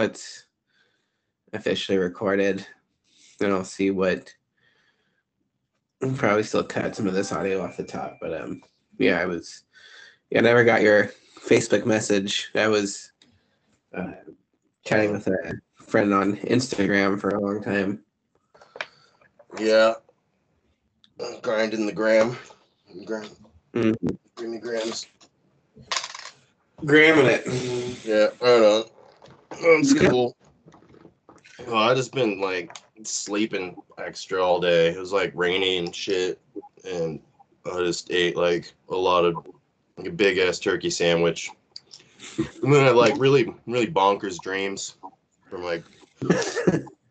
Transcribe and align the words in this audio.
it's 0.00 0.44
officially 1.52 1.98
recorded. 1.98 2.66
And 3.40 3.52
I'll 3.52 3.64
see 3.64 3.90
what. 3.90 4.32
I'll 6.02 6.12
probably 6.12 6.44
still 6.44 6.64
cut 6.64 6.94
some 6.94 7.06
of 7.06 7.14
this 7.14 7.32
audio 7.32 7.64
off 7.64 7.76
the 7.76 7.84
top, 7.84 8.18
but 8.20 8.40
um, 8.40 8.62
yeah, 8.98 9.20
I 9.20 9.26
was. 9.26 9.64
Yeah, 10.30 10.40
I 10.40 10.42
never 10.42 10.64
got 10.64 10.82
your 10.82 11.10
Facebook 11.40 11.86
message. 11.86 12.50
I 12.54 12.68
was 12.68 13.12
uh, 13.96 14.12
chatting 14.84 15.12
with 15.12 15.26
a 15.26 15.60
friend 15.76 16.12
on 16.12 16.36
Instagram 16.36 17.20
for 17.20 17.30
a 17.30 17.40
long 17.40 17.62
time. 17.62 18.00
Yeah. 19.58 19.94
Grinding 21.42 21.86
the 21.86 21.92
gram. 21.92 22.36
Grind. 23.04 23.30
Green 23.72 23.94
the 24.52 24.58
grams. 24.60 25.06
Gramming 26.84 27.26
it. 27.26 27.46
Yeah, 28.04 28.28
right 28.40 28.62
on. 28.62 28.84
That's 29.50 29.94
Yeah. 29.94 30.08
cool. 30.10 30.36
Oh, 31.66 31.76
I 31.76 31.94
just 31.94 32.12
been 32.12 32.40
like 32.40 32.76
sleeping 33.02 33.76
extra 33.98 34.42
all 34.42 34.60
day. 34.60 34.88
It 34.88 34.98
was 34.98 35.12
like 35.12 35.32
rainy 35.34 35.78
and 35.78 35.94
shit, 35.94 36.40
and 36.84 37.20
I 37.64 37.78
just 37.80 38.10
ate 38.10 38.36
like 38.36 38.72
a 38.88 38.94
lot 38.96 39.24
of 39.24 39.44
like 39.96 40.08
a 40.08 40.12
big 40.12 40.38
ass 40.38 40.58
turkey 40.58 40.90
sandwich. 40.90 41.50
And 42.62 42.72
then 42.72 42.84
I 42.86 42.90
like 42.90 43.14
really 43.18 43.52
really 43.66 43.86
bonkers 43.88 44.40
dreams 44.40 44.96
from 45.50 45.64
like 45.64 45.84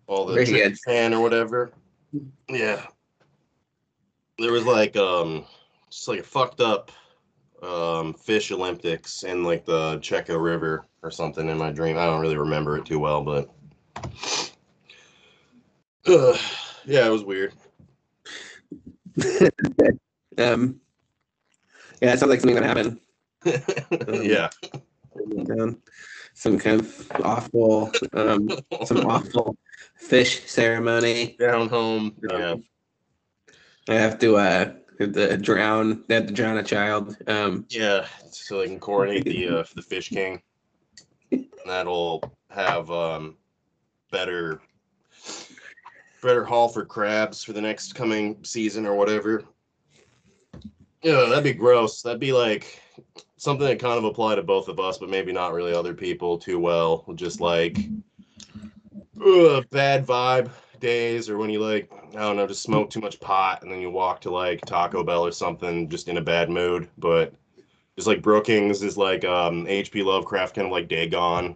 all 0.08 0.26
the 0.26 0.34
Very 0.36 0.46
chicken 0.46 0.72
good. 0.72 0.80
fan 0.80 1.14
or 1.14 1.22
whatever. 1.22 1.72
Yeah. 2.50 2.86
There 4.40 4.52
was 4.52 4.66
like 4.66 4.96
um 4.96 5.46
just 5.90 6.08
like 6.08 6.20
a 6.20 6.24
fucked 6.24 6.62
up 6.62 6.92
um 7.64 8.14
fish 8.14 8.52
Olympics 8.52 9.24
in 9.24 9.44
like 9.44 9.66
the 9.66 9.98
Chetco 9.98 10.42
River 10.42 10.86
or 11.02 11.12
something 11.12 11.50
in 11.50 11.58
my 11.58 11.72
dream. 11.72 11.98
I 11.98 12.06
don't 12.06 12.22
really 12.22 12.38
remember 12.38 12.78
it 12.78 12.86
too 12.86 13.00
well, 13.00 13.24
but 13.24 13.50
Ugh, 16.08 16.38
yeah, 16.86 17.08
it 17.08 17.12
was 17.12 17.24
weird. 17.24 17.54
um, 20.38 20.80
yeah, 22.02 22.14
it 22.14 22.20
sounds 22.20 22.30
like 22.30 22.40
something 22.40 22.56
that 22.56 22.64
happened. 22.64 23.00
yeah. 24.24 24.50
Um, 25.60 25.82
some 26.34 26.60
kind 26.60 26.82
of 26.82 27.12
awful, 27.24 27.92
um, 28.14 28.50
some 28.86 28.98
awful 29.08 29.58
fish 29.96 30.46
ceremony. 30.46 31.36
Down 31.40 31.68
home. 31.70 32.16
Yeah. 32.30 32.56
I 33.90 33.96
have 33.96 34.20
to 34.20 34.36
uh 34.36 34.74
to 34.98 35.38
drown. 35.38 36.04
They 36.08 36.16
have 36.16 36.28
to 36.28 36.34
drown 36.34 36.58
a 36.58 36.64
child. 36.64 37.18
Um, 37.28 37.66
Yeah. 37.70 38.06
So 38.32 38.60
they 38.60 38.68
can 38.68 38.80
coordinate 38.80 39.26
the 39.26 39.60
uh, 39.60 39.64
the 39.76 39.82
fish 39.82 40.10
king. 40.10 40.42
That'll 41.66 42.24
have 42.50 42.90
um 42.90 43.38
better 44.12 44.62
better 46.22 46.44
haul 46.44 46.70
for 46.70 46.86
crabs 46.86 47.44
for 47.44 47.54
the 47.54 47.62
next 47.62 47.94
coming 47.94 48.38
season 48.44 48.86
or 48.86 48.96
whatever. 48.96 49.44
Yeah, 51.04 51.26
that'd 51.30 51.44
be 51.44 51.54
gross. 51.54 52.02
That'd 52.02 52.20
be 52.20 52.34
like 52.34 52.82
something 53.38 53.68
that 53.68 53.80
kind 53.80 53.98
of 53.98 54.04
apply 54.06 54.36
to 54.36 54.44
both 54.44 54.68
of 54.68 54.80
us, 54.80 54.98
but 54.98 55.10
maybe 55.10 55.32
not 55.32 55.54
really 55.54 55.74
other 55.74 55.94
people 55.94 56.38
too 56.38 56.60
well. 56.60 57.06
Just 57.16 57.40
like 57.40 57.78
ugh, 59.24 59.66
bad 59.70 60.06
vibe 60.06 60.50
days, 60.80 61.30
or 61.30 61.38
when 61.38 61.50
you 61.50 61.60
like 61.60 61.92
I 62.10 62.20
don't 62.20 62.36
know, 62.36 62.48
just 62.48 62.64
smoke 62.64 62.90
too 62.90 63.00
much 63.00 63.20
pot 63.20 63.64
and 63.64 63.72
then 63.72 63.80
you 63.80 63.90
walk 63.90 64.22
to 64.22 64.32
like 64.32 64.62
Taco 64.66 65.04
Bell 65.04 65.26
or 65.26 65.32
something, 65.32 65.90
just 65.90 66.08
in 66.08 66.18
a 66.18 66.22
bad 66.22 66.50
mood. 66.50 66.88
But 66.98 67.34
just 67.96 68.08
like 68.08 68.22
Brookings 68.22 68.84
is 68.84 68.98
like 68.98 69.26
um 69.26 69.66
H.P. 69.68 70.04
Lovecraft, 70.04 70.56
kind 70.56 70.66
of 70.66 70.72
like 70.72 70.88
Dagon, 70.88 71.56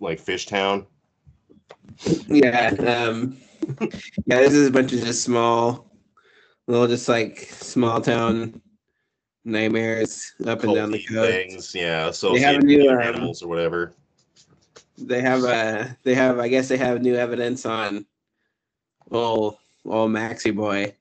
like 0.00 0.18
Fish 0.18 0.46
Town. 0.46 0.86
yeah. 2.26 2.74
Um, 2.78 3.36
yeah. 4.26 4.40
This 4.40 4.54
is 4.54 4.68
a 4.68 4.72
bunch 4.72 4.92
of 4.92 5.00
just 5.00 5.22
small, 5.22 5.90
little, 6.66 6.88
just 6.88 7.08
like 7.08 7.38
small 7.38 8.00
town 8.00 8.60
nightmares 9.44 10.34
up 10.46 10.62
and 10.64 10.74
down 10.74 10.90
the 10.90 11.02
coast. 11.04 11.30
things, 11.30 11.74
yeah, 11.74 12.10
so 12.10 12.32
They 12.32 12.40
have 12.40 12.62
new, 12.62 12.90
um, 12.90 13.00
animals 13.00 13.42
or 13.42 13.48
whatever. 13.48 13.92
They 14.98 15.20
have 15.20 15.42
uh 15.42 15.86
they 16.04 16.14
have 16.14 16.38
I 16.38 16.48
guess 16.48 16.68
they 16.68 16.76
have 16.76 17.02
new 17.02 17.16
evidence 17.16 17.66
on 17.66 18.06
old 19.12 19.58
old 19.84 20.10
Maxi 20.10 20.54
boy. 20.54 20.94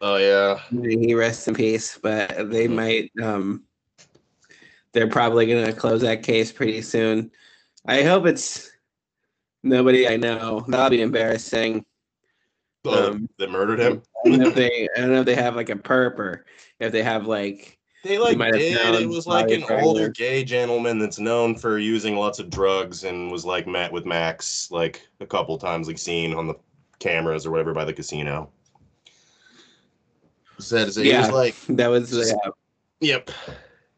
Oh 0.00 0.16
yeah, 0.16 0.60
he 0.70 1.14
rests 1.14 1.48
in 1.48 1.54
peace. 1.54 1.98
But 2.00 2.50
they 2.50 2.68
Mhm. 2.68 2.74
might 2.74 3.12
um 3.22 3.64
they're 4.92 5.08
probably 5.08 5.46
gonna 5.46 5.72
close 5.72 6.00
that 6.02 6.22
case 6.22 6.52
pretty 6.52 6.82
soon. 6.82 7.30
I 7.86 8.02
hope 8.02 8.26
it's 8.26 8.70
nobody 9.62 10.08
I 10.08 10.16
know. 10.16 10.64
That'll 10.68 10.90
be 10.90 11.02
embarrassing. 11.02 11.84
Oh, 12.84 13.08
Um, 13.08 13.28
that 13.38 13.50
murdered 13.50 13.80
him. 13.80 14.02
I 14.24 14.28
don't 14.28 14.38
know 14.38 14.48
if 14.48 14.54
they 14.54 14.88
I 14.96 15.00
don't 15.00 15.10
know 15.12 15.20
if 15.20 15.26
they 15.26 15.34
have 15.34 15.56
like 15.56 15.70
a 15.70 15.74
perp 15.74 16.18
or 16.18 16.46
if 16.78 16.92
they 16.92 17.02
have 17.02 17.26
like 17.26 17.78
They 18.04 18.18
like 18.18 18.38
did. 18.52 19.02
It 19.02 19.08
was 19.08 19.26
like 19.26 19.50
an 19.50 19.62
body 19.62 19.74
older 19.82 20.08
gay 20.08 20.44
gentleman 20.44 20.98
that's 20.98 21.18
known 21.18 21.56
for 21.56 21.78
using 21.78 22.16
lots 22.16 22.38
of 22.38 22.48
drugs 22.48 23.04
and 23.04 23.30
was 23.30 23.44
like 23.44 23.66
met 23.66 23.90
with 23.92 24.06
Max 24.06 24.70
like 24.70 25.06
a 25.20 25.26
couple 25.26 25.58
times, 25.58 25.88
like 25.88 25.98
seen 25.98 26.32
on 26.32 26.46
the 26.46 26.54
cameras 26.98 27.46
or 27.46 27.50
whatever 27.50 27.72
by 27.74 27.84
the 27.84 27.92
casino. 27.92 28.50
Said 30.58 30.88
he 30.94 31.10
Yeah. 31.10 31.20
was 31.22 31.30
like, 31.30 31.54
that 31.76 31.88
was 31.88 32.10
Just- 32.10 32.34
yeah. 32.44 32.50
yep, 33.00 33.30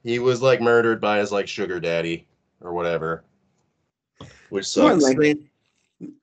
he 0.02 0.18
was 0.18 0.42
like 0.42 0.60
murdered 0.60 1.00
by 1.00 1.18
his 1.18 1.30
like 1.30 1.46
sugar 1.48 1.78
daddy 1.78 2.26
or 2.60 2.72
whatever, 2.72 3.24
which 4.48 4.76
More 4.76 4.90
than 4.90 5.00
sucks. 5.00 5.18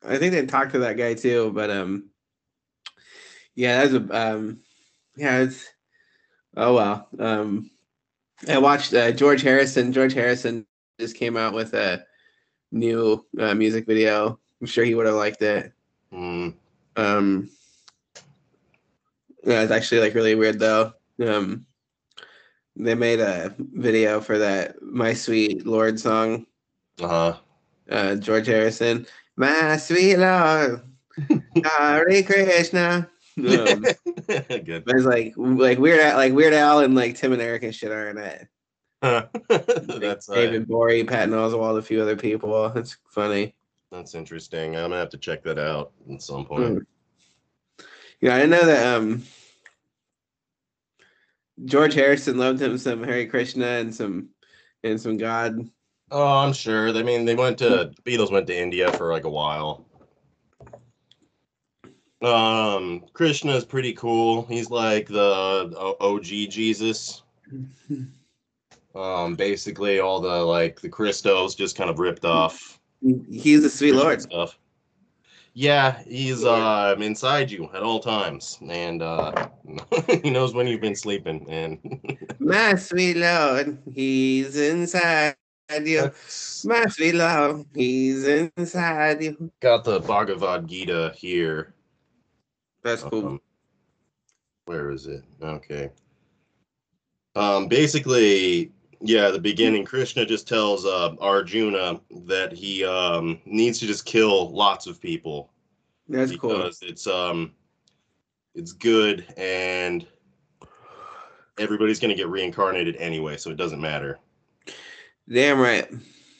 I 0.05 0.17
think 0.17 0.33
they 0.33 0.45
talked 0.45 0.71
to 0.73 0.79
that 0.79 0.97
guy 0.97 1.13
too, 1.13 1.51
but 1.53 1.69
um, 1.69 2.05
yeah, 3.55 3.85
that's 3.85 3.93
a 3.93 4.33
um, 4.35 4.59
yeah, 5.15 5.39
it's 5.39 5.65
oh 6.57 6.75
well. 6.75 7.07
Um, 7.19 7.71
I 8.49 8.57
watched 8.57 8.93
uh, 8.93 9.11
George 9.11 9.41
Harrison. 9.41 9.91
George 9.93 10.13
Harrison 10.13 10.65
just 10.99 11.15
came 11.17 11.35
out 11.37 11.53
with 11.53 11.73
a 11.73 12.05
new 12.71 13.25
uh, 13.39 13.53
music 13.53 13.85
video. 13.85 14.39
I'm 14.61 14.67
sure 14.67 14.83
he 14.85 14.95
would 14.95 15.05
have 15.05 15.15
liked 15.15 15.41
it. 15.41 15.73
Mm, 16.13 16.53
Um, 16.95 17.49
yeah, 19.43 19.61
it's 19.61 19.71
actually 19.71 20.01
like 20.01 20.15
really 20.15 20.35
weird 20.35 20.59
though. 20.59 20.93
Um, 21.25 21.65
they 22.75 22.95
made 22.95 23.19
a 23.19 23.55
video 23.57 24.19
for 24.19 24.37
that 24.39 24.81
"My 24.81 25.13
Sweet 25.13 25.65
Lord" 25.65 25.99
song. 25.99 26.45
uh-huh. 27.01 27.37
uh, 27.89 28.15
George 28.15 28.47
Harrison. 28.47 29.05
My 29.37 29.77
sweet 29.77 30.17
Lord, 30.17 30.81
Hare 31.63 32.23
Krishna. 32.23 33.09
Um, 33.37 33.81
Good. 34.27 34.85
but 34.85 34.95
it's 34.95 35.03
like 35.03 35.33
like 35.35 35.77
Weird 35.77 35.99
Al, 35.99 36.15
like 36.15 36.31
Weird 36.31 36.53
Al 36.53 36.79
and 36.79 36.95
like 36.95 37.17
Tim 37.17 37.33
and 37.33 37.41
Eric 37.41 37.63
and 37.63 37.75
shit 37.75 37.91
are 37.91 38.09
in 38.09 38.17
it. 38.17 38.47
that's 39.01 40.27
David 40.27 40.69
Bory, 40.69 41.03
Patton 41.03 41.33
Oswalt, 41.33 41.77
a 41.77 41.81
few 41.81 42.01
other 42.01 42.15
people. 42.15 42.67
It's 42.77 42.95
funny. 43.09 43.53
That's 43.95 44.15
interesting. 44.15 44.75
I'm 44.75 44.89
gonna 44.89 44.97
have 44.97 45.09
to 45.09 45.17
check 45.17 45.43
that 45.43 45.57
out 45.57 45.91
at 46.11 46.21
some 46.21 46.45
point. 46.45 46.79
Mm. 46.79 46.85
Yeah, 48.21 48.35
I 48.35 48.45
know 48.45 48.65
that 48.65 48.97
um 48.97 49.23
George 51.63 51.93
Harrison 51.93 52.37
loved 52.37 52.61
him 52.61 52.77
some 52.77 53.03
Hare 53.03 53.27
Krishna 53.27 53.65
and 53.65 53.93
some 53.93 54.29
and 54.83 54.99
some 54.99 55.17
God. 55.17 55.69
Oh, 56.11 56.37
I'm 56.37 56.53
sure. 56.53 56.89
I 56.89 57.03
mean, 57.03 57.25
they 57.25 57.35
went 57.35 57.57
to 57.59 57.91
Beatles 58.03 58.31
went 58.31 58.47
to 58.47 58.57
India 58.57 58.91
for 58.93 59.11
like 59.11 59.23
a 59.23 59.29
while. 59.29 59.85
Um, 62.21 63.03
Krishna 63.13 63.53
is 63.53 63.65
pretty 63.65 63.93
cool. 63.93 64.45
He's 64.45 64.69
like 64.69 65.07
the 65.07 65.95
OG 65.99 66.23
Jesus. 66.23 67.23
Um, 68.95 69.35
basically 69.35 69.99
all 69.99 70.21
the 70.21 70.29
like 70.29 70.79
the 70.79 70.87
Christos 70.87 71.53
just 71.53 71.75
kind 71.75 71.89
of 71.89 71.99
ripped 71.99 72.23
off 72.23 72.79
He's 73.01 73.61
the 73.61 73.69
sweet 73.69 73.93
Lord. 73.93 74.21
stuff. 74.21 74.57
Yeah, 75.53 76.03
he's 76.03 76.43
um 76.43 77.01
inside 77.01 77.49
you 77.49 77.69
at 77.73 77.81
all 77.81 77.99
times, 77.99 78.59
and 78.67 79.01
uh, 79.01 79.47
he 80.23 80.29
knows 80.29 80.53
when 80.53 80.67
you've 80.67 80.81
been 80.81 80.95
sleeping. 80.95 81.45
And 81.49 81.79
My 82.39 82.75
sweet 82.75 83.15
Lord, 83.15 83.77
he's 83.93 84.57
inside 84.57 85.35
you. 85.81 86.11
My 86.65 86.85
sweet 86.87 87.15
Lord, 87.15 87.65
he's 87.73 88.25
inside 88.27 89.23
you. 89.23 89.51
got 89.61 89.85
the 89.85 90.01
Bhagavad 90.01 90.67
Gita 90.67 91.13
here. 91.15 91.73
That's 92.83 93.03
cool. 93.03 93.25
Um, 93.25 93.41
where 94.65 94.91
is 94.91 95.07
it? 95.07 95.23
Okay. 95.41 95.89
Um, 97.35 97.67
basically, 97.67 98.71
yeah, 99.07 99.29
the 99.29 99.39
beginning, 99.39 99.85
Krishna 99.85 100.25
just 100.25 100.47
tells 100.47 100.85
uh, 100.85 101.15
Arjuna 101.21 101.99
that 102.25 102.51
he 102.53 102.83
um, 102.83 103.39
needs 103.45 103.79
to 103.79 103.87
just 103.87 104.05
kill 104.05 104.49
lots 104.49 104.87
of 104.87 104.99
people 104.99 105.51
That's 106.09 106.35
cool. 106.35 106.49
because 106.49 106.79
it's 106.81 107.05
um, 107.05 107.53
it's 108.55 108.71
good 108.71 109.25
and 109.37 110.07
everybody's 111.59 111.99
gonna 111.99 112.15
get 112.15 112.29
reincarnated 112.29 112.95
anyway, 112.95 113.37
so 113.37 113.51
it 113.51 113.57
doesn't 113.57 113.81
matter. 113.81 114.19
Damn 115.29 115.59
right. 115.59 115.87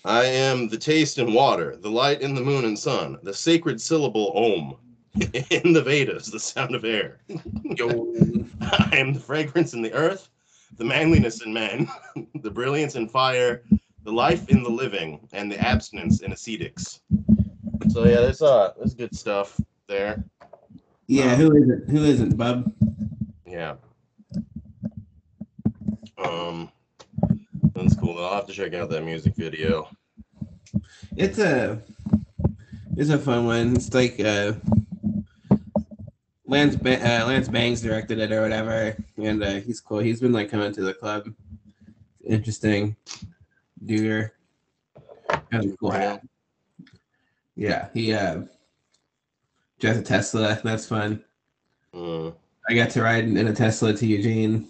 I 0.04 0.26
am 0.26 0.68
the 0.68 0.78
taste 0.78 1.18
in 1.18 1.34
water, 1.34 1.78
the 1.78 1.90
light 1.90 2.22
in 2.22 2.36
the 2.36 2.42
moon 2.42 2.66
and 2.66 2.78
sun, 2.78 3.18
the 3.24 3.34
sacred 3.34 3.80
syllable 3.82 4.32
Om. 4.36 4.78
In 5.50 5.72
the 5.72 5.82
Vedas, 5.82 6.28
the 6.28 6.42
sound 6.42 6.76
of 6.76 6.84
air. 6.84 7.22
I 7.30 8.90
am 8.92 9.14
the 9.14 9.24
fragrance 9.26 9.74
in 9.74 9.82
the 9.82 9.94
earth, 9.94 10.30
the 10.78 10.86
manliness 10.86 11.44
in 11.44 11.54
men, 11.54 11.90
the 12.42 12.52
brilliance 12.52 12.96
in 12.96 13.08
fire, 13.08 13.64
the 14.04 14.12
life 14.12 14.50
in 14.50 14.64
the 14.64 14.70
living, 14.70 15.28
and 15.34 15.52
the 15.52 15.60
abstinence 15.60 16.22
in 16.22 16.32
ascetics. 16.32 17.02
So 17.90 18.06
yeah, 18.06 18.22
there's 18.22 18.42
uh 18.42 18.74
there's 18.78 18.94
good 18.94 19.16
stuff 19.16 19.60
there. 19.88 20.24
Yeah, 21.08 21.36
who 21.36 21.56
isn't? 21.56 21.90
Who 21.90 22.04
isn't, 22.04 22.38
bub? 22.38 22.72
Yeah. 23.48 23.76
Um 26.18 26.72
that's 27.74 27.96
cool. 27.96 28.18
I'll 28.18 28.36
have 28.36 28.48
to 28.48 28.54
check 28.54 28.74
out 28.74 28.90
that 28.90 29.04
music 29.04 29.36
video. 29.36 29.90
It's 31.16 31.40
a 31.40 31.82
it's 32.98 33.10
a 33.10 33.18
fun 33.18 33.46
one. 33.46 33.76
It's 33.76 33.94
like 33.94 34.20
uh 34.20 34.54
Lance 36.48 36.76
ba- 36.76 37.02
uh, 37.02 37.26
Lance 37.26 37.48
Bangs 37.48 37.82
directed 37.82 38.20
it 38.20 38.32
or 38.32 38.42
whatever, 38.42 38.96
and 39.18 39.44
uh, 39.44 39.54
he's 39.56 39.82
cool. 39.82 40.00
He's 40.00 40.22
been 40.22 40.34
like 40.34 40.50
coming 40.50 40.72
to 40.74 40.84
the 40.84 40.94
club. 40.94 41.34
Interesting, 42.24 42.96
dude. 43.84 44.32
Kind 45.52 45.66
of 45.66 45.80
cool 45.80 45.92
hat. 45.92 46.22
Yeah, 47.56 47.88
he 47.94 48.14
uh 48.14 48.44
drives 49.80 50.00
a 50.00 50.04
Tesla. 50.04 50.60
That's 50.64 50.86
fun. 50.86 51.24
Mm. 51.94 52.36
I 52.70 52.74
got 52.74 52.90
to 52.92 53.02
ride 53.02 53.24
in 53.24 53.48
a 53.48 53.54
Tesla 53.54 53.94
to 53.94 54.06
Eugene. 54.06 54.68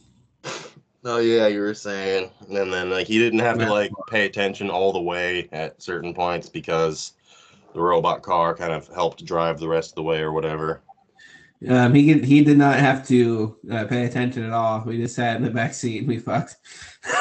Oh 1.04 1.20
yeah, 1.20 1.48
you 1.48 1.60
were 1.60 1.74
saying, 1.74 2.32
and 2.48 2.74
then 2.74 2.90
like 2.90 3.08
he 3.08 3.20
didn't 3.20 3.40
have 3.40 3.60
to 3.60 3.70
like 3.70 3.92
pay 4.10 4.26
attention 4.26 4.70
all 4.70 4.94
the 4.94 5.02
way 5.02 5.50
at 5.52 5.82
certain 5.82 6.14
points 6.14 6.50
because 6.50 7.14
the 7.74 7.82
robot 7.82 8.22
car 8.22 8.56
kind 8.56 8.74
of 8.74 8.88
helped 8.88 9.26
drive 9.26 9.60
the 9.60 9.68
rest 9.68 9.92
of 9.92 9.96
the 9.96 10.04
way 10.04 10.22
or 10.22 10.32
whatever. 10.32 10.82
Um, 11.68 11.94
he 11.94 12.14
did, 12.14 12.26
he 12.26 12.44
did 12.44 12.58
not 12.58 12.78
have 12.80 13.08
to 13.08 13.58
uh, 13.72 13.86
pay 13.86 14.06
attention 14.06 14.44
at 14.44 14.52
all. 14.52 14.84
We 14.86 14.98
just 14.98 15.16
sat 15.16 15.38
in 15.38 15.44
the 15.44 15.50
back 15.50 15.74
seat 15.74 16.00
and 16.00 16.08
we 16.08 16.20
fucked. 16.20 16.58
and 17.06 17.14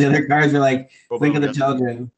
the 0.00 0.06
other 0.08 0.26
cars 0.26 0.54
are 0.54 0.60
like, 0.60 0.90
think 1.20 1.36
of 1.36 1.42
the 1.42 1.52
children. 1.52 2.10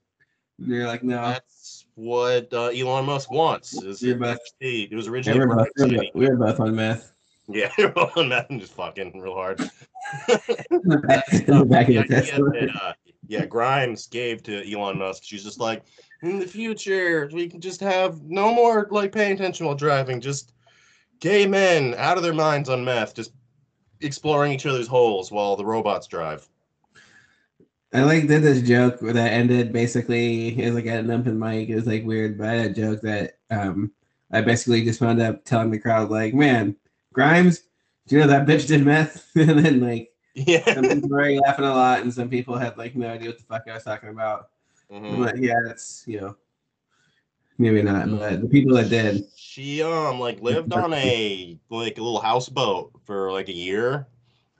And 0.58 0.68
you're 0.68 0.86
like, 0.86 1.02
no. 1.02 1.16
That's 1.16 1.86
what 1.94 2.52
uh, 2.52 2.66
Elon 2.68 3.06
Musk 3.06 3.30
wants. 3.30 3.74
Is 3.82 4.02
You're 4.02 4.18
both- 4.18 4.38
it 4.60 4.94
was 4.94 5.06
Yeah, 5.06 5.12
originally 5.12 5.46
we're, 5.46 5.56
both, 5.56 5.68
we're, 5.78 5.88
both, 5.88 6.04
we 6.14 6.28
were 6.28 6.36
both 6.36 6.60
on 6.60 6.76
meth. 6.76 7.12
Yeah, 7.48 7.70
you're 7.78 7.92
on 8.16 8.28
that 8.30 8.48
and 8.50 8.60
just 8.60 8.72
fucking 8.72 9.20
real 9.20 9.34
hard. 9.34 9.58
back, 10.28 10.40
in 10.68 10.84
the 10.84 10.98
back 10.98 11.24
of 11.30 11.46
The 11.46 11.64
the 11.64 11.76
idea 11.78 12.04
Tesla. 12.06 12.50
that, 12.50 12.68
uh, 12.82 12.92
yeah, 13.26 13.46
Grimes 13.46 14.06
gave 14.06 14.42
to 14.44 14.70
Elon 14.72 14.98
Musk. 14.98 15.22
She's 15.24 15.44
just 15.44 15.60
like, 15.60 15.82
in 16.24 16.38
the 16.38 16.46
future, 16.46 17.28
we 17.32 17.48
can 17.48 17.60
just 17.60 17.80
have 17.80 18.22
no 18.22 18.54
more 18.54 18.88
like 18.90 19.12
paying 19.12 19.32
attention 19.32 19.66
while 19.66 19.74
driving. 19.74 20.20
Just 20.20 20.52
gay 21.20 21.46
men 21.46 21.94
out 21.96 22.16
of 22.16 22.22
their 22.22 22.34
minds 22.34 22.68
on 22.68 22.84
meth, 22.84 23.14
just 23.14 23.32
exploring 24.00 24.52
each 24.52 24.66
other's 24.66 24.88
holes 24.88 25.30
while 25.30 25.56
the 25.56 25.64
robots 25.64 26.06
drive. 26.06 26.48
I 27.92 28.02
like 28.02 28.26
did 28.26 28.42
this 28.42 28.66
joke 28.66 28.98
that 29.00 29.32
ended 29.32 29.72
basically 29.72 30.60
it 30.60 30.66
was 30.66 30.74
like 30.74 30.86
at 30.86 31.04
an 31.04 31.10
open 31.10 31.38
mic. 31.38 31.68
It 31.68 31.76
was 31.76 31.86
like 31.86 32.04
weird, 32.04 32.38
but 32.38 32.48
I 32.48 32.54
had 32.54 32.70
a 32.72 32.74
joke 32.74 33.00
that 33.02 33.38
um 33.50 33.92
I 34.32 34.40
basically 34.40 34.84
just 34.84 35.00
wound 35.00 35.22
up 35.22 35.44
telling 35.44 35.70
the 35.70 35.78
crowd 35.78 36.10
like, 36.10 36.34
man, 36.34 36.74
Grimes, 37.12 37.60
do 38.08 38.16
you 38.16 38.20
know 38.20 38.26
that 38.26 38.46
bitch 38.46 38.66
did 38.66 38.84
meth? 38.84 39.30
and 39.36 39.64
then 39.64 39.80
like 39.80 40.10
yeah, 40.34 40.74
some 40.74 40.88
people 40.88 41.08
were 41.10 41.30
laughing 41.46 41.64
a 41.64 41.72
lot, 41.72 42.00
and 42.00 42.12
some 42.12 42.28
people 42.28 42.56
had 42.56 42.76
like 42.76 42.96
no 42.96 43.08
idea 43.08 43.28
what 43.28 43.38
the 43.38 43.44
fuck 43.44 43.62
I 43.68 43.74
was 43.74 43.84
talking 43.84 44.08
about. 44.08 44.48
Mhm. 44.94 45.18
like, 45.18 45.34
yeah, 45.38 45.58
that's 45.66 46.04
you 46.06 46.20
know, 46.20 46.36
maybe 47.58 47.82
not, 47.82 48.08
but 48.10 48.40
the 48.40 48.48
people 48.48 48.76
that 48.76 48.88
did, 48.88 49.24
She 49.36 49.82
um 49.82 50.20
like 50.20 50.40
lived 50.40 50.72
on 50.72 50.92
a 50.94 51.58
like 51.68 51.98
a 51.98 52.02
little 52.02 52.20
houseboat 52.20 52.92
for 53.04 53.32
like 53.32 53.48
a 53.48 53.54
year 53.54 54.06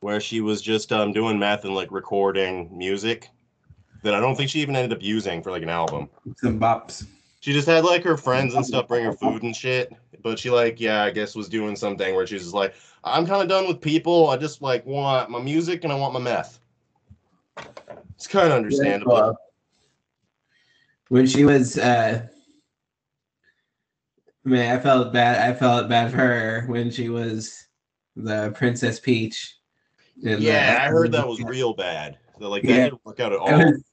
where 0.00 0.20
she 0.20 0.40
was 0.40 0.60
just 0.60 0.92
um 0.92 1.12
doing 1.12 1.38
meth 1.38 1.64
and 1.64 1.74
like 1.74 1.92
recording 1.92 2.76
music 2.76 3.30
that 4.02 4.14
I 4.14 4.20
don't 4.20 4.34
think 4.34 4.50
she 4.50 4.60
even 4.60 4.74
ended 4.74 4.96
up 4.96 5.02
using 5.02 5.42
for 5.42 5.50
like 5.50 5.62
an 5.62 5.70
album. 5.70 6.10
some 6.36 6.58
bops. 6.58 7.06
She 7.40 7.52
just 7.52 7.68
had 7.68 7.84
like 7.84 8.02
her 8.04 8.16
friends 8.16 8.54
and 8.54 8.66
stuff 8.66 8.88
bring 8.88 9.04
her 9.04 9.12
food 9.12 9.42
and 9.42 9.54
shit. 9.54 9.92
But 10.22 10.38
she 10.38 10.50
like, 10.50 10.80
yeah, 10.80 11.04
I 11.04 11.10
guess 11.10 11.36
was 11.36 11.48
doing 11.48 11.76
something 11.76 12.14
where 12.14 12.26
she's 12.26 12.42
just 12.42 12.54
like, 12.54 12.74
I'm 13.04 13.26
kind 13.26 13.42
of 13.42 13.48
done 13.48 13.68
with 13.68 13.80
people. 13.80 14.30
I 14.30 14.36
just 14.36 14.62
like 14.62 14.84
want 14.86 15.30
my 15.30 15.40
music 15.40 15.84
and 15.84 15.92
I 15.92 15.96
want 15.96 16.14
my 16.14 16.20
meth. 16.20 16.58
It's 18.14 18.26
kind 18.26 18.46
of 18.48 18.54
understandable. 18.54 19.36
When 21.08 21.26
she 21.26 21.44
was, 21.44 21.78
uh, 21.78 22.26
man, 24.44 24.76
I 24.76 24.80
felt 24.80 25.12
bad. 25.12 25.50
I 25.50 25.54
felt 25.54 25.88
bad 25.88 26.10
for 26.10 26.16
her 26.18 26.64
when 26.66 26.90
she 26.90 27.08
was 27.08 27.66
the 28.16 28.52
Princess 28.54 29.00
Peach. 29.00 29.56
in 30.22 30.38
the- 30.38 30.44
yeah, 30.46 30.78
I 30.80 30.86
heard 30.88 31.10
that 31.12 31.26
was 31.26 31.40
real 31.42 31.74
bad. 31.74 32.18
So, 32.38 32.48
like 32.48 32.62
that 32.62 32.68
Yeah. 32.68 32.84
didn't 32.84 33.04
work 33.04 33.18
out 33.18 33.32
at 33.32 33.40
I, 33.40 33.42
all. 33.42 33.58
was- 33.72 33.84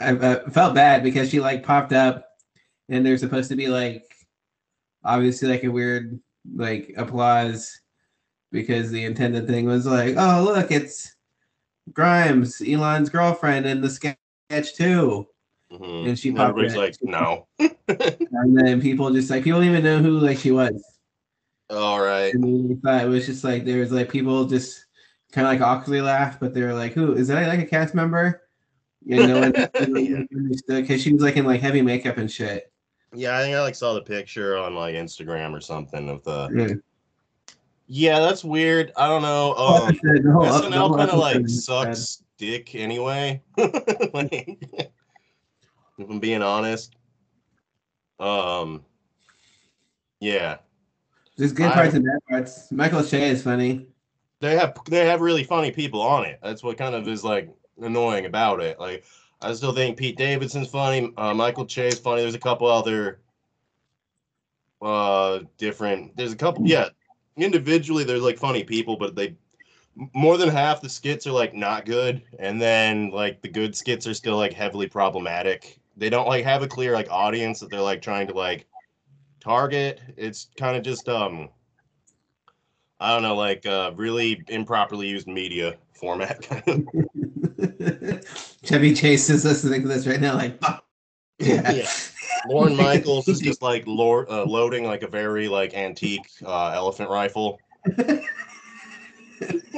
I, 0.00 0.10
I 0.12 0.50
felt 0.50 0.74
bad 0.74 1.02
because 1.02 1.28
she 1.28 1.40
like 1.40 1.62
popped 1.62 1.92
up, 1.92 2.26
and 2.88 3.04
there's 3.04 3.20
supposed 3.20 3.50
to 3.50 3.56
be 3.56 3.68
like, 3.68 4.02
obviously 5.04 5.48
like 5.48 5.62
a 5.64 5.68
weird 5.70 6.18
like 6.56 6.94
applause, 6.96 7.78
because 8.50 8.90
the 8.90 9.04
intended 9.04 9.46
thing 9.46 9.66
was 9.66 9.84
like, 9.86 10.14
oh 10.16 10.42
look, 10.42 10.70
it's 10.70 11.14
Grimes, 11.92 12.62
Elon's 12.66 13.10
girlfriend 13.10 13.66
in 13.66 13.82
the 13.82 13.90
sketch 13.90 14.74
too. 14.74 15.28
Mhm. 15.72 16.08
And 16.08 16.18
she 16.18 16.32
popped 16.32 16.50
everybody's 16.58 16.76
like, 16.76 16.96
no. 17.02 17.46
And 17.58 18.56
then 18.56 18.80
people 18.80 19.10
just 19.12 19.30
like 19.30 19.44
people 19.44 19.60
didn't 19.60 19.72
even 19.78 19.84
know 19.84 19.98
who 19.98 20.18
like 20.18 20.38
she 20.38 20.50
was. 20.50 20.82
All 21.70 22.00
right. 22.00 22.32
And 22.34 22.80
it 22.84 23.08
was 23.08 23.26
just 23.26 23.44
like 23.44 23.64
there 23.64 23.80
was 23.80 23.92
like 23.92 24.10
people 24.10 24.44
just 24.46 24.86
kind 25.32 25.46
of 25.46 25.52
like 25.52 25.60
awkwardly 25.60 26.00
laughed, 26.00 26.40
but 26.40 26.52
they 26.54 26.62
were 26.62 26.74
like, 26.74 26.92
"Who 26.92 27.14
is 27.14 27.28
that? 27.28 27.46
Like 27.46 27.60
a 27.60 27.66
cast 27.66 27.94
member?" 27.94 28.42
You 29.04 29.26
know, 29.26 29.42
understood 29.74 30.82
because 30.82 31.00
she 31.02 31.12
was 31.12 31.22
like 31.22 31.36
in 31.36 31.46
like 31.46 31.60
heavy 31.60 31.82
makeup 31.82 32.16
and 32.18 32.30
shit. 32.30 32.72
Yeah, 33.14 33.38
I 33.38 33.42
think 33.42 33.54
I 33.56 33.62
like 33.62 33.74
saw 33.76 33.94
the 33.94 34.02
picture 34.02 34.56
on 34.56 34.74
like 34.74 34.94
Instagram 34.94 35.52
or 35.56 35.60
something 35.60 36.08
of 36.08 36.22
the. 36.24 36.48
Yeah. 36.52 36.74
Yeah, 37.92 38.20
that's 38.20 38.44
weird. 38.44 38.92
I 38.96 39.08
don't 39.08 39.22
know. 39.22 39.54
Um, 39.58 39.98
whole- 40.32 40.44
SNL 40.44 40.96
kind 40.96 41.10
of 41.10 41.18
like 41.18 41.36
bad. 41.40 41.50
sucks 41.50 42.22
dick 42.38 42.74
anyway. 42.76 43.42
like, 44.14 44.92
if 46.02 46.10
I'm 46.10 46.20
being 46.20 46.42
honest. 46.42 46.94
Um. 48.18 48.84
Yeah, 50.20 50.58
There's 51.36 51.52
good 51.52 51.66
I- 51.70 51.74
parts 51.74 51.94
and 51.94 52.04
bad 52.04 52.18
parts. 52.28 52.70
Michael 52.70 53.02
Che 53.02 53.30
is 53.30 53.42
funny. 53.42 53.86
they 54.40 54.56
have 54.56 54.76
they 54.88 55.06
have 55.06 55.20
really 55.22 55.44
funny 55.44 55.70
people 55.70 56.02
on 56.02 56.26
it. 56.26 56.38
That's 56.42 56.62
what 56.62 56.76
kind 56.76 56.94
of 56.94 57.08
is 57.08 57.24
like 57.24 57.48
annoying 57.80 58.26
about 58.26 58.60
it. 58.60 58.78
Like, 58.78 59.04
I 59.40 59.54
still 59.54 59.72
think 59.72 59.96
Pete 59.96 60.18
Davidson's 60.18 60.68
funny. 60.68 61.10
Uh, 61.16 61.32
Michael 61.32 61.64
Che's 61.64 61.98
funny. 61.98 62.20
There's 62.20 62.34
a 62.34 62.38
couple 62.38 62.66
other 62.66 63.20
uh 64.82 65.40
different. 65.56 66.16
There's 66.16 66.32
a 66.32 66.36
couple. 66.36 66.66
Yeah, 66.66 66.88
individually 67.38 68.04
they're 68.04 68.18
like 68.18 68.38
funny 68.38 68.64
people, 68.64 68.96
but 68.98 69.14
they 69.14 69.36
more 70.14 70.36
than 70.36 70.48
half 70.50 70.80
the 70.82 70.88
skits 70.90 71.26
are 71.26 71.32
like 71.32 71.54
not 71.54 71.86
good, 71.86 72.22
and 72.38 72.60
then 72.60 73.10
like 73.10 73.40
the 73.40 73.48
good 73.48 73.74
skits 73.74 74.06
are 74.06 74.14
still 74.14 74.36
like 74.36 74.52
heavily 74.52 74.86
problematic. 74.86 75.79
They 76.00 76.08
don't 76.08 76.26
like 76.26 76.44
have 76.44 76.62
a 76.62 76.66
clear 76.66 76.94
like 76.94 77.10
audience 77.10 77.60
that 77.60 77.70
they're 77.70 77.78
like 77.78 78.00
trying 78.00 78.26
to 78.28 78.32
like 78.32 78.66
target. 79.38 80.00
It's 80.16 80.48
kind 80.56 80.74
of 80.74 80.82
just 80.82 81.06
um 81.10 81.50
I 82.98 83.12
don't 83.12 83.22
know, 83.22 83.36
like 83.36 83.66
uh 83.66 83.92
really 83.94 84.42
improperly 84.48 85.08
used 85.08 85.28
media 85.28 85.76
format. 85.92 86.48
Chevy 88.64 88.94
Chase 88.94 89.28
is 89.28 89.44
listening 89.44 89.82
to 89.82 89.88
this 89.88 90.06
right 90.06 90.20
now, 90.20 90.34
like, 90.34 90.58
fuck. 90.58 90.84
Yeah. 91.38 91.70
yeah. 91.70 91.88
Lorne 92.48 92.76
Michaels 92.76 93.28
is 93.28 93.40
just 93.40 93.62
like 93.62 93.86
lor- 93.86 94.30
uh, 94.30 94.44
loading 94.44 94.84
like 94.84 95.02
a 95.02 95.08
very 95.08 95.48
like 95.48 95.74
antique 95.74 96.26
uh, 96.44 96.70
elephant 96.74 97.10
rifle 97.10 97.60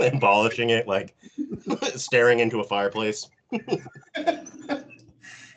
and 0.01 0.21
polishing 0.21 0.71
it, 0.71 0.87
like 0.89 1.17
staring 1.97 2.39
into 2.41 2.61
a 2.61 2.65
fireplace. 2.65 3.29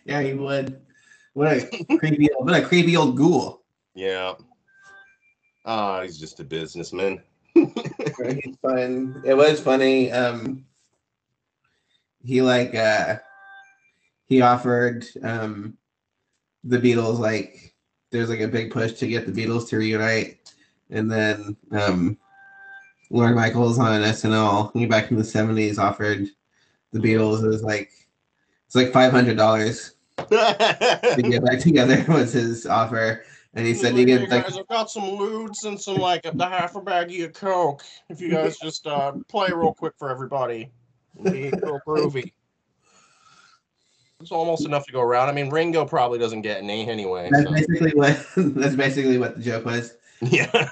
Yeah, 0.05 0.21
he 0.21 0.33
would. 0.33 0.79
What 1.33 1.51
a 1.51 1.97
creepy, 1.97 2.31
old, 2.31 2.45
what 2.45 2.62
a 2.62 2.65
creepy 2.65 2.95
old 2.95 3.17
ghoul. 3.17 3.63
Yeah. 3.93 4.35
Ah, 5.65 6.03
he's 6.03 6.17
just 6.17 6.39
a 6.39 6.43
businessman. 6.43 7.21
He's 7.53 8.55
fun. 8.62 9.21
It 9.25 9.33
was 9.33 9.59
funny. 9.59 10.12
Um, 10.12 10.65
he 12.24 12.41
like 12.41 12.75
uh, 12.75 13.17
he 14.27 14.41
offered 14.41 15.05
um, 15.24 15.77
the 16.63 16.77
Beatles 16.77 17.19
like 17.19 17.74
there's 18.12 18.29
like 18.29 18.39
a 18.41 18.47
big 18.47 18.71
push 18.71 18.93
to 18.93 19.07
get 19.07 19.25
the 19.25 19.31
Beatles 19.31 19.67
to 19.69 19.77
reunite, 19.77 20.39
and 20.89 21.12
then 21.12 21.57
um, 21.71 22.17
Lorne 23.09 23.35
Michaels 23.35 23.79
on 23.79 24.01
SNL 24.01 24.89
back 24.89 25.12
in 25.12 25.17
the 25.17 25.24
'70s 25.24 25.79
offered 25.79 26.27
the 26.91 27.00
Beatles 27.00 27.43
it 27.43 27.47
was 27.47 27.63
like 27.63 27.91
It's 28.67 28.75
like 28.75 28.93
five 28.93 29.12
hundred 29.12 29.38
dollars 29.38 29.94
to 30.17 31.22
get 31.29 31.43
back 31.45 31.60
together 31.60 32.03
was 32.12 32.34
his 32.34 32.65
offer, 32.65 33.24
and 33.53 33.65
he 33.65 33.74
said 33.74 33.93
he 33.95 34.05
gets 34.05 34.31
like 34.31 34.45
I've 34.53 34.67
got 34.67 34.89
some 34.89 35.10
loots 35.10 35.63
and 35.65 35.79
some 35.79 35.98
like 35.98 36.24
the 36.24 36.45
half 36.45 36.75
a 36.75 36.81
baggie 36.81 37.25
of 37.25 37.34
coke. 37.34 37.84
If 38.10 38.22
you 38.22 38.29
guys 38.29 38.57
just 38.57 38.88
uh 38.88 39.13
play 39.27 39.50
real 39.53 39.74
quick 39.74 39.93
for 39.98 40.10
everybody, 40.10 40.72
It'll 41.19 41.31
be 41.31 41.50
real 41.62 41.79
groovy. 41.88 42.31
It's 44.22 44.31
almost 44.31 44.65
enough 44.65 44.86
to 44.88 44.93
go 44.93 45.01
around. 45.01 45.27
I 45.29 45.34
mean, 45.34 45.50
Ringo 45.50 45.86
probably 45.86 46.17
doesn't 46.19 46.41
get 46.41 46.57
any 46.63 46.89
anyway. 46.89 47.29
that's 47.31 47.43
so- 47.43 47.51
basically 47.51 47.91
what 47.93 48.25
that's 48.36 48.75
basically 48.75 49.17
what 49.17 49.36
the 49.38 49.43
joke 49.43 49.65
was. 49.65 49.95
Yeah. 50.22 50.50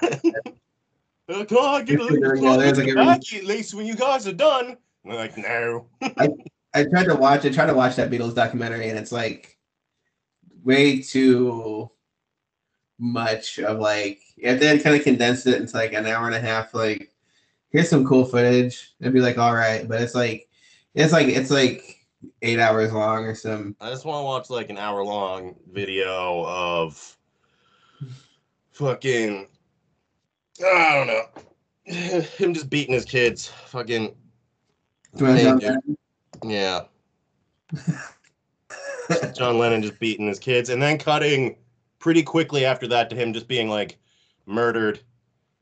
Uh, 1.26 1.42
Come 1.46 1.56
on, 1.56 1.84
get 1.86 1.94
a 1.94 2.04
There 2.04 2.36
little 2.36 2.50
we 2.58 2.62
there's 2.62 2.76
like 2.78 2.88
a- 2.88 2.92
baggie 2.92 3.38
at 3.38 3.44
least 3.44 3.72
when 3.72 3.86
you 3.86 3.94
guys 3.96 4.28
are 4.28 4.32
done. 4.34 4.76
They're 5.06 5.14
like, 5.14 5.38
no. 5.38 5.86
I 6.02 6.28
tried 6.82 7.04
to 7.04 7.14
watch 7.14 7.44
I 7.44 7.50
tried 7.50 7.66
to 7.66 7.74
watch 7.74 7.96
that 7.96 8.10
Beatles 8.10 8.34
documentary 8.34 8.88
and 8.88 8.98
it's 8.98 9.12
like 9.12 9.56
way 10.64 11.00
too 11.00 11.90
much 12.98 13.58
of 13.58 13.78
like 13.78 14.20
if 14.36 14.58
they 14.58 14.66
had 14.66 14.82
kind 14.82 14.96
of 14.96 15.02
condensed 15.02 15.46
it 15.46 15.60
into 15.60 15.76
like 15.76 15.92
an 15.92 16.06
hour 16.06 16.26
and 16.26 16.34
a 16.34 16.40
half, 16.40 16.74
like 16.74 17.12
here's 17.70 17.88
some 17.88 18.06
cool 18.06 18.24
footage, 18.24 18.94
it'd 19.00 19.12
be 19.12 19.20
like 19.20 19.38
all 19.38 19.54
right, 19.54 19.86
but 19.86 20.00
it's 20.00 20.14
like 20.14 20.48
it's 20.94 21.12
like 21.12 21.28
it's 21.28 21.50
like 21.50 22.06
eight 22.42 22.58
hours 22.58 22.92
long 22.92 23.24
or 23.24 23.34
some 23.34 23.76
I 23.80 23.90
just 23.90 24.04
want 24.04 24.20
to 24.20 24.24
watch 24.24 24.50
like 24.50 24.70
an 24.70 24.78
hour 24.78 25.04
long 25.04 25.54
video 25.70 26.44
of 26.46 27.16
fucking 28.72 29.46
I 30.64 30.94
don't 30.94 31.06
know 31.06 32.20
him 32.20 32.54
just 32.54 32.70
beating 32.70 32.94
his 32.94 33.04
kids. 33.04 33.48
Fucking 33.66 34.14
Hey, 35.16 35.56
dude. 35.58 35.96
Yeah. 36.44 36.82
John 39.34 39.58
Lennon 39.58 39.82
just 39.82 39.98
beating 39.98 40.26
his 40.28 40.38
kids 40.38 40.70
and 40.70 40.80
then 40.80 40.98
cutting 40.98 41.56
pretty 41.98 42.22
quickly 42.22 42.64
after 42.64 42.86
that 42.88 43.10
to 43.10 43.16
him 43.16 43.32
just 43.32 43.48
being 43.48 43.68
like 43.68 43.98
murdered 44.46 45.00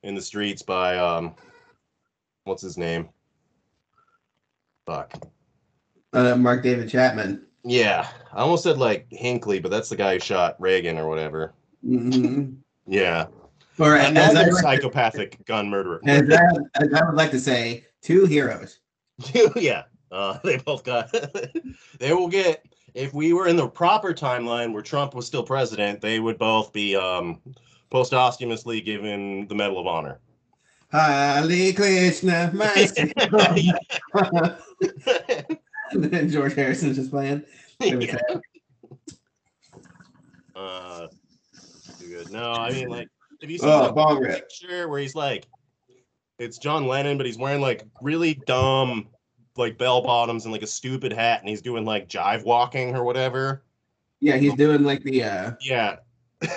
in 0.02 0.14
the 0.14 0.22
streets 0.22 0.62
by 0.62 0.98
um 0.98 1.34
what's 2.44 2.62
his 2.62 2.76
name? 2.76 3.08
Fuck. 4.86 5.14
uh, 6.12 6.36
Mark 6.36 6.62
David 6.62 6.88
Chapman. 6.88 7.46
Yeah. 7.64 8.08
I 8.32 8.38
almost 8.40 8.64
said 8.64 8.78
like 8.78 9.06
Hinckley, 9.10 9.60
but 9.60 9.70
that's 9.70 9.88
the 9.88 9.96
guy 9.96 10.14
who 10.14 10.20
shot 10.20 10.56
Reagan 10.60 10.98
or 10.98 11.08
whatever. 11.08 11.54
Mhm. 11.86 12.56
Yeah. 12.88 13.26
Or 13.78 13.94
as 13.96 14.06
I, 14.06 14.30
Another 14.30 14.52
like- 14.52 14.62
psychopathic 14.62 15.44
gun 15.46 15.70
murderer. 15.70 16.00
as 16.04 16.28
I, 16.28 16.42
as 16.82 16.92
I 16.92 17.04
would 17.06 17.14
like 17.14 17.30
to 17.30 17.38
say, 17.38 17.84
two 18.02 18.24
heroes. 18.26 18.80
yeah. 19.56 19.84
Uh, 20.12 20.38
they 20.44 20.58
both 20.58 20.84
got. 20.84 21.10
they 21.98 22.12
will 22.12 22.28
get. 22.28 22.64
If 22.94 23.14
we 23.14 23.32
were 23.32 23.46
in 23.48 23.56
the 23.56 23.66
proper 23.66 24.12
timeline 24.12 24.74
where 24.74 24.82
Trump 24.82 25.14
was 25.14 25.26
still 25.26 25.42
president, 25.42 26.02
they 26.02 26.20
would 26.20 26.36
both 26.38 26.72
be 26.74 26.94
um, 26.94 27.40
posthumously 27.90 28.82
given 28.82 29.46
the 29.48 29.54
Medal 29.54 29.78
of 29.78 29.86
Honor. 29.86 30.20
Hare 30.90 31.72
Krishna, 31.72 32.50
my 32.52 32.86
and 35.92 36.04
then 36.04 36.28
George 36.28 36.54
Harrison's 36.54 36.96
just 36.96 37.10
playing. 37.10 37.42
Yeah. 37.80 38.16
uh, 40.54 41.08
too 41.98 42.08
good. 42.08 42.30
No, 42.30 42.52
I 42.52 42.70
mean 42.70 42.88
like, 42.88 43.08
if 43.40 43.50
you 43.50 43.58
see 43.58 43.66
Oh, 43.66 43.92
the 43.92 44.20
rip. 44.20 44.34
picture 44.36 44.88
where 44.88 45.00
he's 45.00 45.16
like, 45.16 45.48
it's 46.38 46.58
John 46.58 46.86
Lennon, 46.86 47.16
but 47.16 47.26
he's 47.26 47.38
wearing 47.38 47.60
like 47.60 47.84
really 48.00 48.34
dumb, 48.46 49.08
like 49.56 49.78
bell 49.78 50.02
bottoms 50.02 50.44
and 50.44 50.52
like 50.52 50.62
a 50.62 50.66
stupid 50.66 51.12
hat, 51.12 51.40
and 51.40 51.48
he's 51.48 51.62
doing 51.62 51.84
like 51.84 52.08
jive 52.08 52.44
walking 52.44 52.94
or 52.94 53.04
whatever. 53.04 53.64
Yeah, 54.20 54.36
he's 54.36 54.54
doing 54.54 54.84
like 54.84 55.02
the 55.02 55.24
uh 55.24 55.52
Yeah. 55.60 55.96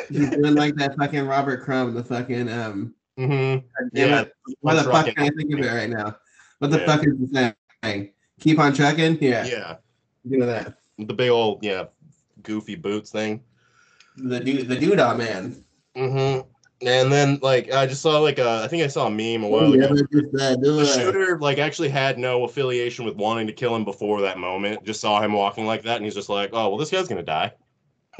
he's 0.09 0.29
doing 0.31 0.55
like 0.55 0.75
that 0.75 0.95
fucking 0.97 1.25
Robert 1.25 1.63
Crumb, 1.63 1.93
the 1.93 2.03
fucking 2.03 2.49
um 2.49 2.93
mm-hmm. 3.17 3.65
damn 3.93 4.09
Yeah. 4.09 4.21
it. 4.21 4.33
What 4.61 4.75
the 4.75 4.83
fuck 4.83 5.05
can 5.07 5.15
I 5.17 5.29
think 5.29 5.53
of 5.53 5.59
it 5.59 5.67
right 5.67 5.89
now? 5.89 6.15
What 6.59 6.71
the 6.71 6.79
Yeah. 6.79 6.85
fuck 6.85 7.05
is 7.05 7.13
the 7.17 7.55
thing? 7.81 8.11
Keep 8.39 8.59
on 8.59 8.73
trucking? 8.73 9.17
Yeah. 9.21 9.45
Yeah. 9.45 9.75
You 10.23 10.37
know 10.37 10.45
that. 10.45 10.75
The 10.97 11.13
big 11.13 11.29
old 11.29 11.63
yeah, 11.63 11.85
goofy 12.43 12.75
boots 12.75 13.11
thing. 13.11 13.43
The 14.17 14.39
dude 14.39 14.67
the 14.67 14.77
doodah 14.77 15.17
man. 15.17 15.63
hmm 15.95 16.41
And 16.81 17.11
then 17.11 17.39
like 17.41 17.71
I 17.71 17.85
just 17.85 18.01
saw 18.01 18.19
like 18.19 18.37
a, 18.37 18.61
I 18.63 18.67
think 18.67 18.83
I 18.83 18.87
saw 18.87 19.07
a 19.07 19.09
meme 19.09 19.43
a 19.43 19.47
Oh, 19.47 19.49
while 19.49 19.75
yeah, 19.75 19.85
ago. 19.85 19.95
uh, 20.39 20.55
The 20.57 20.85
shooter 20.93 21.39
like 21.39 21.57
actually 21.57 21.89
had 21.89 22.19
no 22.19 22.43
affiliation 22.43 23.05
with 23.05 23.15
wanting 23.15 23.47
to 23.47 23.53
kill 23.53 23.73
him 23.75 23.85
before 23.85 24.21
that 24.21 24.37
moment. 24.37 24.83
Just 24.83 24.99
saw 24.99 25.21
him 25.21 25.31
walking 25.33 25.65
like 25.65 25.83
that, 25.83 25.95
and 25.97 26.05
he's 26.05 26.13
just 26.15 26.27
like, 26.29 26.49
"Oh 26.51 26.69
well, 26.69 26.77
this 26.77 26.91
guy's 26.91 27.07
gonna 27.07 27.23
die. 27.23 27.53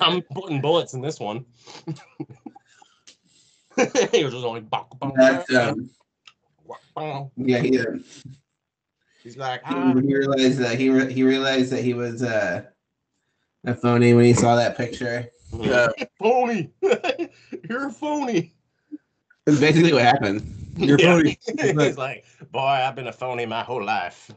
I'm 0.00 0.22
putting 0.22 0.60
bullets 0.60 0.94
in 0.94 1.00
this 1.00 1.20
one." 1.20 1.44
he 4.12 4.24
was 4.24 4.32
just 4.32 4.44
like, 4.44 4.68
"Bong, 4.68 4.86
bong, 4.98 5.12
That's, 5.16 5.52
bong, 5.52 5.68
um, 5.68 5.90
bong." 6.94 7.30
yeah, 7.36 7.58
he, 7.58 7.78
uh, 7.78 7.84
he's 9.22 9.36
like, 9.36 9.60
ah. 9.64 9.94
he 9.94 10.14
realized 10.14 10.58
that 10.58 10.78
he 10.78 10.90
re- 10.90 11.12
he 11.12 11.22
realized 11.22 11.70
that 11.72 11.82
he 11.82 11.94
was 11.94 12.22
uh, 12.22 12.64
a 13.64 13.74
phony 13.74 14.14
when 14.14 14.24
he 14.24 14.34
saw 14.34 14.56
that 14.56 14.76
picture. 14.76 15.28
Uh, 15.64 15.88
phony. 16.18 16.70
You're 17.68 17.86
a 17.88 17.92
phony. 17.92 18.54
That's 19.46 19.60
basically 19.60 19.92
what 19.92 20.02
happened. 20.02 20.42
You're 20.76 20.98
Yeah. 20.98 21.14
phony. 21.16 21.38
He's 21.86 21.96
like, 21.96 22.24
boy, 22.50 22.60
I've 22.60 22.94
been 22.94 23.06
a 23.06 23.12
phony 23.12 23.46
my 23.46 23.62
whole 23.62 23.84
life. 23.84 24.30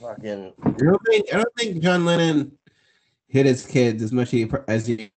Fucking 0.00 0.52
I 0.64 0.70
don't 0.70 1.00
think 1.06 1.32
I 1.32 1.36
don't 1.36 1.54
think 1.56 1.82
John 1.82 2.04
Lennon 2.04 2.58
hit 3.28 3.46
his 3.46 3.64
kids 3.64 4.02
as 4.02 4.12
much 4.12 4.34
as 4.68 4.86
he 4.86 5.10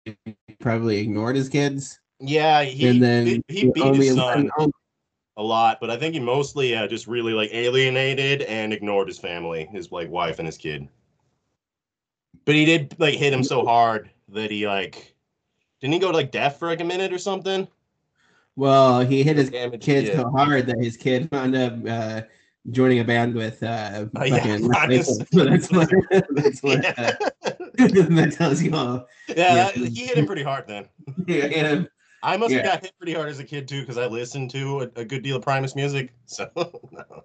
probably 0.61 0.99
ignored 0.99 1.37
his 1.37 1.49
kids, 1.49 1.99
yeah, 2.21 2.63
he 2.63 2.89
and 2.89 3.03
then 3.03 3.27
he, 3.27 3.43
he 3.49 3.71
beat 3.71 3.95
his 3.95 4.15
son 4.15 4.51
a 5.37 5.43
lot, 5.43 5.79
but 5.81 5.91
I 5.91 5.97
think 5.97 6.15
he 6.15 6.21
mostly 6.21 6.77
uh, 6.77 6.87
just 6.87 7.07
really 7.07 7.33
like 7.33 7.51
alienated 7.53 8.43
and 8.43 8.73
ignored 8.73 9.09
his 9.09 9.19
family, 9.19 9.69
his 9.73 9.91
like 9.91 10.09
wife 10.11 10.39
and 10.39 10.47
his 10.47 10.57
kid. 10.57 10.89
But 12.45 12.55
he 12.55 12.65
did 12.65 12.95
like 12.99 13.15
hit 13.15 13.33
him 13.33 13.43
so 13.45 13.65
hard 13.65 14.11
that 14.29 14.51
he 14.51 14.67
like 14.67 15.15
didn't 15.81 15.95
he 15.95 15.99
go 15.99 16.11
like 16.11 16.31
deaf 16.31 16.59
for 16.59 16.69
like 16.69 16.81
a 16.81 16.85
minute 16.85 17.13
or 17.13 17.19
something? 17.19 17.69
well, 18.57 19.01
he 19.01 19.23
hit 19.23 19.37
his 19.37 19.51
Damage 19.51 19.83
kid 19.83 20.15
so 20.15 20.31
hard 20.31 20.67
that 20.67 20.79
his 20.79 20.97
kid 20.97 21.29
wound 21.33 21.57
up 21.57 21.75
uh, 21.89 22.21
joining 22.71 23.01
a 23.01 23.05
band 23.05 23.35
with 23.35 23.63
uh, 23.63 24.07
Oh, 24.17 24.25
yeah. 24.25 24.57
That's 24.89 25.19
what, 25.33 25.91
that's 26.31 26.63
what 26.63 26.99
uh, 26.99 27.13
Yeah, 27.77 27.77
that 27.79 28.35
tells 28.37 28.63
you 28.63 28.75
all. 28.75 29.07
yeah 29.29 29.73
that- 29.73 29.75
he 29.75 30.07
hit 30.07 30.17
him 30.17 30.27
pretty 30.27 30.45
hard 30.45 30.69
then. 30.69 30.89
Yeah, 31.27 31.47
yeah. 31.47 31.83
I 32.23 32.37
must 32.39 32.55
have 32.55 32.65
got 32.65 32.83
hit 32.83 32.93
pretty 32.97 33.13
hard 33.13 33.29
as 33.29 33.39
a 33.41 33.45
kid 33.45 33.67
too 33.69 33.81
because 33.81 33.99
I 33.99 34.07
listened 34.07 34.51
to 34.53 34.81
a, 34.83 35.01
a 35.01 35.05
good 35.05 35.23
deal 35.23 35.37
of 35.37 35.43
Primus 35.43 35.75
music. 35.75 36.13
So 36.27 36.49
no, 36.93 37.25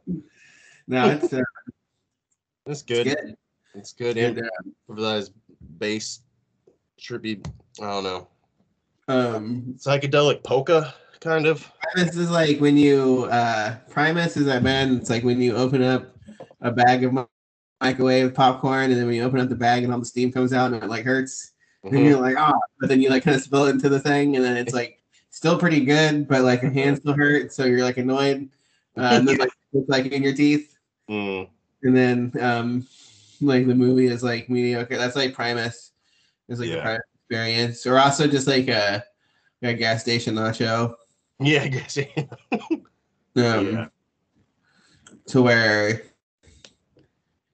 No, 0.87 1.09
it's, 1.09 1.31
uh, 1.31 1.41
it's 2.65 2.81
it's 2.81 2.83
good. 2.83 3.35
It's 3.79 3.93
good. 3.93 4.17
And 4.17 4.41
improvise 4.89 5.31
bass 5.79 6.19
trippy. 6.99 7.45
I 7.81 7.85
don't 7.85 8.03
know. 8.03 8.27
Um, 9.07 9.75
Psychedelic 9.77 10.43
polka 10.43 10.93
kind 11.21 11.45
of. 11.47 11.65
Primus 11.93 12.15
is 12.17 12.29
like 12.29 12.59
when 12.59 12.75
you 12.75 13.23
uh 13.31 13.77
Primus 13.89 14.35
is 14.35 14.45
that 14.47 14.63
band. 14.63 14.99
It's 14.99 15.09
like 15.09 15.23
when 15.23 15.41
you 15.41 15.55
open 15.55 15.81
up 15.81 16.13
a 16.61 16.71
bag 16.71 17.05
of 17.05 17.17
microwave 17.81 18.33
popcorn, 18.33 18.91
and 18.91 18.99
then 18.99 19.05
when 19.07 19.15
you 19.15 19.23
open 19.23 19.39
up 19.39 19.47
the 19.47 19.55
bag 19.55 19.83
and 19.85 19.93
all 19.93 19.99
the 19.99 20.05
steam 20.05 20.29
comes 20.31 20.51
out, 20.51 20.73
and 20.73 20.83
it 20.83 20.89
like 20.89 21.05
hurts, 21.05 21.53
and 21.83 21.93
Mhm. 21.93 22.09
you're 22.09 22.19
like, 22.19 22.35
oh, 22.37 22.59
but 22.81 22.89
then 22.89 23.01
you 23.01 23.09
like 23.09 23.23
kind 23.23 23.35
of 23.35 23.41
spill 23.41 23.65
it 23.65 23.71
into 23.71 23.87
the 23.87 23.99
thing, 23.99 24.35
and 24.35 24.43
then 24.43 24.57
it's 24.57 24.73
like 24.73 25.01
still 25.29 25.57
pretty 25.57 25.85
good, 25.85 26.27
but 26.27 26.41
like 26.41 26.61
your 26.61 26.71
hand 26.71 26.97
still 26.97 27.13
hurts, 27.13 27.55
so 27.55 27.63
you're 27.63 27.83
like 27.83 27.97
annoyed, 27.97 28.49
uh, 28.97 29.11
and 29.13 29.25
then 29.27 29.37
like 29.37 29.51
it's 29.71 29.87
like 29.89 30.07
in 30.07 30.21
your 30.21 30.33
teeth, 30.33 30.75
Mm. 31.09 31.47
and 31.83 31.95
then 31.95 32.33
um 32.41 32.87
like 33.41 33.67
the 33.67 33.75
movie 33.75 34.07
is 34.07 34.23
like 34.23 34.49
mediocre. 34.49 34.97
That's 34.97 35.15
like 35.15 35.33
Primus. 35.33 35.91
It's 36.47 36.59
like 36.59 36.69
the 36.69 36.75
Yeah. 36.75 36.81
Primus 36.81 37.01
experience, 37.21 37.85
or 37.85 37.97
also 37.99 38.27
just 38.27 38.47
like 38.47 38.67
a 38.67 39.03
a 39.61 39.73
gas 39.73 40.01
station 40.01 40.35
nacho. 40.35 40.93
Yeah, 41.39 41.61
I 41.63 41.67
guess. 41.67 41.97
Um, 42.51 42.85
Yeah. 43.35 43.87
to 45.27 45.41
where 45.41 46.01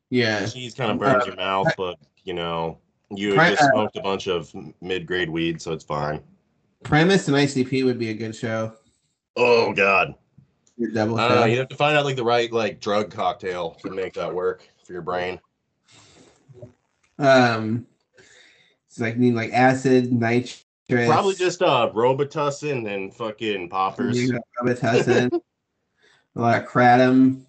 yeah 0.10 0.46
Cheese 0.46 0.74
kind 0.74 0.92
of 0.92 1.00
burns 1.00 1.26
your 1.26 1.36
mouth, 1.36 1.68
but 1.78 1.98
you 2.24 2.34
know, 2.34 2.80
you 3.12 3.34
Pri- 3.36 3.52
just 3.52 3.64
uh, 3.64 3.72
smoked 3.72 3.98
a 3.98 4.02
bunch 4.02 4.28
of 4.28 4.52
mid 4.82 5.06
grade 5.06 5.30
weed, 5.30 5.62
so 5.62 5.72
it's 5.74 5.84
fine. 5.84 6.22
Primus 6.84 7.28
and 7.28 7.36
ICP 7.38 7.84
would 7.86 8.00
be 8.00 8.10
a 8.10 8.14
good 8.14 8.36
show. 8.36 8.74
Oh 9.36 9.74
God. 9.74 10.16
Your 10.78 10.92
double 10.92 11.18
I 11.20 11.28
don't 11.28 11.38
know. 11.38 11.42
show. 11.44 11.48
You 11.48 11.58
have 11.60 11.70
to 11.70 11.76
find 11.76 11.98
out 11.98 12.06
like 12.06 12.16
the 12.16 12.24
right 12.24 12.52
like 12.52 12.80
drug 12.82 13.12
cocktail 13.12 13.72
to 13.82 13.90
make 13.90 14.14
that 14.14 14.34
work 14.34 14.68
for 14.86 14.94
your 14.94 15.02
brain. 15.02 15.40
Um, 17.18 17.86
it's 18.88 19.00
like 19.00 19.18
need 19.18 19.34
like 19.36 19.52
acid, 19.54 20.12
nitrous, 20.12 20.64
Probably 20.88 21.36
just 21.36 21.62
uh 21.62 21.90
Robitussin 21.94 22.94
and 22.94 23.14
fucking 23.14 23.70
poppers. 23.70 24.22
you 24.22 24.34
know, 24.34 24.40
Robitussin, 24.62 25.32
a 26.36 26.40
lot 26.40 26.62
of 26.64 26.68
kratom. 26.68 27.46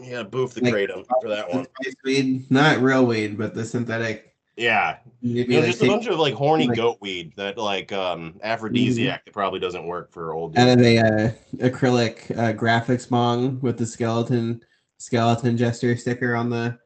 Yeah, 0.00 0.22
boof 0.22 0.54
the 0.54 0.62
Like- 0.62 0.74
kratom 0.74 1.04
for 1.20 1.28
that 1.28 1.52
one. 1.52 1.66
Weed, 2.04 2.50
not 2.50 2.78
real 2.80 3.04
weed, 3.06 3.36
but 3.38 3.54
the 3.54 3.64
synthetic. 3.64 4.28
Yeah, 4.56 4.98
Maybe 5.22 5.56
like 5.56 5.64
just 5.66 5.82
a 5.82 5.86
bunch 5.86 6.06
of 6.08 6.18
like 6.18 6.34
horny 6.34 6.66
like- 6.68 6.76
goat 6.76 6.98
weed 7.00 7.32
that 7.36 7.56
like 7.56 7.90
um 7.92 8.38
aphrodisiac 8.42 9.24
that 9.24 9.32
probably 9.32 9.60
doesn't 9.60 9.86
work 9.86 10.12
for 10.12 10.32
old 10.32 10.54
dudes. 10.54 10.72
of 10.74 10.80
a 10.80 10.98
uh, 10.98 11.30
acrylic 11.56 12.30
uh, 12.36 12.52
graphics 12.52 13.08
bong 13.08 13.58
with 13.60 13.78
the 13.78 13.86
skeleton 13.86 14.60
skeleton 14.98 15.56
jester 15.56 15.96
sticker 15.96 16.34
on 16.34 16.50
the 16.50 16.78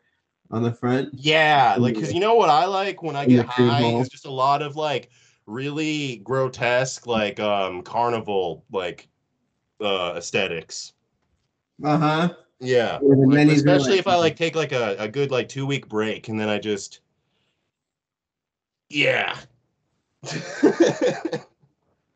on 0.51 0.63
the 0.63 0.73
front. 0.73 1.11
Yeah, 1.15 1.77
like 1.79 1.95
because 1.95 2.13
you 2.13 2.21
know 2.21 2.35
what 2.35 2.51
I 2.51 2.65
like 2.67 3.03
when 3.03 3.17
I 3.17 3.25
In 3.25 3.31
get 3.31 3.47
high 3.47 3.85
is 4.01 4.09
just 4.09 4.27
a 4.27 4.31
lot 4.31 4.63
of 4.63 4.77
like 4.77 5.11
really 5.47 6.17
grotesque 6.19 7.07
like 7.07 7.39
um 7.41 7.83
carnival 7.83 8.65
like 8.73 9.09
uh 9.81 10.15
aesthetics. 10.17 10.93
Uh 11.85 11.99
huh. 11.99 12.35
Yeah. 12.61 12.99
Like, 13.03 13.49
especially 13.49 13.91
like- 13.91 13.99
if 14.01 14.07
I 14.09 14.17
like 14.17 14.37
take 14.37 14.57
like 14.57 14.73
a, 14.73 14.97
a 14.99 15.09
good 15.09 15.31
like 15.31 15.49
two 15.49 15.67
week 15.67 15.89
break 15.89 16.29
and 16.29 16.39
then 16.41 16.49
I 16.49 16.59
just 16.59 17.01
yeah. 18.89 19.37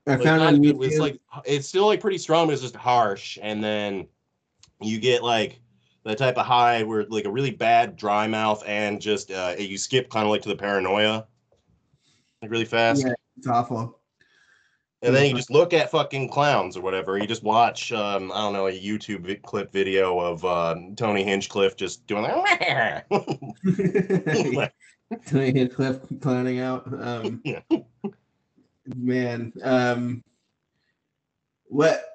I 0.07 0.15
Like, 0.15 0.23
found 0.23 0.43
on 0.43 0.57
YouTube. 0.57 0.85
it's 0.87 0.99
like 0.99 1.21
it's 1.45 1.69
still 1.69 1.87
like 1.87 2.01
pretty 2.01 2.19
strong, 2.19 2.47
but 2.47 2.53
it's 2.55 2.63
just 2.63 2.75
harsh. 2.75 3.39
And 3.43 3.63
then 3.63 4.07
you 4.81 4.99
get 4.99 5.23
like 5.23 5.61
the 6.05 6.15
type 6.15 6.39
of 6.39 6.47
high 6.47 6.83
where 6.83 7.05
like 7.09 7.27
a 7.27 7.31
really 7.31 7.51
bad 7.51 7.97
dry 7.97 8.27
mouth 8.27 8.63
and 8.67 9.01
just 9.01 9.31
uh 9.31 9.55
you 9.59 9.79
skip 9.79 10.11
kind 10.11 10.25
of 10.25 10.31
like 10.31 10.43
to 10.43 10.49
the 10.49 10.57
paranoia. 10.57 11.27
Like 12.43 12.51
really 12.51 12.65
fast. 12.65 13.05
Yeah. 13.05 13.13
it's 13.37 13.47
awful. 13.47 13.99
And 15.03 15.17
then 15.17 15.31
you 15.31 15.35
just 15.35 15.51
look 15.51 15.73
at 15.73 15.91
fucking 15.91 16.29
clowns 16.29 16.77
or 16.77 16.83
whatever. 16.83 17.17
You 17.19 17.27
just 17.27 17.43
watch 17.43 17.93
um 17.93 18.31
I 18.33 18.43
don't 18.43 18.53
know, 18.53 18.67
a 18.69 18.73
YouTube 18.73 19.27
vi- 19.27 19.37
clip 19.37 19.73
video 19.73 20.19
of 20.19 20.45
uh, 20.45 20.75
Tony 20.97 21.23
Hinchcliffe 21.23 21.77
just 21.77 22.07
doing 22.07 22.25
like 22.25 23.07
Tony 25.27 25.53
Hinchcliffe 25.53 26.01
clowning 26.21 26.61
out. 26.61 26.87
Um, 27.03 27.41
Yeah. 27.47 27.61
Man, 28.97 29.53
um, 29.63 30.25
what? 31.67 32.10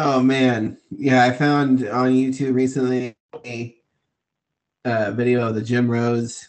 Oh 0.00 0.22
man, 0.22 0.78
yeah, 0.92 1.24
I 1.24 1.32
found 1.32 1.88
on 1.88 2.12
YouTube 2.12 2.54
recently 2.54 3.16
a 3.44 3.76
uh, 4.84 5.10
video 5.10 5.48
of 5.48 5.56
the 5.56 5.60
Jim 5.60 5.90
Rose 5.90 6.46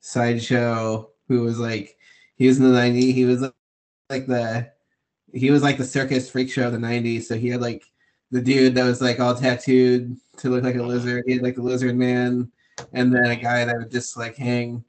sideshow. 0.00 1.10
Who 1.28 1.42
was 1.42 1.58
like, 1.58 1.98
he 2.36 2.46
was 2.46 2.58
in 2.58 2.64
the 2.64 2.78
'90s. 2.78 3.12
He 3.12 3.26
was 3.26 3.42
like 4.08 4.26
the, 4.26 4.72
he 5.34 5.50
was 5.50 5.62
like 5.62 5.76
the 5.76 5.84
circus 5.84 6.30
freak 6.30 6.50
show 6.50 6.68
of 6.68 6.72
the 6.72 6.78
'90s. 6.78 7.24
So 7.24 7.36
he 7.36 7.50
had 7.50 7.60
like 7.60 7.84
the 8.30 8.40
dude 8.40 8.74
that 8.76 8.84
was 8.84 9.02
like 9.02 9.20
all 9.20 9.34
tattooed 9.34 10.16
to 10.38 10.48
look 10.48 10.64
like 10.64 10.76
a 10.76 10.82
lizard. 10.82 11.24
He 11.26 11.34
had 11.34 11.42
like 11.42 11.56
the 11.56 11.62
lizard 11.62 11.94
man, 11.94 12.50
and 12.94 13.14
then 13.14 13.26
a 13.26 13.36
guy 13.36 13.66
that 13.66 13.76
would 13.76 13.90
just 13.90 14.16
like 14.16 14.36
hang 14.36 14.82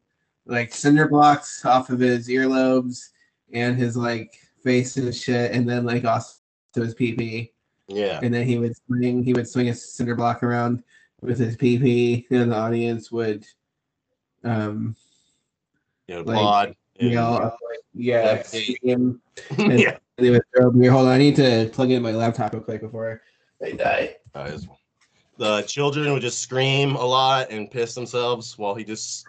like 0.45 0.73
cinder 0.73 1.09
blocks 1.09 1.65
off 1.65 1.89
of 1.89 1.99
his 1.99 2.29
earlobes 2.29 3.09
and 3.51 3.77
his 3.77 3.97
like 3.97 4.39
face 4.63 4.95
and 4.95 5.13
shit, 5.13 5.51
and 5.51 5.69
then 5.69 5.83
like 5.83 6.05
also 6.05 6.35
to 6.75 6.81
his 6.81 6.93
pee 6.93 7.11
pee, 7.13 7.51
Yeah. 7.89 8.19
and 8.21 8.31
then 8.33 8.45
he 8.45 8.57
would 8.59 8.75
swing 8.85 9.23
he 9.23 9.33
would 9.33 9.47
swing 9.49 9.67
a 9.69 9.73
cinder 9.73 10.15
block 10.15 10.43
around 10.43 10.83
with 11.21 11.39
his 11.39 11.55
pee 11.57 11.77
pee, 11.79 12.27
and 12.29 12.51
the 12.51 12.55
audience 12.55 13.11
would 13.11 13.45
um 14.43 14.95
You 16.07 16.15
know, 16.15 16.21
Like, 16.21 16.77
and- 16.99 17.11
yell 17.11 17.33
uh, 17.35 17.39
like, 17.45 17.79
yeah 17.93 18.43
and 18.83 19.19
yeah. 19.57 19.97
they 20.17 20.29
would 20.29 20.43
throw 20.55 20.69
beer. 20.71 20.91
Hold 20.91 21.07
on, 21.07 21.13
I 21.13 21.17
need 21.17 21.35
to 21.37 21.69
plug 21.73 21.91
in 21.91 22.01
my 22.03 22.11
laptop 22.11 22.53
real 22.53 22.61
quick 22.61 22.81
before 22.81 23.21
I 23.63 23.71
die. 23.71 24.15
The 25.37 25.61
children 25.63 26.11
would 26.13 26.21
just 26.21 26.39
scream 26.41 26.95
a 26.95 27.03
lot 27.05 27.49
and 27.49 27.71
piss 27.71 27.95
themselves 27.95 28.57
while 28.57 28.75
he 28.75 28.83
just 28.83 29.25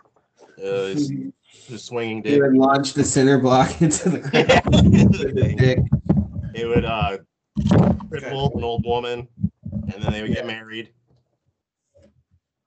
uh, 0.58 0.90
is 0.92 1.12
just 1.68 1.86
swinging 1.86 2.16
He 2.24 2.30
dick. 2.32 2.42
would 2.42 2.54
launch 2.56 2.92
the 2.94 3.04
cinder 3.04 3.38
block 3.38 3.80
into 3.82 4.10
the 4.10 4.18
with 5.10 5.80
it 6.54 6.66
would 6.66 6.84
uh, 6.84 7.18
cripple 7.58 8.56
an 8.56 8.64
old 8.64 8.84
woman, 8.84 9.28
and 9.72 10.02
then 10.02 10.12
they 10.12 10.22
would 10.22 10.34
get 10.34 10.46
married. 10.46 10.92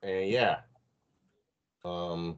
And 0.02 0.30
yeah, 0.30 0.58
um, 1.86 2.38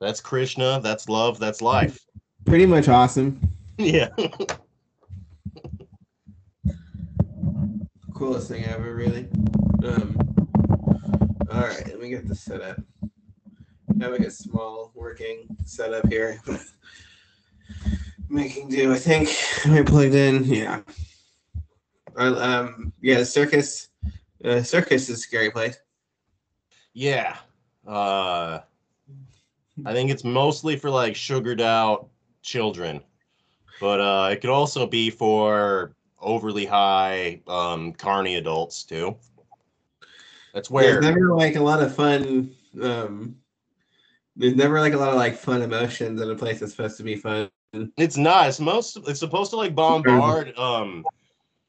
that's 0.00 0.20
Krishna. 0.20 0.80
That's 0.82 1.08
love. 1.08 1.38
That's 1.38 1.60
life. 1.60 1.98
Pretty 2.44 2.66
much 2.66 2.88
awesome. 2.88 3.40
yeah. 3.78 4.08
coolest 8.18 8.48
thing 8.48 8.64
ever, 8.64 8.96
really. 8.96 9.28
Um, 9.84 10.16
all 11.52 11.60
right, 11.60 11.86
let 11.86 12.00
me 12.00 12.08
get 12.08 12.26
this 12.26 12.40
set 12.40 12.60
up. 12.60 12.76
I 13.04 14.02
have 14.02 14.10
like 14.10 14.22
a 14.22 14.30
small 14.30 14.90
working 14.94 15.46
setup 15.64 16.08
here. 16.08 16.40
Making 18.28 18.70
do, 18.70 18.92
I 18.92 18.98
think. 18.98 19.30
Am 19.64 19.72
I 19.72 19.82
plugged 19.82 20.14
in? 20.14 20.44
Yeah. 20.44 20.80
Um, 22.18 22.92
yeah, 23.00 23.22
circus. 23.24 23.88
Uh, 24.44 24.62
circus 24.62 25.08
is 25.08 25.18
a 25.18 25.20
scary 25.20 25.50
place. 25.50 25.78
Yeah. 26.92 27.36
Uh, 27.86 28.60
I 29.84 29.92
think 29.92 30.10
it's 30.10 30.24
mostly 30.24 30.76
for 30.76 30.90
like 30.90 31.16
sugared 31.16 31.60
out 31.60 32.08
children, 32.42 33.00
but 33.80 34.00
uh, 34.00 34.28
it 34.32 34.40
could 34.40 34.50
also 34.50 34.86
be 34.86 35.10
for 35.10 35.92
overly 36.20 36.66
high 36.66 37.40
um, 37.46 37.92
carny 37.92 38.36
adults 38.36 38.82
too. 38.82 39.16
That's 40.52 40.70
where 40.70 41.00
There's 41.00 41.04
never 41.04 41.34
like 41.34 41.56
a 41.56 41.62
lot 41.62 41.82
of 41.82 41.94
fun. 41.94 42.54
Um, 42.82 43.36
there's 44.36 44.56
never 44.56 44.80
like 44.80 44.92
a 44.92 44.98
lot 44.98 45.10
of 45.10 45.16
like 45.16 45.36
fun 45.36 45.62
emotions 45.62 46.20
in 46.20 46.30
a 46.30 46.34
place 46.34 46.60
that's 46.60 46.72
supposed 46.72 46.96
to 46.96 47.04
be 47.04 47.16
fun. 47.16 47.48
it's 47.96 48.16
not. 48.16 48.48
It's 48.48 48.60
most. 48.60 48.98
It's 49.06 49.20
supposed 49.20 49.50
to 49.50 49.56
like 49.56 49.74
bombard 49.74 50.56
um 50.58 51.04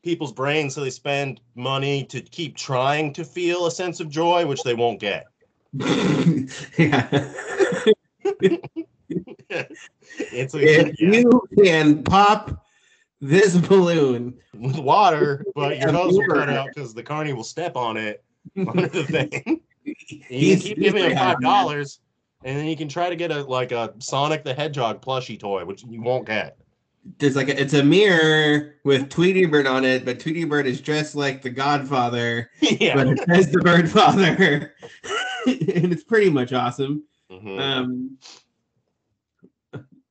people's 0.04 0.32
brains 0.32 0.76
so 0.76 0.82
they 0.82 0.90
spend 0.90 1.42
money 1.56 2.06
to 2.06 2.22
keep 2.22 2.56
trying 2.56 3.14
to 3.14 3.24
feel 3.26 3.66
a 3.68 3.72
sense 3.72 4.00
of 4.00 4.10
joy, 4.10 4.46
which 4.46 4.64
they 4.64 4.74
won't 4.74 5.00
get. 5.00 5.26
yeah. 6.78 7.32
It's 10.32 10.54
if 10.54 11.00
yeah, 11.00 11.22
you 11.22 11.42
can 11.64 12.04
pop 12.04 12.66
this 13.22 13.58
balloon, 13.58 14.34
with 14.54 14.78
water, 14.78 15.44
but 15.56 15.78
your 15.80 15.92
nose 15.92 16.14
will 16.14 16.28
water. 16.28 16.52
out 16.52 16.68
because 16.74 16.94
the 16.94 17.04
carny 17.04 17.34
will 17.34 17.44
step 17.44 17.76
on 17.76 17.98
it 17.98 18.24
under 18.68 18.88
the 18.88 19.04
thing. 19.04 19.62
You 19.84 19.96
he's- 20.28 20.64
keep 20.64 20.80
giving 20.80 21.04
him 21.06 21.18
five 21.18 21.42
dollars, 21.42 22.00
and 22.44 22.58
then 22.58 22.66
you 22.66 22.78
can 22.78 22.88
try 22.88 23.10
to 23.10 23.16
get 23.16 23.32
a 23.32 23.44
like 23.44 23.72
a 23.72 23.94
Sonic 24.00 24.44
the 24.44 24.54
Hedgehog 24.54 25.02
plushie 25.02 25.40
toy, 25.40 25.66
which 25.66 25.84
you 25.84 26.02
won't 26.02 26.26
get. 26.28 26.58
There's 27.18 27.36
like 27.36 27.48
a, 27.50 27.60
it's 27.60 27.74
a 27.74 27.84
mirror 27.84 28.76
with 28.84 29.10
Tweety 29.10 29.46
Bird 29.46 29.66
on 29.68 29.86
it, 29.86 30.06
but 30.06 30.20
Tweety 30.20 30.44
Bird 30.44 30.68
is 30.68 30.82
dressed 30.82 31.16
like 31.16 31.42
the 31.42 31.50
Godfather, 31.50 32.52
yeah. 32.62 32.94
but 32.96 33.08
it 33.08 33.20
says 33.28 33.52
the 33.52 33.60
Bird 33.60 33.90
Father, 33.90 34.74
and 35.48 35.92
it's 35.94 36.04
pretty 36.04 36.30
much 36.30 36.54
awesome. 36.54 37.04
Mhm. 37.32 37.60
Um, 37.60 38.18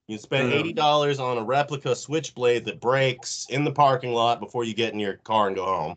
You 0.07 0.17
spend 0.17 0.53
um, 0.53 0.59
eighty 0.59 0.73
dollars 0.73 1.21
on 1.21 1.37
a 1.37 1.43
replica 1.45 1.95
switchblade 1.95 2.65
that 2.65 2.81
breaks 2.81 3.47
in 3.51 3.63
the 3.65 3.73
parking 3.73 4.13
lot 4.15 4.41
before 4.41 4.65
you 4.65 4.73
get 4.73 4.95
in 4.95 4.99
your 4.99 5.15
car 5.19 5.49
and 5.49 5.57
go 5.57 5.67
home. 5.67 5.97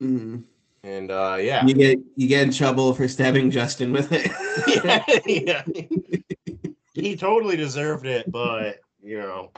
mhm. 0.00 0.44
And 0.84 1.10
uh, 1.10 1.38
yeah, 1.40 1.64
you 1.66 1.74
get 1.74 1.98
you 2.16 2.28
get 2.28 2.42
in 2.44 2.52
trouble 2.52 2.94
for 2.94 3.06
stabbing 3.08 3.50
Justin 3.50 3.92
with 3.92 4.10
it. 4.12 4.30
yeah, 4.84 5.04
yeah. 5.26 5.62
he 6.94 7.16
totally 7.16 7.56
deserved 7.56 8.06
it, 8.06 8.30
but 8.30 8.80
you 9.02 9.18
know, 9.18 9.50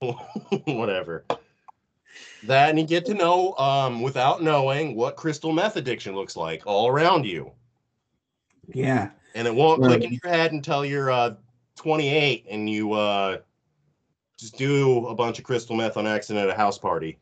whatever. 0.64 1.24
That 2.44 2.70
and 2.70 2.78
you 2.78 2.86
get 2.86 3.04
to 3.06 3.14
know, 3.14 3.54
um, 3.54 4.00
without 4.00 4.42
knowing 4.42 4.96
what 4.96 5.16
crystal 5.16 5.52
meth 5.52 5.76
addiction 5.76 6.14
looks 6.14 6.36
like 6.36 6.66
all 6.66 6.88
around 6.88 7.26
you, 7.26 7.52
yeah. 8.72 9.10
and 9.34 9.46
it 9.46 9.54
won't 9.54 9.82
click 9.82 10.02
in 10.02 10.12
your 10.12 10.32
head 10.32 10.52
until 10.52 10.84
you're 10.84 11.10
uh 11.10 11.34
28 11.76 12.46
and 12.50 12.68
you 12.68 12.92
uh 12.92 13.38
just 14.38 14.56
do 14.56 15.06
a 15.06 15.14
bunch 15.14 15.38
of 15.38 15.44
crystal 15.44 15.76
meth 15.76 15.98
on 15.98 16.06
accident 16.06 16.48
at 16.48 16.54
a 16.54 16.56
house 16.56 16.78
party. 16.78 17.18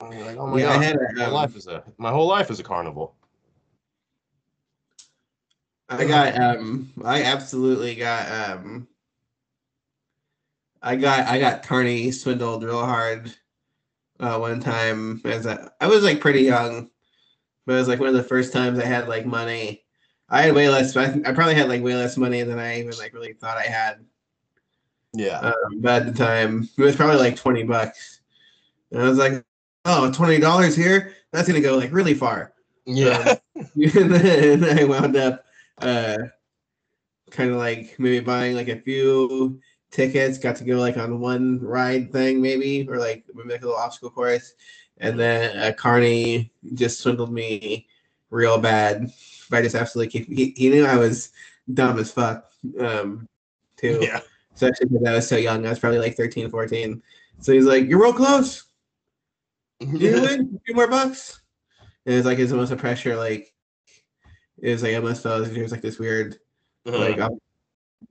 Like, 0.00 0.38
oh 0.38 0.46
my 0.46 0.58
Yeah, 0.60 0.80
god, 0.80 0.96
a, 0.96 1.14
my 1.14 1.24
um, 1.26 1.32
life 1.34 1.56
is 1.56 1.66
a 1.66 1.84
my 1.98 2.10
whole 2.10 2.26
life 2.26 2.50
is 2.50 2.58
a 2.58 2.62
carnival. 2.62 3.14
I 5.90 6.06
got 6.06 6.40
um 6.40 6.90
I 7.04 7.24
absolutely 7.24 7.96
got 7.96 8.50
um 8.50 8.88
I 10.82 10.96
got 10.96 11.26
I 11.26 11.38
got 11.38 11.62
Carney 11.62 12.10
swindled 12.10 12.64
real 12.64 12.84
hard 12.84 13.34
uh 14.18 14.38
one 14.38 14.60
time 14.60 15.20
as 15.24 15.46
a 15.46 15.72
I 15.80 15.86
was 15.86 16.02
like 16.02 16.20
pretty 16.20 16.42
young, 16.42 16.90
but 17.66 17.74
it 17.74 17.78
was 17.78 17.88
like 17.88 18.00
one 18.00 18.08
of 18.08 18.14
the 18.14 18.22
first 18.22 18.52
times 18.52 18.78
I 18.78 18.84
had 18.84 19.08
like 19.08 19.26
money. 19.26 19.84
I 20.28 20.42
had 20.42 20.54
way 20.54 20.68
less 20.68 20.96
I, 20.96 21.20
I 21.24 21.32
probably 21.32 21.54
had 21.54 21.68
like 21.68 21.82
way 21.82 21.94
less 21.94 22.16
money 22.16 22.42
than 22.42 22.58
I 22.58 22.80
even 22.80 22.92
like 22.98 23.12
really 23.12 23.32
thought 23.32 23.58
I 23.58 23.64
had. 23.64 24.04
Yeah. 25.12 25.38
Um, 25.38 25.80
but 25.80 26.02
at 26.02 26.06
the 26.06 26.24
time 26.24 26.68
it 26.78 26.82
was 26.82 26.96
probably 26.96 27.16
like 27.16 27.36
20 27.36 27.64
bucks. 27.64 28.20
And 28.92 29.02
I 29.02 29.08
was 29.08 29.18
like, 29.18 29.44
oh, 29.84 30.10
$20 30.14 30.76
here? 30.76 31.14
That's 31.32 31.48
gonna 31.48 31.60
go 31.60 31.76
like 31.76 31.92
really 31.92 32.14
far. 32.14 32.52
Yeah. 32.86 33.36
and 33.54 34.10
then 34.10 34.78
I 34.78 34.84
wound 34.84 35.16
up 35.16 35.44
uh 35.78 36.16
kind 37.30 37.50
of 37.50 37.56
like 37.56 37.96
maybe 37.98 38.20
buying 38.20 38.56
like 38.56 38.68
a 38.68 38.80
few 38.80 39.60
tickets, 39.90 40.38
got 40.38 40.56
to 40.56 40.64
go 40.64 40.76
like 40.78 40.96
on 40.96 41.20
one 41.20 41.60
ride 41.60 42.12
thing 42.12 42.40
maybe, 42.40 42.86
or 42.88 42.98
like 42.98 43.24
maybe 43.34 43.50
like 43.50 43.62
a 43.62 43.66
little 43.66 43.80
obstacle 43.80 44.10
course. 44.10 44.54
And 44.98 45.18
then 45.18 45.56
uh, 45.56 45.72
Carney 45.72 46.52
just 46.74 47.00
swindled 47.00 47.32
me 47.32 47.88
real 48.30 48.58
bad 48.58 49.10
by 49.50 49.62
just 49.62 49.74
absolutely 49.74 50.10
keep, 50.10 50.28
he, 50.28 50.54
he 50.56 50.68
knew 50.70 50.84
I 50.86 50.96
was 50.96 51.30
dumb 51.72 51.98
as 51.98 52.12
fuck 52.12 52.46
um 52.78 53.28
too. 53.76 53.98
yeah. 54.02 54.20
Especially 54.54 54.86
because 54.86 55.08
I 55.08 55.14
was 55.14 55.28
so 55.28 55.36
young. 55.36 55.64
I 55.66 55.70
was 55.70 55.78
probably 55.78 56.00
like 56.00 56.16
13, 56.16 56.50
14. 56.50 57.02
So 57.38 57.52
he's 57.52 57.64
like, 57.64 57.86
You're 57.88 58.02
real 58.02 58.12
close. 58.12 58.64
You 59.80 59.88
win 59.98 60.54
a 60.54 60.60
few 60.66 60.74
more 60.74 60.88
bucks. 60.88 61.40
And 62.06 62.14
it's 62.14 62.26
like 62.26 62.38
it's 62.38 62.52
almost 62.52 62.72
a 62.72 62.76
pressure, 62.76 63.16
like 63.16 63.54
it 64.62 64.72
was 64.72 64.82
like 64.82 64.92
I 64.92 64.96
almost 64.96 65.22
felt 65.22 65.46
if 65.46 65.56
was 65.56 65.72
like 65.72 65.80
this 65.80 65.98
weird 65.98 66.38
like 66.84 67.18
Uh-huh. 67.18 67.30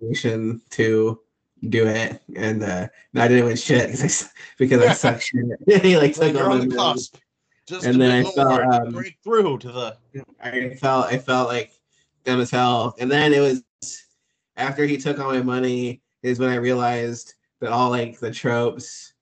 obligation 0.01 0.61
to 0.71 1.19
do 1.67 1.87
it. 1.87 2.21
And 2.35 2.63
uh 2.63 2.87
no, 3.13 3.23
I 3.23 3.27
didn't 3.27 3.45
win 3.45 3.57
shit 3.57 3.87
because 3.91 4.23
I 4.23 4.27
because 4.57 4.81
I 4.81 4.93
suck 4.93 5.21
shit. 5.21 5.45
he 5.81 5.97
like 5.97 6.17
Like 6.17 6.33
took 6.33 6.41
on 6.41 6.59
my 6.59 6.65
the 6.65 6.75
cusp. 6.75 7.17
Just 7.67 7.85
And 7.85 8.01
then 8.01 8.11
I 8.11 8.23
felt, 8.23 8.61
um, 8.61 9.05
through 9.23 9.59
to 9.59 9.71
the 9.71 9.97
I 10.41 10.75
felt 10.75 11.07
I 11.07 11.17
felt 11.17 11.47
like 11.47 11.71
dumb 12.23 12.41
as 12.41 12.51
hell. 12.51 12.95
And 12.99 13.11
then 13.11 13.33
it 13.33 13.39
was 13.39 13.63
after 14.57 14.85
he 14.85 14.97
took 14.97 15.19
all 15.19 15.31
my 15.31 15.41
money 15.41 16.01
is 16.23 16.39
when 16.39 16.49
I 16.49 16.55
realized 16.55 17.35
that 17.59 17.71
all 17.71 17.89
like 17.89 18.19
the 18.19 18.31
tropes 18.31 19.13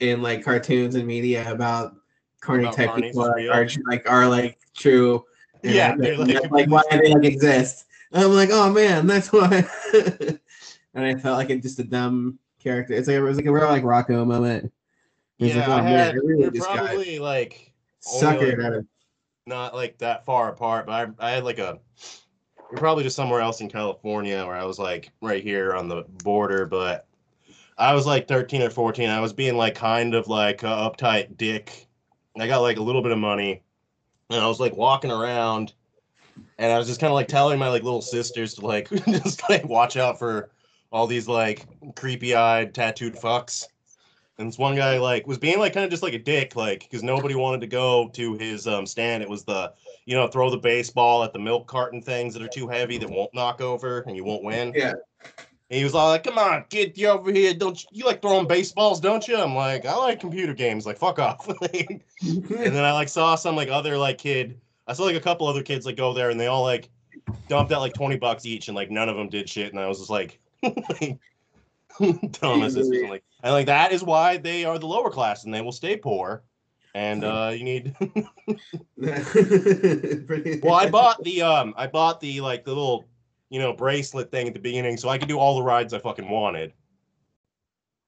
in 0.00 0.22
like 0.22 0.44
cartoons 0.44 0.94
and 0.94 1.06
media 1.06 1.50
about 1.50 1.94
corny 2.40 2.64
About 2.64 2.76
type 2.76 2.94
people 2.96 3.22
are, 3.22 3.66
like 3.88 4.08
are 4.10 4.28
like 4.28 4.58
true. 4.74 5.24
Yeah, 5.62 5.94
like, 5.98 6.16
that's, 6.16 6.50
like 6.50 6.70
why 6.70 6.82
they 6.90 7.12
like 7.12 7.24
exist. 7.24 7.84
And 8.12 8.24
I'm 8.24 8.32
like, 8.32 8.50
oh 8.50 8.72
man, 8.72 9.06
that's 9.06 9.32
why. 9.32 9.68
and 10.94 11.04
I 11.04 11.14
felt 11.14 11.38
like 11.38 11.50
it's 11.50 11.62
just 11.62 11.78
a 11.78 11.84
dumb 11.84 12.38
character. 12.58 12.94
It's 12.94 13.08
like 13.08 13.16
it 13.16 13.22
was 13.22 13.36
like 13.36 13.46
a 13.46 13.52
real 13.52 13.66
like 13.66 13.84
Rocco 13.84 14.24
moment. 14.24 14.72
Yeah, 15.38 15.56
like, 15.56 15.68
I 15.68 15.72
oh, 15.72 15.82
man, 15.84 15.84
had, 15.84 16.14
I 16.14 16.18
really 16.18 16.44
we're 16.44 16.50
just 16.50 16.66
got 16.66 16.78
probably 16.78 17.18
like 17.18 17.72
suckered 18.02 18.58
like, 18.58 18.66
out 18.66 18.72
of 18.74 18.86
not 19.46 19.74
like 19.74 19.98
that 19.98 20.24
far 20.24 20.50
apart, 20.50 20.86
but 20.86 20.92
I, 21.20 21.28
I 21.28 21.30
had 21.32 21.44
like 21.44 21.58
a 21.58 21.78
we're 22.70 22.78
probably 22.78 23.04
just 23.04 23.16
somewhere 23.16 23.40
else 23.40 23.60
in 23.60 23.68
California 23.68 24.44
where 24.46 24.56
I 24.56 24.64
was 24.64 24.78
like 24.78 25.10
right 25.20 25.42
here 25.42 25.74
on 25.74 25.88
the 25.88 26.04
border, 26.22 26.66
but 26.66 27.06
I 27.78 27.94
was 27.94 28.06
like 28.06 28.28
13 28.28 28.62
or 28.62 28.70
14. 28.70 29.08
I 29.08 29.20
was 29.20 29.32
being 29.32 29.56
like 29.56 29.74
kind 29.74 30.14
of 30.14 30.28
like 30.28 30.60
uptight 30.60 31.36
dick. 31.36 31.88
I 32.38 32.46
got 32.46 32.60
like 32.60 32.76
a 32.76 32.82
little 32.82 33.02
bit 33.02 33.12
of 33.12 33.18
money 33.18 33.62
and 34.30 34.40
I 34.40 34.46
was 34.46 34.60
like 34.60 34.76
walking 34.76 35.10
around 35.10 35.72
and 36.58 36.72
I 36.72 36.78
was 36.78 36.86
just 36.86 37.00
kind 37.00 37.10
of 37.10 37.14
like 37.14 37.28
telling 37.28 37.58
my 37.58 37.68
like 37.68 37.82
little 37.82 38.02
sisters 38.02 38.54
to 38.54 38.66
like 38.66 38.88
just 39.06 39.48
like 39.48 39.64
watch 39.64 39.96
out 39.96 40.18
for 40.18 40.50
all 40.92 41.06
these 41.06 41.28
like 41.28 41.66
creepy 41.94 42.34
eyed 42.34 42.74
tattooed 42.74 43.14
fucks. 43.14 43.66
And 44.38 44.48
this 44.48 44.58
one 44.58 44.74
guy 44.74 44.98
like 44.98 45.26
was 45.26 45.38
being 45.38 45.58
like 45.58 45.74
kind 45.74 45.84
of 45.84 45.90
just 45.90 46.02
like 46.02 46.14
a 46.14 46.18
dick, 46.18 46.56
like 46.56 46.80
because 46.80 47.02
nobody 47.02 47.34
wanted 47.34 47.60
to 47.60 47.66
go 47.66 48.08
to 48.14 48.34
his 48.34 48.66
um 48.66 48.86
stand. 48.86 49.22
It 49.22 49.28
was 49.28 49.44
the 49.44 49.72
you 50.06 50.16
know 50.16 50.28
throw 50.28 50.50
the 50.50 50.58
baseball 50.58 51.22
at 51.22 51.32
the 51.32 51.38
milk 51.38 51.66
carton 51.66 52.00
things 52.00 52.32
that 52.34 52.42
are 52.42 52.48
too 52.48 52.66
heavy 52.66 52.96
that 52.98 53.10
won't 53.10 53.34
knock 53.34 53.60
over 53.60 54.00
and 54.00 54.16
you 54.16 54.24
won't 54.24 54.42
win. 54.42 54.72
Yeah. 54.74 54.94
And 55.70 55.78
he 55.78 55.84
was 55.84 55.94
all 55.94 56.08
like, 56.08 56.24
"Come 56.24 56.38
on, 56.38 56.64
get 56.68 56.98
you 56.98 57.08
over 57.08 57.30
here! 57.30 57.54
Don't 57.54 57.80
you, 57.80 57.88
you 57.92 58.04
like 58.04 58.20
throwing 58.20 58.48
baseballs? 58.48 58.98
Don't 58.98 59.28
you?" 59.28 59.36
I'm 59.36 59.54
like, 59.54 59.86
"I 59.86 59.94
like 59.94 60.18
computer 60.18 60.52
games. 60.52 60.84
Like, 60.84 60.98
fuck 60.98 61.20
off." 61.20 61.48
and 61.62 62.02
then 62.48 62.84
I 62.84 62.92
like 62.92 63.08
saw 63.08 63.36
some 63.36 63.54
like 63.54 63.68
other 63.68 63.96
like 63.96 64.18
kid. 64.18 64.60
I 64.88 64.94
saw 64.94 65.04
like 65.04 65.14
a 65.14 65.20
couple 65.20 65.46
other 65.46 65.62
kids 65.62 65.86
like 65.86 65.96
go 65.96 66.12
there 66.12 66.30
and 66.30 66.40
they 66.40 66.48
all 66.48 66.62
like 66.62 66.90
dumped 67.46 67.70
out 67.70 67.80
like 67.80 67.94
twenty 67.94 68.16
bucks 68.16 68.46
each 68.46 68.66
and 68.66 68.74
like 68.74 68.90
none 68.90 69.08
of 69.08 69.16
them 69.16 69.28
did 69.28 69.48
shit. 69.48 69.70
And 69.70 69.78
I 69.78 69.86
was 69.86 69.98
just 69.98 70.10
like, 70.10 70.39
my 72.00 72.68
sisters, 72.68 73.08
like, 73.08 73.24
and 73.42 73.52
like 73.52 73.66
that 73.66 73.92
is 73.92 74.02
why 74.02 74.36
they 74.36 74.64
are 74.64 74.78
the 74.78 74.86
lower 74.86 75.10
class 75.10 75.44
and 75.44 75.54
they 75.54 75.60
will 75.60 75.72
stay 75.72 75.96
poor. 75.96 76.42
And 76.94 77.24
uh, 77.24 77.52
you 77.54 77.64
need. 77.64 77.94
well, 80.62 80.74
I 80.74 80.90
bought 80.90 81.22
the 81.22 81.42
um, 81.42 81.74
I 81.76 81.86
bought 81.86 82.20
the 82.20 82.40
like 82.40 82.64
the 82.64 82.70
little, 82.70 83.06
you 83.48 83.60
know, 83.60 83.72
bracelet 83.72 84.30
thing 84.30 84.48
at 84.48 84.54
the 84.54 84.60
beginning, 84.60 84.96
so 84.96 85.08
I 85.08 85.18
could 85.18 85.28
do 85.28 85.38
all 85.38 85.56
the 85.56 85.62
rides 85.62 85.94
I 85.94 86.00
fucking 86.00 86.28
wanted. 86.28 86.72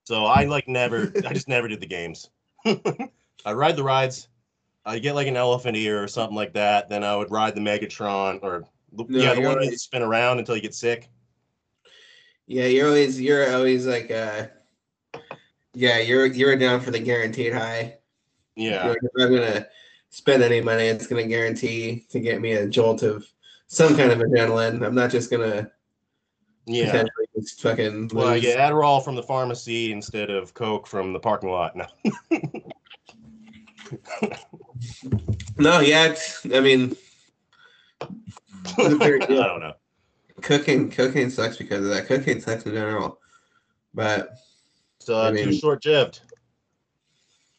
So 0.05 0.27
I 0.27 0.45
like 0.45 0.67
never, 0.67 1.13
I 1.27 1.33
just 1.33 1.49
never 1.49 1.69
did 1.69 1.81
the 1.81 1.87
games. 1.87 2.29
I 2.67 3.53
ride 3.53 3.77
the 3.77 3.85
rides. 3.85 4.29
I 4.85 4.99
get 4.99 5.15
like 5.15 5.29
an 5.29 5.37
elephant 5.37 5.77
ear 5.77 6.03
or 6.03 6.09
something 6.09 6.35
like 6.35 6.55
that. 6.55 6.89
Then 6.89 7.05
I 7.05 7.17
would 7.17 7.31
ride 7.31 7.55
the 7.55 7.61
Megatron 7.61 8.41
or 8.43 8.65
the- 8.93 9.05
No, 9.09 9.19
yeah, 9.19 9.35
the 9.35 9.43
one 9.43 9.57
right. 9.57 9.71
that 9.71 9.79
spin 9.79 10.03
around 10.03 10.41
until 10.41 10.57
you 10.57 10.63
get 10.63 10.75
sick. 10.75 11.09
Yeah, 12.53 12.67
you're 12.67 12.89
always 12.89 13.19
you're 13.19 13.51
always 13.55 13.87
like 13.87 14.11
uh 14.11 14.49
yeah, 15.73 16.01
you're 16.01 16.27
you're 16.27 16.55
down 16.55 16.83
for 16.83 16.91
the 16.91 16.99
guaranteed 16.99 17.55
high. 17.55 17.97
Yeah, 18.57 18.89
like, 18.89 18.99
if 19.03 19.11
I'm 19.19 19.35
gonna 19.35 19.67
spend 20.11 20.43
any 20.43 20.61
money, 20.61 20.85
it's 20.85 21.07
gonna 21.07 21.27
guarantee 21.27 22.05
to 22.11 22.21
get 22.21 22.43
me 22.43 22.53
a 22.53 22.69
jolt 22.69 23.03
of 23.05 23.27
some 23.69 23.97
kind 23.97 24.13
of 24.13 24.19
adrenaline. 24.19 24.85
I'm 24.85 24.95
not 24.95 25.11
just 25.11 25.31
gonna 25.31 25.71
yeah. 26.67 26.91
potentially 26.91 27.27
just 27.37 27.63
fucking 27.63 28.11
Well, 28.13 28.35
lose. 28.35 28.43
get 28.43 28.59
Adderall 28.59 29.03
from 29.03 29.15
the 29.15 29.23
pharmacy 29.23 29.91
instead 29.91 30.29
of 30.29 30.53
Coke 30.53 30.87
from 30.87 31.15
the 31.15 31.21
parking 31.21 31.49
lot. 31.49 31.75
No. 31.75 31.87
No, 35.59 35.81
yeah, 35.81 36.07
it's, 36.07 36.47
I 36.47 36.61
mean 36.61 36.97
I 38.01 38.09
don't 38.89 39.61
know. 39.61 39.75
Cocaine 40.43 40.91
cocaine 40.91 41.31
sucks 41.31 41.57
because 41.57 41.85
of 41.85 41.91
that. 41.91 42.07
Cocaine 42.07 42.41
sucks 42.41 42.67
in 42.67 42.73
general. 42.73 43.19
But 43.95 44.37
It's 45.01 45.09
uh, 45.09 45.29
I 45.29 45.43
too 45.43 45.53
short 45.53 45.85
lived. 45.87 46.21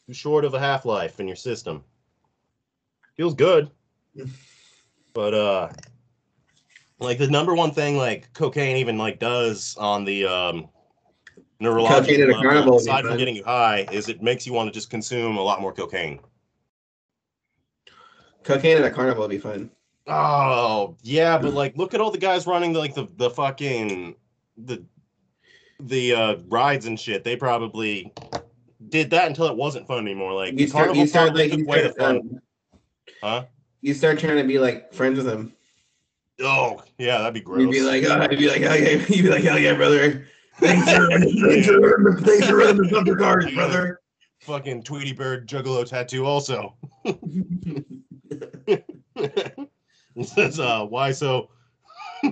Too 0.08 0.14
short 0.14 0.46
of 0.46 0.54
a 0.54 0.60
half 0.60 0.86
life 0.86 1.20
in 1.20 1.28
your 1.28 1.36
system. 1.36 1.84
Feels 3.16 3.34
good. 3.34 3.70
But 5.14 5.36
uh 5.36 5.70
like 6.98 7.20
the 7.20 7.28
number 7.28 7.54
one 7.54 7.72
thing 7.72 7.98
like 7.98 8.34
cocaine 8.34 8.78
even 8.78 8.98
like 8.98 9.20
does 9.20 9.78
on 9.78 10.06
the 10.06 10.26
um 10.26 10.70
neurological 11.60 12.16
Cocaine 12.16 12.22
at 12.22 12.30
a 12.30 12.32
level, 12.32 12.44
carnival 12.44 12.78
aside 12.78 13.06
from 13.06 13.18
getting 13.18 13.36
you 13.36 13.44
high 13.44 13.88
is 13.92 14.10
it 14.10 14.24
makes 14.24 14.48
you 14.48 14.54
want 14.54 14.68
to 14.68 14.74
just 14.74 14.90
consume 14.90 15.38
a 15.38 15.42
lot 15.42 15.62
more 15.62 15.72
cocaine. 15.72 16.20
cocaine 18.44 18.78
at 18.78 18.86
a 18.86 18.90
carnival 18.90 19.22
would 19.22 19.30
be 19.30 19.38
fun. 19.38 19.70
Oh 20.08 20.98
yeah, 21.02 21.38
but 21.38 21.54
like 21.54 21.78
look 21.78 21.94
at 21.94 22.02
all 22.02 22.12
the 22.12 22.18
guys 22.18 22.46
running 22.46 22.74
like 22.74 22.94
the 22.94 23.08
the 23.18 23.30
fucking 23.30 24.16
the 24.58 24.84
the 25.80 26.14
uh 26.14 26.36
rides 26.48 26.86
and 26.86 27.00
shit. 27.00 27.24
They 27.24 27.36
probably 27.36 28.12
did 28.90 29.10
that 29.12 29.28
until 29.28 29.46
it 29.48 29.56
wasn't 29.56 29.88
fun 29.88 30.00
anymore. 30.00 30.34
Like 30.34 30.60
You 30.60 30.68
start 30.68 30.96
you 30.96 31.08
start 31.08 31.36
like 31.36 31.54
you 31.54 31.66
the 31.66 31.92
start, 31.94 31.98
fun. 31.98 32.16
um, 32.18 32.40
Huh? 33.22 33.46
you 33.82 33.94
start 33.94 34.20
trying 34.20 34.38
to 34.38 34.44
be 34.44 34.60
like 34.60 34.94
friends 34.94 35.18
with 35.18 35.26
them. 35.26 35.54
Oh 36.42 36.82
yeah, 36.98 37.20
that'd 37.20 37.34
be 37.34 37.42
gross. 37.42 37.62
You'd 37.62 37.72
be 37.72 37.82
like, 37.82 38.04
oh, 38.04 38.28
you'd 38.30 38.40
be 38.40 38.50
like, 38.50 38.62
hell 38.62 38.78
yeah, 38.78 38.90
you'd 39.08 39.24
be 39.24 39.30
like, 39.30 39.44
hell 39.44 39.60
yeah, 39.60 39.74
brother. 39.76 40.28
Thanks 40.60 40.92
for 40.96 41.08
thanks 41.10 41.68
for 41.68 41.80
running 41.80 42.16
the- 42.16 42.22
thanks 42.26 42.48
for 42.48 42.58
running 42.58 42.78
the 42.82 42.90
bumper 42.92 43.16
cars, 43.16 43.50
brother. 43.54 44.02
fucking 44.42 44.84
Tweety 44.84 45.14
Bird 45.14 45.48
Juggalo 45.48 45.88
tattoo 45.88 46.26
also. 46.26 46.76
it 50.16 50.28
says 50.28 50.60
uh 50.60 50.86
why 50.86 51.12
so 51.12 51.50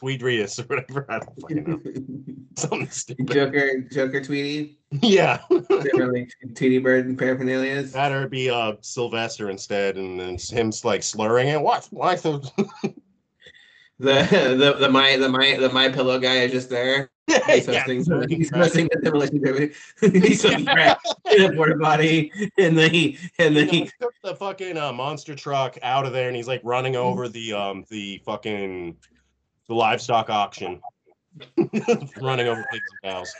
Tweedrius 0.00 0.60
or 0.60 0.62
whatever. 0.64 1.06
I 1.08 1.18
don't 1.18 1.40
fucking 1.40 1.64
know. 1.64 1.80
Something 2.56 2.90
stupid. 2.90 3.28
Joker, 3.28 3.80
Joker, 3.90 4.22
Tweety, 4.22 4.78
Yeah. 5.02 5.40
They're 5.50 6.26
Tweety 6.54 6.78
Bird 6.78 7.06
and 7.06 7.18
paraphernalia. 7.18 7.82
That 7.82 8.12
or 8.12 8.28
be 8.28 8.50
uh 8.50 8.74
Sylvester 8.82 9.50
instead, 9.50 9.96
and 9.96 10.20
then 10.20 10.38
him 10.38 10.72
like 10.84 11.02
slurring 11.02 11.48
it. 11.48 11.60
What? 11.60 11.88
Why 11.90 12.14
so? 12.14 12.40
The 14.00 14.56
the 14.58 14.76
the 14.80 14.88
my 14.88 15.16
the 15.16 15.28
my 15.28 15.58
the 15.60 15.68
my 15.68 15.90
pillow 15.90 16.18
guy 16.18 16.36
is 16.36 16.52
just 16.52 16.70
there. 16.70 17.10
He's 17.46 17.68
yeah, 17.68 17.84
he's 17.86 18.50
hosting 18.50 18.88
the 18.92 19.00
demolition 19.02 19.40
derby. 19.40 19.72
He's 20.00 20.40
smoking 20.40 20.66
crack 20.66 20.98
in 21.32 21.42
a 21.44 21.52
porta 21.54 21.76
potty, 21.78 22.32
and 22.58 22.76
then 22.76 22.90
he 22.90 23.18
and 23.38 23.56
then 23.56 23.68
He 23.68 23.84
he 23.84 23.90
took 24.00 24.14
the 24.22 24.34
fucking 24.34 24.76
uh, 24.76 24.92
monster 24.92 25.34
truck 25.34 25.78
out 25.82 26.06
of 26.06 26.12
there, 26.12 26.26
and 26.28 26.36
he's 26.36 26.48
like 26.48 26.60
running 26.64 26.96
over 26.96 27.28
the 27.28 27.52
um 27.52 27.84
the 27.88 28.20
fucking 28.24 28.96
the 29.68 29.74
livestock 29.74 30.28
auction, 30.30 30.80
running 32.20 32.48
over 32.48 32.66
pigs 32.72 32.84
and 33.02 33.12
cows. 33.12 33.32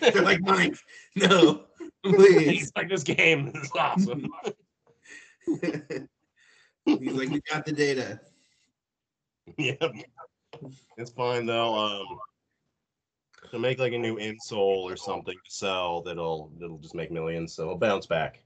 they're 0.00 0.22
like 0.22 0.40
mine. 0.42 0.74
No, 1.16 1.64
please. 2.04 2.50
he's 2.50 2.72
like, 2.76 2.88
this 2.88 3.02
game 3.02 3.52
is 3.54 3.70
awesome. 3.78 4.28
He's 6.84 7.12
like, 7.12 7.30
you 7.30 7.40
got 7.50 7.64
the 7.64 7.72
data. 7.72 8.20
yeah, 9.56 9.74
it's 10.96 11.10
fine 11.12 11.46
though. 11.46 11.74
Um, 11.74 12.18
to 13.50 13.58
make 13.58 13.78
like 13.78 13.92
a 13.92 13.98
new 13.98 14.16
insole 14.16 14.82
or 14.82 14.96
something 14.96 15.34
to 15.34 15.50
sell, 15.50 16.02
that'll 16.02 16.50
that'll 16.58 16.78
just 16.78 16.94
make 16.94 17.10
millions. 17.10 17.54
So 17.54 17.64
it'll 17.64 17.78
bounce 17.78 18.06
back. 18.06 18.42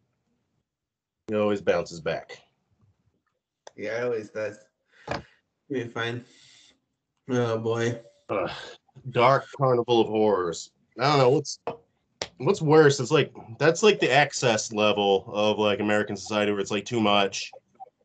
It 1.28 1.37
always 1.37 1.61
bounces 1.61 2.00
back. 2.00 2.38
yeah, 3.76 4.00
it 4.00 4.04
always 4.04 4.30
does. 4.30 4.59
You're 5.68 5.88
fine. 5.88 6.24
Oh 7.28 7.59
boy. 7.59 8.00
Uh, 8.28 8.48
Dark 9.11 9.46
Carnival 9.56 10.00
of 10.00 10.09
Horrors. 10.09 10.70
I 10.98 11.09
don't 11.11 11.18
know 11.18 11.28
what's 11.30 11.59
what's 12.38 12.62
worse. 12.62 13.00
It's 13.00 13.11
like 13.11 13.32
that's 13.59 13.82
like 13.82 14.00
the 14.00 14.11
excess 14.11 14.72
level 14.72 15.30
of 15.32 15.59
like 15.59 15.80
American 15.80 16.16
society 16.16 16.52
where 16.52 16.61
it's 16.61 16.70
like 16.70 16.85
too 16.85 17.00
much, 17.00 17.50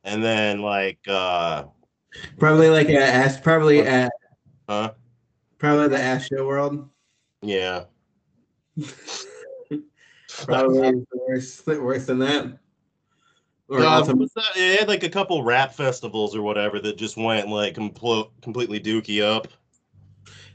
and 0.03 0.23
then 0.23 0.61
like 0.61 0.99
uh 1.07 1.65
Probably 2.37 2.69
like 2.69 2.89
a 2.89 3.01
ass. 3.01 3.39
Probably 3.39 3.81
at 3.81 4.11
huh 4.67 4.91
probably 5.61 5.89
the 5.89 5.97
Astroworld. 5.97 6.89
yeah. 7.43 7.83
Probably 10.45 11.05
worse 11.13 11.61
worse 11.67 12.05
than 12.05 12.19
that. 12.19 12.57
Or 13.67 13.83
Uh? 13.83 14.03
It 14.55 14.79
had 14.79 14.87
like 14.87 15.03
a 15.03 15.09
couple 15.09 15.43
rap 15.43 15.73
festivals 15.73 16.35
or 16.35 16.41
whatever 16.41 16.79
that 16.79 16.97
just 16.97 17.15
went 17.15 17.47
like 17.49 17.75
complo- 17.75 18.31
completely 18.41 18.79
dookie 18.79 19.21
up. 19.21 19.49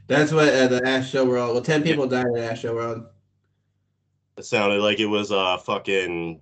that's 0.07 0.31
what 0.33 0.49
uh, 0.49 0.67
the 0.67 0.81
Astroworld. 0.81 1.53
Well, 1.53 1.61
ten 1.61 1.83
people 1.83 2.05
died 2.07 2.25
at 2.35 2.55
Astroworld. 2.57 3.07
It 4.37 4.45
sounded 4.45 4.81
like 4.81 4.99
it 4.99 5.05
was 5.05 5.31
a 5.31 5.37
uh, 5.37 5.57
fucking 5.57 6.41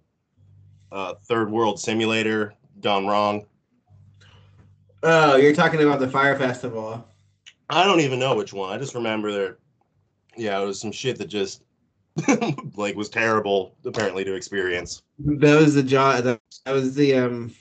uh, 0.92 1.14
third 1.28 1.52
world 1.52 1.80
simulator 1.80 2.56
gone 2.82 3.06
wrong. 3.06 3.46
Oh, 5.04 5.36
you're 5.36 5.54
talking 5.54 5.82
about 5.84 6.00
the 6.00 6.10
Fyre 6.10 6.36
Festival. 6.38 7.06
I 7.70 7.86
don't 7.86 8.00
even 8.00 8.20
know 8.20 8.36
which 8.36 8.54
one. 8.54 8.74
I 8.74 8.78
just 8.78 8.96
remember 8.96 9.32
there. 9.32 9.58
Yeah, 10.38 10.60
it 10.60 10.66
was 10.66 10.80
some 10.80 10.92
shit 10.92 11.18
that 11.18 11.28
just 11.28 11.64
like 12.76 12.96
was 12.96 13.10
terrible 13.10 13.76
apparently 13.86 14.24
to 14.24 14.36
experience. 14.36 15.02
That 15.20 15.60
was 15.60 15.74
the 15.74 15.84
jaw. 15.84 16.22
That, 16.22 16.40
was 16.68 16.96
the 16.96 17.16
um, 17.16 17.54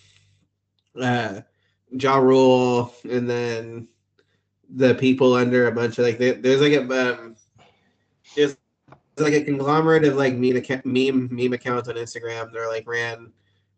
uh, 1.00 1.40
Ja 1.90 2.16
Rule, 2.16 2.94
and 3.08 3.28
then 3.28 3.88
the 4.70 4.94
people 4.94 5.34
under 5.34 5.66
a 5.66 5.72
bunch 5.72 5.98
of 5.98 6.04
like 6.04 6.18
there, 6.18 6.34
there's 6.34 6.60
like 6.60 6.72
a 6.72 6.82
um, 6.82 7.36
there's 8.34 8.56
like 9.16 9.32
a 9.32 9.44
conglomerate 9.44 10.04
of 10.04 10.16
like 10.16 10.34
meme 10.34 10.54
acca- 10.54 10.84
meme 10.84 11.28
meme 11.30 11.52
accounts 11.52 11.88
on 11.88 11.94
Instagram. 11.94 12.52
They're 12.52 12.68
like 12.68 12.86
ran, 12.86 13.32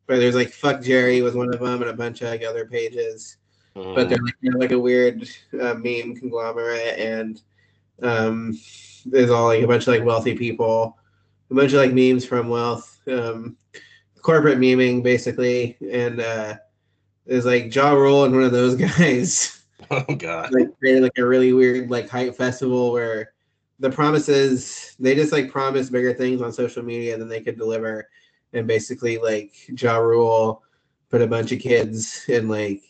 but 0.07 0.17
there's 0.17 0.35
like 0.35 0.49
FuckJerry 0.49 1.23
was 1.23 1.35
one 1.35 1.53
of 1.53 1.61
them, 1.61 1.83
and 1.83 1.91
a 1.91 1.95
bunch 1.95 2.23
of 2.23 2.31
like 2.31 2.45
other 2.45 2.67
pages. 2.67 3.37
But 3.77 4.09
they're 4.09 4.19
like, 4.19 4.35
they're 4.43 4.59
like 4.59 4.73
a 4.73 4.79
weird 4.79 5.29
uh, 5.61 5.75
meme 5.75 6.17
conglomerate, 6.17 6.99
and 6.99 7.43
um, 8.03 8.59
there's 9.05 9.31
all 9.31 9.47
like 9.47 9.63
a 9.63 9.67
bunch 9.67 9.83
of 9.83 9.89
like 9.89 10.05
wealthy 10.05 10.35
people, 10.35 10.97
a 11.51 11.55
bunch 11.55 11.73
of 11.73 11.81
like 11.81 11.93
memes 11.93 12.25
from 12.25 12.49
wealth, 12.49 12.99
um, 13.09 13.57
corporate 14.23 14.59
memeing 14.59 15.03
basically, 15.03 15.77
and 15.91 16.21
uh, 16.21 16.55
there's 17.27 17.45
like 17.45 17.75
Ja 17.75 17.93
Rule 17.93 18.25
and 18.25 18.35
one 18.35 18.45
of 18.45 18.53
those 18.53 18.75
guys 18.99 19.63
oh 19.91 20.15
god. 20.17 20.53
like 20.53 20.69
created 20.79 21.03
like 21.03 21.19
a 21.19 21.27
really 21.27 21.53
weird 21.53 21.91
like 21.91 22.09
hype 22.09 22.35
festival 22.35 22.93
where 22.93 23.33
the 23.79 23.91
promises 23.91 24.97
they 24.99 25.15
just 25.15 25.33
like 25.33 25.51
promise 25.51 25.91
bigger 25.91 26.15
things 26.15 26.41
on 26.41 26.51
social 26.51 26.83
media 26.83 27.19
than 27.19 27.29
they 27.29 27.43
could 27.43 27.59
deliver, 27.59 28.09
and 28.55 28.67
basically 28.67 29.19
like 29.19 29.53
Ja 29.69 29.99
Rule 29.99 30.63
put 31.11 31.21
a 31.21 31.27
bunch 31.27 31.53
of 31.53 31.61
kids 31.61 32.25
in 32.29 32.49
like 32.49 32.83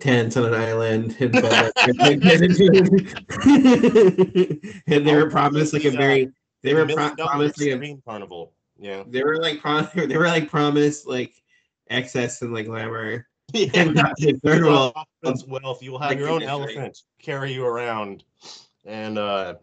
tents 0.00 0.36
on 0.36 0.46
an 0.46 0.54
island 0.54 1.16
and, 1.20 1.34
and 4.86 5.06
they 5.06 5.14
were 5.14 5.30
promised 5.30 5.72
like 5.72 5.84
a 5.84 5.90
very 5.90 6.28
they 6.62 6.74
were 6.74 6.86
pro- 6.86 7.14
promised 7.14 7.58
like 7.60 7.68
a, 7.68 7.72
extreme 7.72 8.02
carnival. 8.04 8.52
Yeah. 8.78 9.04
they 9.06 9.22
were 9.22 9.36
like 9.36 9.60
prom- 9.60 9.88
they 9.94 10.16
were 10.16 10.26
like 10.26 10.50
promised 10.50 11.06
like 11.06 11.32
excess 11.88 12.42
and 12.42 12.52
like 12.52 12.66
glamour 12.66 13.26
yeah. 13.52 13.68
and 13.74 13.94
got 13.94 14.14
third 14.18 14.64
world 14.64 14.94
Confidence, 14.94 15.46
wealth. 15.46 15.82
You 15.82 15.92
will 15.92 15.98
have 15.98 16.10
like 16.10 16.18
your 16.18 16.28
own 16.28 16.42
industry. 16.42 16.76
elephant 16.76 16.98
carry 17.20 17.52
you 17.52 17.66
around, 17.66 18.24
and 18.86 19.18
uh, 19.18 19.54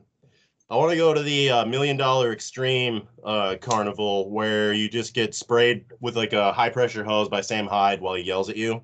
I 0.70 0.76
want 0.76 0.92
to 0.92 0.98
go 0.98 1.14
to 1.14 1.24
the 1.24 1.50
uh, 1.50 1.66
million 1.66 1.98
dollar 1.98 2.32
extreme 2.32 3.08
uh, 3.24 3.56
carnival 3.60 4.30
where 4.30 4.74
you 4.74 4.88
just 4.90 5.16
get 5.16 5.34
sprayed 5.34 5.86
with 6.00 6.16
like 6.16 6.34
a 6.34 6.54
high 6.54 6.70
pressure 6.70 7.04
hose 7.04 7.30
by 7.30 7.42
Sam 7.42 7.66
Hyde 7.66 8.00
while 8.02 8.14
he 8.14 8.24
yells 8.24 8.50
at 8.50 8.58
you. 8.58 8.84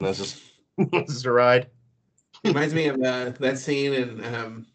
And 0.00 0.08
that's 0.08 0.18
just 0.18 0.42
that's 0.92 1.12
just 1.12 1.26
a 1.26 1.32
ride. 1.32 1.68
reminds 2.44 2.74
me 2.74 2.86
of 2.86 3.00
uh, 3.00 3.30
that 3.40 3.58
scene 3.58 3.94
in 3.94 4.34
um, 4.34 4.66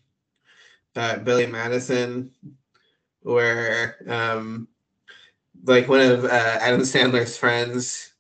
uh, 0.96 1.18
Billy 1.18 1.46
Madison 1.46 2.32
where 3.22 3.98
um, 4.08 4.68
like 5.64 5.88
one 5.88 6.02
of 6.02 6.26
uh, 6.26 6.28
Adam 6.62 6.82
Sandler's 6.82 7.38
friends 7.38 8.14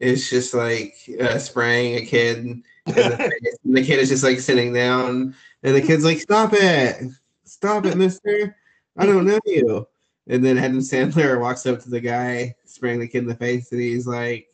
is 0.00 0.28
just 0.28 0.54
like 0.54 0.94
uh, 1.20 1.38
spraying 1.38 1.96
a 1.96 2.06
kid 2.06 2.38
in 2.38 2.64
the 2.86 3.40
and 3.64 3.76
the 3.76 3.84
kid 3.84 3.98
is 3.98 4.10
just 4.10 4.24
like 4.24 4.38
sitting 4.38 4.72
down 4.72 5.34
and 5.62 5.74
the 5.74 5.80
kid's 5.80 6.04
like 6.04 6.18
stop 6.18 6.50
it. 6.52 7.10
Stop 7.44 7.86
it 7.86 7.96
mister. 7.96 8.56
I 8.96 9.06
don't 9.06 9.24
know 9.24 9.40
you. 9.46 9.86
And 10.26 10.44
then 10.44 10.58
Adam 10.58 10.78
Sandler 10.80 11.40
walks 11.40 11.66
up 11.66 11.80
to 11.80 11.90
the 11.90 12.00
guy 12.00 12.54
spraying 12.64 13.00
the 13.00 13.08
kid 13.08 13.22
in 13.22 13.28
the 13.28 13.34
face 13.34 13.72
and 13.72 13.80
he's 13.80 14.06
like 14.06 14.48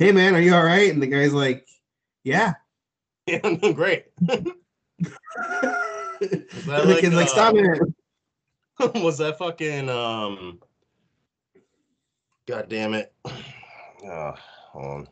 hey 0.00 0.10
man 0.10 0.34
are 0.34 0.40
you 0.40 0.52
all 0.52 0.64
right 0.64 0.92
and 0.92 1.00
the 1.00 1.06
guy's 1.06 1.32
like 1.32 1.64
yeah 2.24 2.54
yeah, 3.30 3.40
no, 3.62 3.72
great. 3.72 4.06
the 4.16 4.44
like, 6.66 7.00
kid's 7.00 7.14
like, 7.14 7.26
uh, 7.26 7.30
"Stop 7.30 7.54
it!" 7.56 7.80
was 9.02 9.18
that 9.18 9.38
fucking 9.38 9.88
um? 9.88 10.58
God 12.46 12.68
damn 12.68 12.94
it! 12.94 13.12
Uh, 13.24 14.32
hold 14.72 14.84
on. 14.84 15.08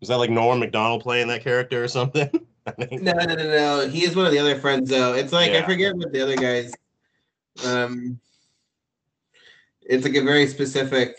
Was 0.00 0.08
that 0.10 0.16
like 0.16 0.30
Norm 0.30 0.60
Macdonald 0.60 1.02
playing 1.02 1.28
that 1.28 1.42
character 1.42 1.82
or 1.82 1.88
something? 1.88 2.30
I 2.66 2.70
think. 2.72 3.02
No, 3.02 3.12
no, 3.12 3.34
no, 3.34 3.34
no. 3.34 3.88
He 3.88 4.04
is 4.04 4.14
one 4.14 4.26
of 4.26 4.32
the 4.32 4.38
other 4.38 4.58
friends, 4.58 4.90
though. 4.90 5.14
It's 5.14 5.32
like 5.32 5.52
I 5.52 5.62
forget 5.62 5.96
what 5.96 6.12
the 6.12 6.20
other 6.20 6.36
guys. 6.36 6.72
Um, 7.64 8.20
it's 9.80 10.04
like 10.04 10.14
a 10.14 10.22
very 10.22 10.46
specific 10.46 11.16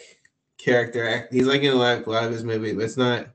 character. 0.68 1.28
He's 1.32 1.48
like 1.48 1.62
in 1.62 1.72
a 1.72 1.76
lot, 1.76 2.06
a 2.06 2.10
lot 2.10 2.26
of 2.26 2.32
his 2.32 2.44
movies, 2.44 2.74
but 2.76 2.84
it's 2.84 2.98
not. 2.98 3.28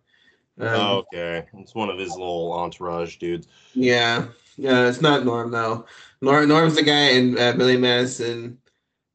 Um, 0.60 0.68
Oh, 0.68 1.04
okay. 1.12 1.46
It's 1.54 1.74
one 1.74 1.88
of 1.88 1.98
his 1.98 2.10
little 2.10 2.52
entourage 2.52 3.16
dudes. 3.16 3.48
Yeah, 3.72 4.26
yeah. 4.56 4.86
It's 4.86 5.00
not 5.00 5.24
Norm 5.24 5.50
though. 5.50 5.86
Norm, 6.20 6.46
Norm's 6.46 6.76
the 6.76 6.82
guy 6.82 7.10
in 7.10 7.38
uh, 7.38 7.52
Billy 7.52 7.78
Madison. 7.78 8.58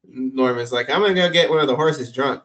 Norm 0.04 0.58
is 0.58 0.72
like, 0.72 0.90
I'm 0.90 1.00
gonna 1.00 1.14
go 1.14 1.30
get 1.30 1.48
one 1.48 1.60
of 1.60 1.68
the 1.68 1.76
horses 1.76 2.12
drunk. 2.12 2.42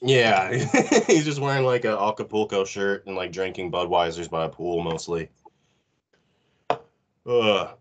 Yeah, 0.00 0.52
he's 1.06 1.24
just 1.24 1.40
wearing 1.40 1.64
like 1.64 1.84
a 1.84 1.96
Acapulco 1.96 2.64
shirt 2.64 3.06
and 3.06 3.14
like 3.14 3.30
drinking 3.30 3.70
Budweisers 3.70 4.28
by 4.28 4.46
a 4.46 4.48
pool 4.48 4.82
mostly. 4.82 5.28
Ugh. 7.24 7.76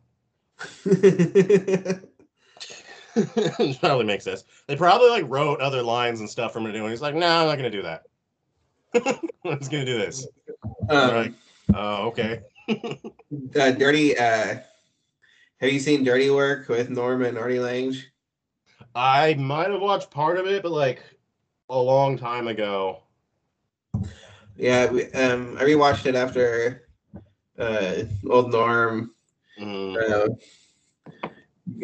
probably 3.79 4.05
makes 4.05 4.23
sense. 4.23 4.43
They 4.67 4.75
probably 4.75 5.09
like 5.09 5.25
wrote 5.27 5.59
other 5.59 5.81
lines 5.81 6.19
and 6.19 6.29
stuff 6.29 6.53
from 6.53 6.65
it, 6.65 6.75
and 6.75 6.89
he's 6.89 7.01
like, 7.01 7.15
"No, 7.15 7.27
I'm 7.27 7.47
not 7.47 7.55
gonna 7.57 7.69
do 7.69 7.81
that. 7.81 8.03
I'm 9.45 9.57
just 9.59 9.71
gonna 9.71 9.85
do 9.85 9.97
this." 9.97 10.27
um, 10.89 11.11
Right. 11.11 11.33
Oh, 11.73 12.07
okay. 12.07 12.41
uh, 12.69 13.71
dirty. 13.71 14.17
Uh, 14.17 14.59
have 15.59 15.71
you 15.71 15.79
seen 15.79 16.03
Dirty 16.03 16.29
Work 16.29 16.69
with 16.69 16.89
Norm 16.89 17.23
and 17.23 17.37
Artie 17.37 17.59
Lange? 17.59 17.95
I 18.95 19.35
might 19.35 19.69
have 19.69 19.81
watched 19.81 20.09
part 20.09 20.37
of 20.37 20.47
it, 20.47 20.63
but 20.63 20.71
like 20.71 21.03
a 21.69 21.77
long 21.77 22.17
time 22.17 22.47
ago. 22.47 23.03
Yeah, 24.57 24.89
we, 24.91 25.05
um, 25.13 25.57
I 25.57 25.63
rewatched 25.63 26.05
it 26.05 26.15
after 26.15 26.87
uh, 27.57 28.03
old 28.29 28.51
Norm 28.51 29.11
Mm, 29.59 30.11
uh, 30.11 30.33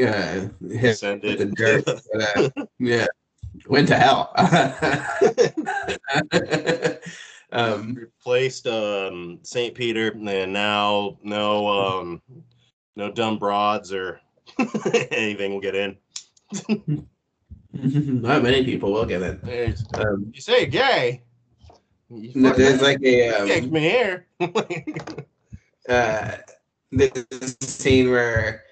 uh, 0.02 0.48
hit 0.70 0.98
send 0.98 1.22
the 1.22 1.42
it. 1.42 1.56
dirt. 1.56 1.86
but, 1.86 2.38
uh, 2.38 2.50
yeah, 2.80 3.08
went 3.68 3.88
to 3.90 3.96
hell. 3.96 4.34
um, 7.52 7.96
replaced 7.96 8.68
um 8.68 9.40
St. 9.44 9.74
Peter 9.74 10.12
and 10.12 10.54
now 10.54 11.18
no 11.24 11.68
um 11.68 12.22
no 12.96 13.12
dumb 13.12 13.38
broads 13.38 13.94
or 13.94 14.20
anything 15.12 15.54
will 15.54 15.62
get 15.62 15.76
in. 15.76 15.98
not 17.74 18.44
many 18.44 18.64
people 18.64 18.92
will 18.92 19.06
get 19.06 19.22
in. 19.22 19.76
Um, 19.96 20.32
you 20.34 20.42
say 20.42 20.66
gay. 20.66 21.24
You 22.10 22.54
there's 22.54 22.82
like 22.82 23.02
a 23.04 23.30
um, 23.32 23.72
me 23.72 23.80
here. 23.82 24.28
uh, 25.90 26.38
this 26.92 27.58
scene 27.62 28.10
where 28.10 28.64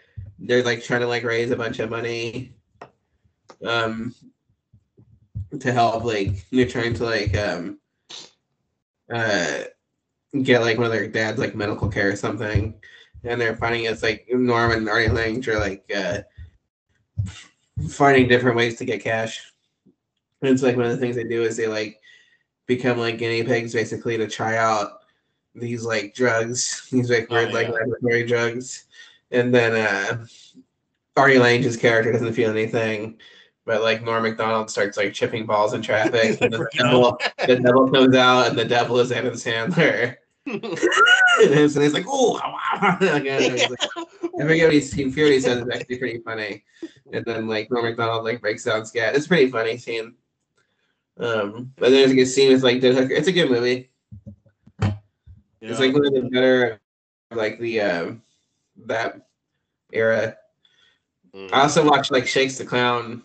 they're 0.48 0.64
like 0.64 0.84
trying 0.84 1.02
to 1.02 1.08
like 1.08 1.24
raise 1.24 1.52
a 1.52 1.56
bunch 1.56 1.80
of 1.80 1.90
money 1.90 2.54
um 3.66 4.14
to 5.60 5.72
help 5.72 6.04
like 6.04 6.46
they're 6.52 6.68
trying 6.68 6.94
to 6.94 7.04
like 7.04 7.36
um 7.38 7.80
uh 9.14 9.60
get 10.44 10.62
like 10.62 10.78
one 10.78 10.86
of 10.86 10.92
their 10.92 11.08
dad's 11.08 11.40
like 11.40 11.56
medical 11.56 11.88
care 11.88 12.10
or 12.12 12.16
something 12.16 12.74
and 13.24 13.40
they're 13.40 13.56
finding 13.56 13.86
it's 13.86 14.04
like 14.04 14.28
Norm 14.30 14.72
and 14.72 14.90
Artie 14.90 15.10
Lange 15.10 15.48
are 15.48 15.60
like 15.60 15.90
uh 15.96 16.20
finding 17.90 18.28
different 18.28 18.58
ways 18.58 18.78
to 18.78 18.86
get 18.86 19.02
cash 19.04 19.52
and 20.42 20.52
it's 20.52 20.64
like 20.64 20.76
one 20.76 20.86
of 20.86 20.92
the 20.92 20.98
things 20.98 21.16
they 21.16 21.24
do 21.24 21.44
is 21.44 21.58
they 21.58 21.68
like 21.68 22.00
become 22.68 22.98
like 22.98 23.18
guinea 23.18 23.44
pigs 23.44 23.74
basically 23.74 24.18
to 24.18 24.28
try 24.28 24.58
out 24.58 25.00
these 25.56 25.86
like 25.86 26.14
drugs, 26.14 26.88
these 26.92 27.10
like 27.10 27.28
Oh, 27.30 27.36
weird 27.36 27.54
like 27.54 27.68
yeah. 27.68 27.74
laboratory 27.74 28.26
drugs. 28.26 28.86
And 29.32 29.54
then 29.54 29.76
uh 29.76 30.26
Artie 31.18 31.40
Lange's 31.40 31.78
character 31.78 32.12
doesn't 32.12 32.34
feel 32.34 32.52
anything, 32.52 33.18
but 33.66 33.82
like 33.82 34.04
Norm 34.04 34.24
Macdonald 34.24 34.70
starts 34.70 34.98
like 34.98 35.14
chipping 35.14 35.46
balls 35.46 35.74
in 35.74 35.82
traffic. 35.82 36.42
and 36.42 36.54
the, 36.54 36.68
devil, 36.78 37.18
the 37.48 37.56
devil 37.56 37.90
comes 37.90 38.16
out 38.16 38.48
and 38.48 38.58
the 38.58 38.66
devil 38.66 39.00
is 39.00 39.12
Adam 39.12 39.34
Sandler. 39.34 40.18
and 40.46 40.62
he's 41.44 41.94
like, 41.94 42.06
oh, 42.08 42.40
again. 43.02 43.42
He's 43.42 43.70
like, 43.70 43.80
I 43.98 44.42
forget 44.44 44.68
what 44.68 44.74
he's, 44.74 44.94
he 44.94 45.06
he 45.06 45.40
says. 45.40 45.62
It's 45.66 45.76
actually 45.76 45.98
pretty 45.98 46.20
funny. 46.20 46.64
And 47.12 47.26
then 47.26 47.48
like 47.48 47.72
Norm 47.72 47.86
Macdonald 47.86 48.26
like 48.26 48.42
breaks 48.42 48.66
down 48.66 48.86
scat. 48.86 49.16
It's 49.16 49.26
a 49.26 49.30
pretty 49.30 49.50
funny 49.50 49.78
scene. 49.78 50.16
Um, 51.18 51.74
but 51.78 51.90
there's 51.90 52.12
a 52.12 52.16
good 52.16 52.28
scene 52.28 52.52
with 52.52 52.64
like 52.64 52.82
Dead 52.82 52.94
Hooker. 52.94 53.14
It's 53.14 53.30
a 53.30 53.32
good 53.32 53.50
movie. 53.50 53.90
It's 55.62 55.80
like 55.80 55.94
one 55.94 56.06
of 56.06 56.14
the 56.14 56.30
better 56.32 56.80
like 57.32 57.58
the 57.60 57.82
um 57.82 58.22
that 58.86 59.28
era. 59.94 60.38
Mm. 61.34 61.52
I 61.54 61.62
also 61.62 61.88
watched 61.88 62.12
like 62.12 62.28
Shakes 62.28 62.58
the 62.58 62.66
Clown, 62.66 63.24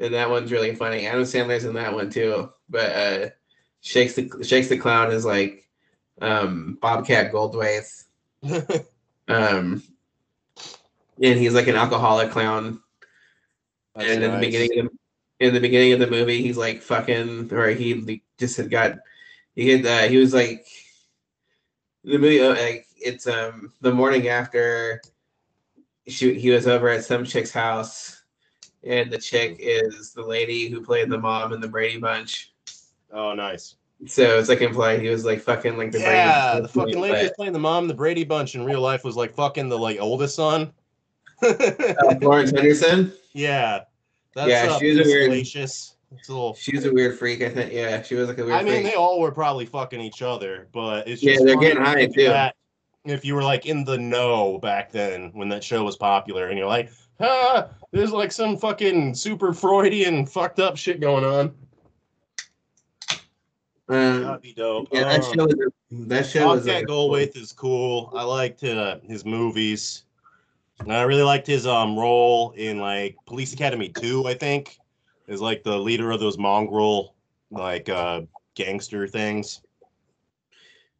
and 0.00 0.14
that 0.14 0.30
one's 0.30 0.52
really 0.52 0.74
funny. 0.74 1.06
Adam 1.06 1.22
Sandler's 1.22 1.64
in 1.64 1.74
that 1.74 1.94
one 1.94 2.10
too. 2.10 2.50
But 2.68 2.90
uh 2.90 3.28
Shakes 3.80 4.14
the 4.14 4.30
Shakes 4.42 4.68
the 4.68 4.78
Clown 4.78 5.12
is 5.12 5.24
like 5.24 5.68
um 6.20 6.78
Bobcat 6.80 7.32
Goldthwait. 7.32 8.04
Um 9.26 9.82
and 11.22 11.38
he's 11.38 11.54
like 11.54 11.68
an 11.68 11.76
alcoholic 11.76 12.30
clown. 12.30 12.80
That's 13.94 14.10
and 14.10 14.24
in 14.24 14.32
the 14.32 14.38
beginning 14.38 14.78
of 14.80 14.86
the, 14.86 15.46
in 15.46 15.54
the 15.54 15.60
beginning 15.60 15.92
of 15.92 16.00
the 16.00 16.10
movie, 16.10 16.42
he's 16.42 16.56
like 16.56 16.82
fucking, 16.82 17.52
or 17.52 17.68
he 17.68 18.22
just 18.38 18.56
had 18.56 18.70
got, 18.70 18.98
he 19.54 19.70
had, 19.70 19.86
uh, 19.86 20.08
he 20.08 20.16
was 20.16 20.34
like, 20.34 20.66
the 22.02 22.18
movie, 22.18 22.40
uh, 22.40 22.50
like 22.50 22.86
it's 23.04 23.26
um 23.26 23.72
the 23.80 23.92
morning 23.92 24.28
after, 24.28 25.00
she 26.08 26.34
he 26.38 26.50
was 26.50 26.66
over 26.66 26.88
at 26.88 27.04
some 27.04 27.24
chick's 27.24 27.52
house, 27.52 28.22
and 28.82 29.10
the 29.10 29.18
chick 29.18 29.56
is 29.60 30.12
the 30.12 30.22
lady 30.24 30.68
who 30.68 30.80
played 30.82 31.08
the 31.10 31.18
mom 31.18 31.52
in 31.52 31.60
the 31.60 31.68
Brady 31.68 31.98
Bunch. 31.98 32.52
Oh, 33.12 33.34
nice. 33.34 33.76
So 34.06 34.38
it's 34.38 34.48
like 34.48 34.60
implied 34.60 35.00
he 35.00 35.08
was 35.08 35.24
like 35.24 35.40
fucking 35.40 35.78
like 35.78 35.92
the 35.92 36.00
Yeah, 36.00 36.52
Brady 36.54 36.62
the 36.62 36.68
fucking 36.68 37.00
lady 37.00 37.14
but- 37.14 37.22
who's 37.22 37.30
playing 37.36 37.52
the 37.52 37.58
mom, 37.60 37.84
in 37.84 37.88
the 37.88 37.94
Brady 37.94 38.24
Bunch 38.24 38.54
in 38.54 38.64
real 38.64 38.80
life 38.80 39.04
was 39.04 39.16
like 39.16 39.34
fucking 39.34 39.68
the 39.68 39.78
like 39.78 39.98
oldest 40.00 40.34
son. 40.34 40.72
uh, 41.42 42.14
Florence 42.20 42.50
Henderson. 42.50 43.12
yeah, 43.32 43.80
that's 44.34 44.48
Yeah, 44.50 44.72
uh, 44.72 44.78
she 44.78 44.90
was 44.90 44.98
a 44.98 45.02
pretty 45.02 45.10
weird- 45.28 45.46
salacious. 45.46 45.90
It's 46.16 46.28
a 46.28 46.32
little. 46.32 46.54
She 46.54 46.76
was 46.76 46.84
a 46.84 46.92
weird 46.92 47.18
freak, 47.18 47.42
I 47.42 47.48
think. 47.48 47.72
Yeah, 47.72 48.00
she 48.02 48.14
was 48.14 48.28
like 48.28 48.38
a 48.38 48.44
weird 48.44 48.54
I 48.56 48.62
mean, 48.62 48.74
freak. 48.74 48.84
they 48.84 48.94
all 48.94 49.18
were 49.20 49.32
probably 49.32 49.66
fucking 49.66 50.00
each 50.00 50.22
other, 50.22 50.68
but 50.72 51.08
it's 51.08 51.24
Yeah, 51.24 51.38
they're 51.44 51.56
getting 51.56 51.82
high, 51.82 52.06
too. 52.06 52.28
that 52.28 52.54
If 53.04 53.24
you 53.24 53.34
were 53.34 53.42
like 53.42 53.66
in 53.66 53.84
the 53.84 53.98
know 53.98 54.58
back 54.58 54.90
then 54.90 55.30
when 55.34 55.48
that 55.50 55.62
show 55.62 55.84
was 55.84 55.96
popular, 55.96 56.48
and 56.48 56.58
you're 56.58 56.68
like, 56.68 56.90
ah, 57.20 57.68
there's 57.92 58.12
like 58.12 58.32
some 58.32 58.56
fucking 58.56 59.14
super 59.14 59.52
Freudian 59.52 60.24
fucked 60.26 60.58
up 60.58 60.76
shit 60.76 61.00
going 61.00 61.24
on. 61.24 61.54
Um, 63.88 64.22
That'd 64.22 64.40
be 64.40 64.54
dope. 64.54 64.88
yeah, 64.90 65.04
that 65.04 65.24
Um, 65.24 65.34
show 65.34 65.44
was 65.44 65.54
that 65.90 66.26
show 66.26 66.48
was 66.48 66.66
Bobcat 66.66 66.88
uh, 66.88 67.40
is 67.40 67.52
cool. 67.52 68.10
I 68.14 68.22
liked 68.24 68.64
uh, 68.64 68.98
his 69.06 69.24
movies. 69.24 70.04
And 70.80 70.92
I 70.92 71.02
really 71.02 71.22
liked 71.22 71.46
his 71.46 71.66
um 71.66 71.96
role 71.98 72.52
in 72.56 72.78
like 72.78 73.16
Police 73.26 73.52
Academy 73.52 73.90
2, 73.90 74.26
I 74.26 74.34
think. 74.34 74.78
Is 75.28 75.40
like 75.40 75.62
the 75.62 75.76
leader 75.78 76.10
of 76.10 76.20
those 76.20 76.38
mongrel 76.38 77.14
like 77.50 77.88
uh 77.88 78.22
gangster 78.54 79.06
things. 79.06 79.60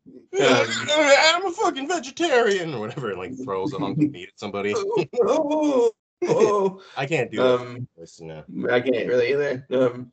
Um, 0.06 0.66
I'm 0.88 1.46
a 1.46 1.52
fucking 1.52 1.88
vegetarian 1.88 2.74
or 2.74 2.80
whatever, 2.80 3.14
like 3.16 3.32
throws 3.42 3.72
it 3.72 3.80
on 3.82 3.96
meat 3.96 4.28
at 4.28 4.38
somebody. 4.38 4.74
oh, 5.22 5.90
oh, 6.24 6.82
I 6.96 7.06
can't 7.06 7.30
do 7.30 7.38
that. 7.38 7.60
um, 7.60 7.88
voice, 7.96 8.20
no. 8.20 8.44
I 8.70 8.80
can't 8.80 9.08
really 9.08 9.32
either. 9.32 9.66
Um, 9.70 10.12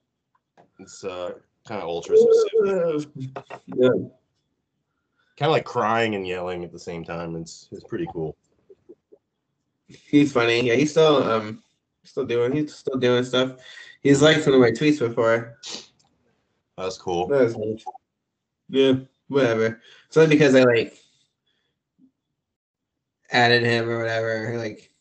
It's 0.80 1.04
uh 1.04 1.32
kind 1.67 1.82
of 1.82 1.89
ultra 1.89 2.15
specific. 2.17 3.10
yeah. 3.67 3.89
Kind 5.38 5.49
of 5.49 5.51
like 5.51 5.65
crying 5.65 6.15
and 6.15 6.27
yelling 6.27 6.63
at 6.63 6.71
the 6.71 6.80
same 6.80 7.04
time. 7.04 7.36
It's 7.36 7.67
it's 7.71 7.84
pretty 7.84 8.08
cool. 8.13 8.36
He's 9.88 10.32
funny. 10.32 10.62
Yeah, 10.62 10.75
he's 10.75 10.91
still 10.91 11.23
um 11.23 11.63
still 12.04 12.25
doing 12.25 12.54
he's 12.54 12.75
still 12.75 12.99
doing 12.99 13.23
stuff. 13.23 13.58
He's 14.01 14.21
liked 14.21 14.45
one 14.45 14.56
of 14.56 14.62
my 14.62 14.71
tweets 14.71 14.99
before. 14.99 15.58
That's 16.77 16.97
cool. 16.97 17.27
That 17.27 17.41
was 17.41 17.58
nice. 17.58 17.84
Yeah, 18.69 18.93
whatever. 19.32 19.82
It's 20.08 20.17
only 20.17 20.36
because 20.36 20.56
I 20.56 20.63
like 20.63 20.98
added 23.32 23.63
him 23.63 23.89
or 23.89 23.98
whatever, 24.00 24.58
like 24.58 24.91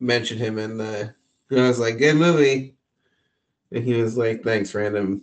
mentioned 0.00 0.40
him 0.40 0.58
in 0.58 0.78
the 0.78 1.14
and 1.50 1.60
I 1.60 1.68
was 1.68 1.78
like, 1.78 1.98
good 1.98 2.16
movie. 2.16 2.74
And 3.70 3.84
he 3.84 3.94
was 3.94 4.16
like, 4.16 4.42
thanks, 4.42 4.74
random. 4.74 5.22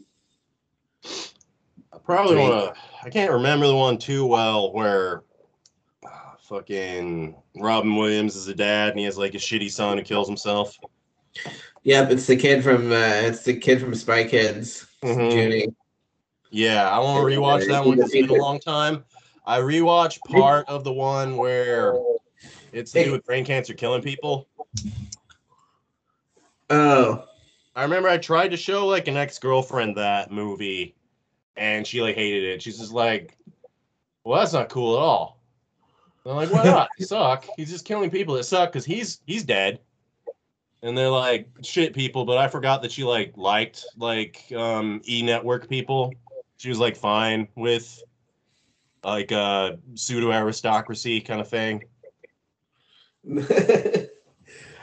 I 1.92 1.98
probably 2.04 2.36
want 2.38 2.76
to. 2.76 2.82
I 3.04 3.10
can't 3.10 3.32
remember 3.32 3.68
the 3.68 3.76
one 3.76 3.98
too 3.98 4.26
well 4.26 4.72
where 4.72 5.24
uh, 6.06 6.36
fucking 6.44 7.36
Robin 7.58 7.96
Williams 7.96 8.36
is 8.36 8.48
a 8.48 8.56
dad 8.56 8.90
and 8.90 9.00
he 9.00 9.06
has 9.06 9.18
like 9.18 9.34
a 9.34 9.38
shitty 9.38 9.72
son 9.72 9.98
who 9.98 10.04
kills 10.04 10.28
himself. 10.28 10.78
Yep, 11.84 12.12
it's 12.12 12.28
the 12.28 12.36
kid 12.36 12.64
from 12.64 12.92
uh 12.92 13.22
it's 13.24 13.44
the 13.44 13.56
kid 13.56 13.80
from 13.82 13.96
Spy 13.96 14.26
Kids, 14.26 14.86
Mhm. 15.04 15.32
Junie. 15.34 15.76
Yeah, 16.52 16.90
I 16.90 17.00
want 17.00 17.28
to 17.32 17.40
rewatch 17.40 17.68
that 17.68 17.84
one. 17.86 18.00
It's 18.00 18.12
been 18.12 18.30
a 18.30 18.34
long 18.34 18.60
time. 18.60 19.06
I 19.46 19.60
rewatched 19.60 20.20
part 20.26 20.68
of 20.68 20.84
the 20.84 20.92
one 20.94 21.38
where 21.38 21.98
it's 22.74 22.92
to 22.92 23.04
do 23.06 23.12
with 23.14 23.26
brain 23.26 23.46
cancer 23.46 23.74
killing 23.74 24.02
people. 24.02 24.48
Oh, 26.70 27.26
I 27.76 27.84
remember 27.84 28.10
I 28.10 28.18
tried 28.18 28.50
to 28.50 28.58
show 28.58 28.86
like 28.86 29.08
an 29.08 29.18
ex 29.18 29.40
girlfriend 29.40 29.96
that 29.98 30.30
movie, 30.30 30.96
and 31.56 31.88
she 31.88 32.02
like 32.02 32.16
hated 32.16 32.44
it. 32.44 32.62
She's 32.62 32.78
just 32.78 32.92
like, 32.92 33.38
"Well, 34.26 34.40
that's 34.40 34.54
not 34.54 34.70
cool 34.70 34.98
at 34.98 35.02
all." 35.02 35.40
I'm 36.26 36.36
like, 36.36 36.52
"Why 36.52 36.66
not? 36.66 36.90
He 36.98 37.06
suck. 37.06 37.46
He's 37.56 37.70
just 37.70 37.86
killing 37.86 38.10
people 38.10 38.36
that 38.36 38.44
suck 38.44 38.72
because 38.72 38.86
he's 38.86 39.22
he's 39.26 39.44
dead." 39.44 39.80
And 40.84 40.98
they're 40.98 41.10
like, 41.10 41.48
"Shit, 41.62 41.94
people." 41.94 42.26
But 42.26 42.38
I 42.38 42.50
forgot 42.50 42.82
that 42.82 42.92
she 42.92 43.06
like 43.06 43.34
liked 43.38 43.86
like 43.98 44.52
um 44.56 45.02
E 45.08 45.22
Network 45.22 45.70
people. 45.70 46.14
She 46.62 46.70
was 46.70 46.78
like 46.78 46.96
fine 46.96 47.48
with 47.56 48.04
like 49.04 49.32
uh 49.32 49.78
pseudo 49.96 50.32
aristocracy 50.32 51.20
kind 51.20 51.42
of 51.42 51.48
thing. 51.48 51.86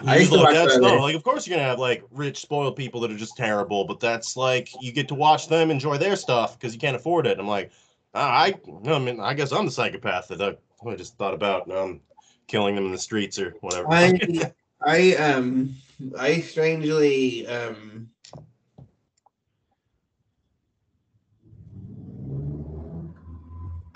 I 0.04 0.16
used 0.16 0.32
to 0.32 0.38
like, 0.38 0.54
that's 0.56 0.76
no, 0.78 0.96
like- 0.96 1.14
of 1.14 1.22
course 1.22 1.46
you're 1.46 1.56
gonna 1.56 1.68
have 1.68 1.78
like 1.78 2.02
rich, 2.10 2.38
spoiled 2.38 2.74
people 2.74 3.00
that 3.02 3.12
are 3.12 3.16
just 3.16 3.36
terrible, 3.36 3.84
but 3.84 4.00
that's 4.00 4.36
like 4.36 4.70
you 4.82 4.90
get 4.90 5.06
to 5.06 5.14
watch 5.14 5.46
them 5.46 5.70
enjoy 5.70 5.98
their 5.98 6.16
stuff 6.16 6.58
because 6.58 6.74
you 6.74 6.80
can't 6.80 6.96
afford 6.96 7.28
it. 7.28 7.38
I'm 7.38 7.46
like, 7.46 7.70
"Ah, 8.12 8.28
I, 8.28 8.54
I 8.86 8.98
mean, 8.98 9.20
I 9.20 9.34
guess 9.34 9.52
I'm 9.52 9.66
the 9.66 9.70
psychopath 9.70 10.26
that 10.28 10.42
I, 10.42 10.56
I 10.88 10.96
just 10.96 11.16
thought 11.16 11.34
about 11.34 11.70
um, 11.70 12.00
killing 12.48 12.74
them 12.74 12.86
in 12.86 12.92
the 12.92 12.98
streets 12.98 13.38
or 13.38 13.54
whatever. 13.60 13.86
I 13.92 14.18
I 14.84 15.14
um 15.14 15.76
I 16.18 16.40
strangely 16.40 17.46
um 17.46 18.10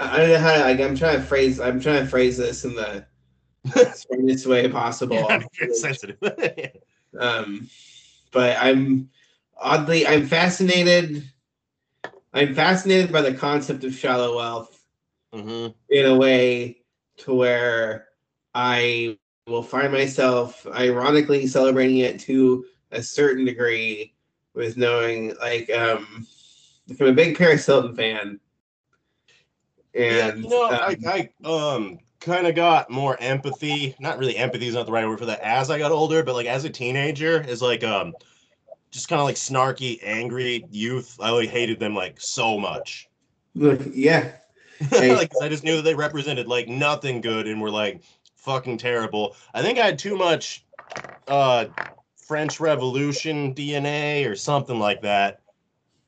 I 0.02 0.18
don't 0.18 0.30
know 0.30 0.38
how 0.38 0.60
like 0.60 0.80
I'm 0.80 0.96
trying 0.96 1.20
to 1.20 1.22
phrase 1.22 1.60
I'm 1.60 1.80
trying 1.80 2.04
to 2.04 2.10
phrase 2.10 2.36
this 2.36 2.64
in 2.64 2.74
the 2.74 3.06
strongest 3.94 4.46
way 4.46 4.68
possible. 4.68 5.16
yeah, 5.16 5.42
it's 5.60 5.80
sensitive. 5.80 6.18
um 7.18 7.68
but 8.32 8.56
I'm 8.58 9.10
oddly 9.56 10.06
I'm 10.06 10.26
fascinated 10.26 11.28
I'm 12.34 12.54
fascinated 12.54 13.12
by 13.12 13.22
the 13.22 13.34
concept 13.34 13.84
of 13.84 13.94
shallow 13.94 14.36
wealth 14.36 14.84
hmm 15.32 15.68
in 15.90 16.06
a 16.06 16.16
way 16.16 16.78
to 17.18 17.34
where 17.34 18.08
I 18.54 19.18
will 19.46 19.62
find 19.62 19.92
myself 19.92 20.66
ironically 20.66 21.46
celebrating 21.46 21.98
it 21.98 22.18
to 22.20 22.64
a 22.90 23.02
certain 23.02 23.44
degree 23.44 24.14
with 24.54 24.76
knowing 24.76 25.34
like 25.40 25.70
um 25.70 26.26
I'm 27.00 27.06
a 27.06 27.12
big 27.12 27.38
Paris 27.38 27.66
Hilton 27.66 27.94
fan. 27.94 28.40
Yeah, 29.94 30.28
And 30.28 30.44
you 30.44 30.48
know, 30.50 30.64
um, 30.66 30.72
I, 30.72 31.28
I 31.44 31.48
um 31.48 31.98
kind 32.20 32.46
of 32.46 32.54
got 32.54 32.90
more 32.90 33.16
empathy. 33.20 33.94
Not 33.98 34.18
really 34.18 34.36
empathy 34.36 34.68
is 34.68 34.74
not 34.74 34.86
the 34.86 34.92
right 34.92 35.06
word 35.06 35.18
for 35.18 35.26
that. 35.26 35.40
As 35.40 35.70
I 35.70 35.78
got 35.78 35.92
older, 35.92 36.22
but 36.22 36.34
like 36.34 36.46
as 36.46 36.64
a 36.64 36.70
teenager, 36.70 37.40
is 37.42 37.60
like 37.62 37.84
um 37.84 38.14
just 38.90 39.08
kind 39.08 39.20
of 39.20 39.26
like 39.26 39.36
snarky, 39.36 39.98
angry 40.02 40.66
youth. 40.70 41.16
I 41.20 41.30
like 41.30 41.48
hated 41.50 41.78
them 41.80 41.94
like 41.94 42.20
so 42.20 42.58
much. 42.58 43.08
look, 43.54 43.80
yeah. 43.92 44.32
Hey. 44.90 45.14
like 45.14 45.30
'cause 45.30 45.40
I 45.40 45.48
just 45.48 45.62
knew 45.64 45.76
that 45.76 45.82
they 45.82 45.94
represented 45.94 46.48
like 46.48 46.68
nothing 46.68 47.20
good 47.20 47.46
and 47.46 47.60
were 47.60 47.70
like 47.70 48.02
fucking 48.36 48.78
terrible. 48.78 49.36
I 49.54 49.62
think 49.62 49.78
I 49.78 49.86
had 49.86 49.98
too 49.98 50.16
much 50.16 50.64
uh 51.28 51.66
French 52.26 52.60
Revolution 52.60 53.54
DNA 53.54 54.28
or 54.28 54.34
something 54.34 54.78
like 54.78 55.02
that. 55.02 55.40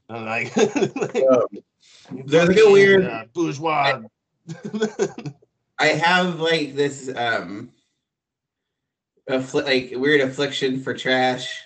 I'm 0.09 0.25
like, 0.25 0.57
Um, 0.57 1.47
There's 2.11 2.49
like 2.49 2.59
a 2.59 2.71
weird- 2.71 3.05
uh, 3.05 3.25
bourgeois. 3.33 4.03
I 5.79 5.87
have 5.87 6.39
like 6.39 6.75
this 6.75 7.11
um 7.15 7.71
affli- 9.29 9.65
like 9.65 9.93
weird 9.95 10.21
affliction 10.21 10.81
for 10.81 10.95
trash. 10.95 11.63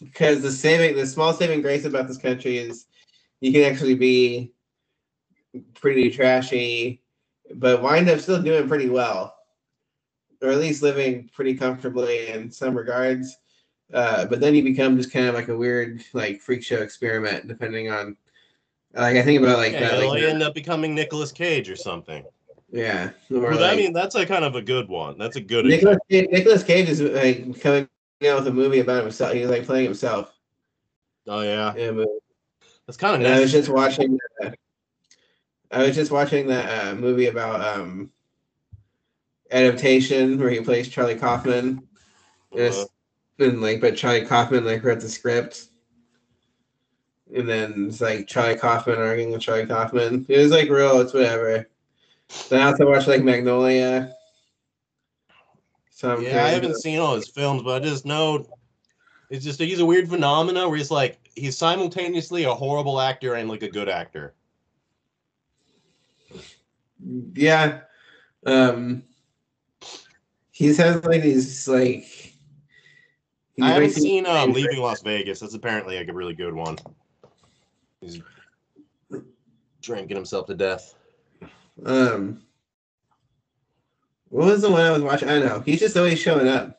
Because 0.00 0.42
the 0.42 0.52
saving 0.52 0.96
the 0.96 1.06
small 1.06 1.32
saving 1.32 1.62
grace 1.62 1.84
about 1.84 2.06
this 2.06 2.18
country 2.18 2.58
is 2.58 2.86
you 3.40 3.52
can 3.52 3.62
actually 3.64 3.94
be 3.94 4.52
pretty 5.74 6.10
trashy 6.10 7.02
but 7.54 7.82
wind 7.82 8.08
up 8.08 8.20
still 8.20 8.42
doing 8.42 8.68
pretty 8.68 8.88
well. 8.88 9.34
Or 10.42 10.50
at 10.50 10.58
least 10.58 10.82
living 10.82 11.30
pretty 11.34 11.54
comfortably 11.54 12.28
in 12.28 12.50
some 12.50 12.76
regards. 12.76 13.36
Uh, 13.92 14.26
but 14.26 14.38
then 14.40 14.54
you 14.54 14.62
become 14.62 14.96
just 14.96 15.10
kind 15.10 15.26
of 15.26 15.34
like 15.34 15.48
a 15.48 15.56
weird 15.56 16.04
like 16.12 16.40
freak 16.40 16.62
show 16.62 16.76
experiment 16.76 17.48
depending 17.48 17.90
on 17.90 18.16
like 18.94 19.16
i 19.16 19.22
think 19.22 19.42
about 19.42 19.58
like 19.58 19.72
yeah, 19.72 19.80
that 19.80 19.98
you'll 20.00 20.08
like 20.08 20.22
end 20.22 20.42
up 20.42 20.54
becoming 20.54 20.94
Nicolas 20.94 21.32
Cage 21.32 21.68
or 21.68 21.76
something. 21.76 22.24
yeah 22.70 23.10
or 23.30 23.40
Well, 23.40 23.64
I 23.64 23.76
mean, 23.76 23.92
that's 23.92 24.14
a 24.14 24.26
kind 24.26 24.44
of 24.44 24.54
a 24.54 24.62
good 24.62 24.88
one. 24.88 25.18
That's 25.18 25.36
a 25.36 25.40
good. 25.40 25.64
Nicolas 25.66 25.98
Cage, 26.10 26.28
Nicolas 26.30 26.62
Cage 26.62 26.88
is 26.88 27.00
like 27.00 27.60
coming 27.60 27.88
out 28.26 28.38
with 28.38 28.48
a 28.48 28.52
movie 28.52 28.80
about 28.80 29.02
himself. 29.02 29.32
He's 29.32 29.48
like 29.48 29.64
playing 29.64 29.84
himself 29.84 30.38
Oh 31.28 31.42
yeah, 31.42 31.74
yeah 31.76 32.04
that's 32.86 32.96
kind 32.96 33.14
of 33.14 33.20
And 33.20 33.34
I 33.34 33.40
was 33.40 33.52
just 33.52 33.68
watching. 33.68 34.18
Uh, 34.42 34.50
I 35.70 35.82
was 35.82 35.94
just 35.94 36.10
watching 36.10 36.46
that 36.46 36.86
uh, 36.86 36.94
movie 36.94 37.26
about 37.26 37.60
um, 37.60 38.10
adaptation 39.50 40.38
where 40.38 40.48
he 40.48 40.60
plays 40.60 40.88
Charlie 40.88 41.14
Kaufman. 41.14 41.86
And, 42.52 42.60
it's, 42.60 42.86
and 43.38 43.60
like, 43.60 43.82
but 43.82 43.94
Charlie 43.94 44.24
Kaufman 44.24 44.64
like 44.64 44.82
wrote 44.82 45.00
the 45.00 45.08
script, 45.10 45.68
and 47.34 47.48
then 47.48 47.86
it's 47.88 48.00
like 48.00 48.26
Charlie 48.26 48.56
Kaufman 48.56 48.98
arguing 48.98 49.32
with 49.32 49.42
Charlie 49.42 49.66
Kaufman. 49.66 50.26
It 50.28 50.38
was 50.38 50.50
like 50.50 50.68
real. 50.68 51.00
It's 51.00 51.12
whatever. 51.14 51.68
Then 52.48 52.60
I 52.62 52.64
also 52.70 52.88
watched 52.88 53.08
like 53.08 53.22
Magnolia. 53.22 54.14
So 55.90 56.14
I'm 56.14 56.22
yeah, 56.22 56.44
I 56.44 56.50
haven't 56.50 56.70
about- 56.70 56.80
seen 56.80 56.98
all 56.98 57.16
his 57.16 57.28
films, 57.28 57.62
but 57.62 57.82
I 57.82 57.84
just 57.84 58.06
know 58.06 58.46
it's 59.30 59.44
just 59.44 59.60
he's 59.60 59.80
a 59.80 59.86
weird 59.86 60.08
phenomena 60.08 60.68
where 60.68 60.78
he's 60.78 60.90
like 60.90 61.18
he's 61.34 61.56
simultaneously 61.56 62.44
a 62.44 62.54
horrible 62.54 63.00
actor 63.00 63.34
and 63.34 63.48
like 63.48 63.62
a 63.62 63.68
good 63.68 63.88
actor. 63.88 64.34
Yeah. 67.34 67.80
Um 68.46 69.02
he's 70.52 70.78
has 70.78 71.04
like 71.04 71.22
these 71.22 71.68
like 71.68 72.06
I 73.60 73.70
haven't 73.70 73.90
seen 73.90 74.24
um, 74.24 74.52
Leaving 74.54 74.78
Las 74.78 75.02
Vegas. 75.02 75.40
That's 75.40 75.54
apparently 75.54 75.96
like 75.98 76.08
a 76.08 76.12
really 76.12 76.34
good 76.34 76.54
one. 76.54 76.78
He's 78.00 78.20
drinking 79.82 80.16
himself 80.16 80.46
to 80.46 80.54
death. 80.54 80.94
um 81.84 82.42
what 84.30 84.46
was 84.46 84.62
the 84.62 84.70
one 84.70 84.82
I 84.82 84.90
was 84.90 85.02
watching? 85.02 85.28
I 85.30 85.38
know. 85.38 85.60
He's 85.60 85.80
just 85.80 85.96
always 85.96 86.18
showing 86.20 86.48
up. 86.48 86.78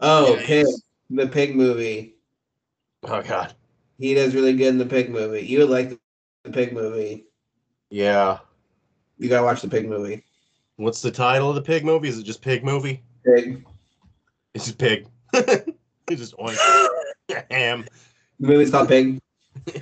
Oh, 0.00 0.36
Yeah, 0.36 0.46
Pig, 0.46 0.66
the 1.10 1.26
pig 1.26 1.54
movie. 1.54 2.16
Oh 3.04 3.22
god. 3.22 3.54
He 3.98 4.14
does 4.14 4.34
really 4.34 4.54
good 4.54 4.68
in 4.68 4.78
the 4.78 4.86
pig 4.86 5.10
movie. 5.10 5.42
You 5.42 5.58
would 5.58 5.70
like 5.70 5.98
the 6.44 6.50
pig 6.50 6.72
movie. 6.72 7.26
Yeah. 7.90 8.38
You 9.18 9.28
gotta 9.28 9.44
watch 9.44 9.60
the 9.60 9.68
pig 9.68 9.88
movie. 9.88 10.24
What's 10.76 11.02
the 11.02 11.10
title 11.10 11.50
of 11.50 11.56
the 11.56 11.62
pig 11.62 11.84
movie? 11.84 12.08
Is 12.08 12.18
it 12.18 12.22
just 12.22 12.40
Pig 12.40 12.64
Movie? 12.64 13.02
Pig. 13.22 13.66
It's 14.54 14.64
just 14.64 14.78
Pig. 14.78 15.06
it's 15.34 15.66
just 16.08 16.34
oink. 16.38 16.56
ham. 17.50 17.84
The 18.38 18.48
movie's 18.48 18.70
called 18.70 18.88
Pig. 18.88 19.20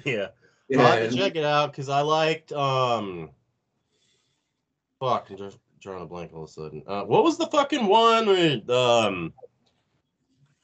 Yeah. 0.04 0.28
Yeah. 0.70 0.82
I'll 0.82 0.98
have 0.98 1.10
to 1.10 1.16
check 1.16 1.34
it 1.34 1.44
out 1.44 1.72
because 1.72 1.88
I 1.88 2.02
liked 2.02 2.52
um 2.52 3.30
fuck, 5.00 5.28
I'm 5.30 5.38
just 5.38 5.56
drawing 5.80 6.02
a 6.02 6.06
blank 6.06 6.32
all 6.34 6.42
of 6.42 6.50
a 6.50 6.52
sudden. 6.52 6.82
Uh 6.86 7.04
what 7.04 7.24
was 7.24 7.38
the 7.38 7.46
fucking 7.46 7.86
one 7.86 8.26
with 8.26 8.68
um 8.68 9.32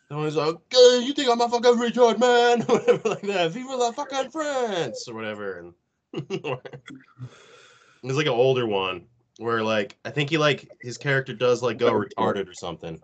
someone's 0.08 0.36
like, 0.36 0.56
"Hey, 0.70 1.00
you 1.04 1.14
think 1.14 1.30
I'm 1.30 1.40
a 1.40 1.48
fucking 1.48 1.76
retard 1.76 2.18
man? 2.18 2.62
or 2.68 2.78
whatever 2.78 3.08
like 3.08 3.22
that. 3.22 3.50
Viva 3.52 3.74
la 3.74 3.92
fucking 3.92 4.30
France 4.30 5.08
or 5.08 5.14
whatever. 5.14 5.58
And 5.58 5.74
it's 6.30 8.16
like 8.16 8.26
an 8.26 8.32
older 8.32 8.66
one 8.66 9.06
where 9.38 9.62
like 9.62 9.96
I 10.04 10.10
think 10.10 10.30
he 10.30 10.38
like 10.38 10.70
his 10.80 10.98
character 10.98 11.32
does 11.32 11.62
like 11.62 11.78
go 11.78 11.92
retarded 11.92 12.48
or 12.48 12.54
something. 12.54 13.00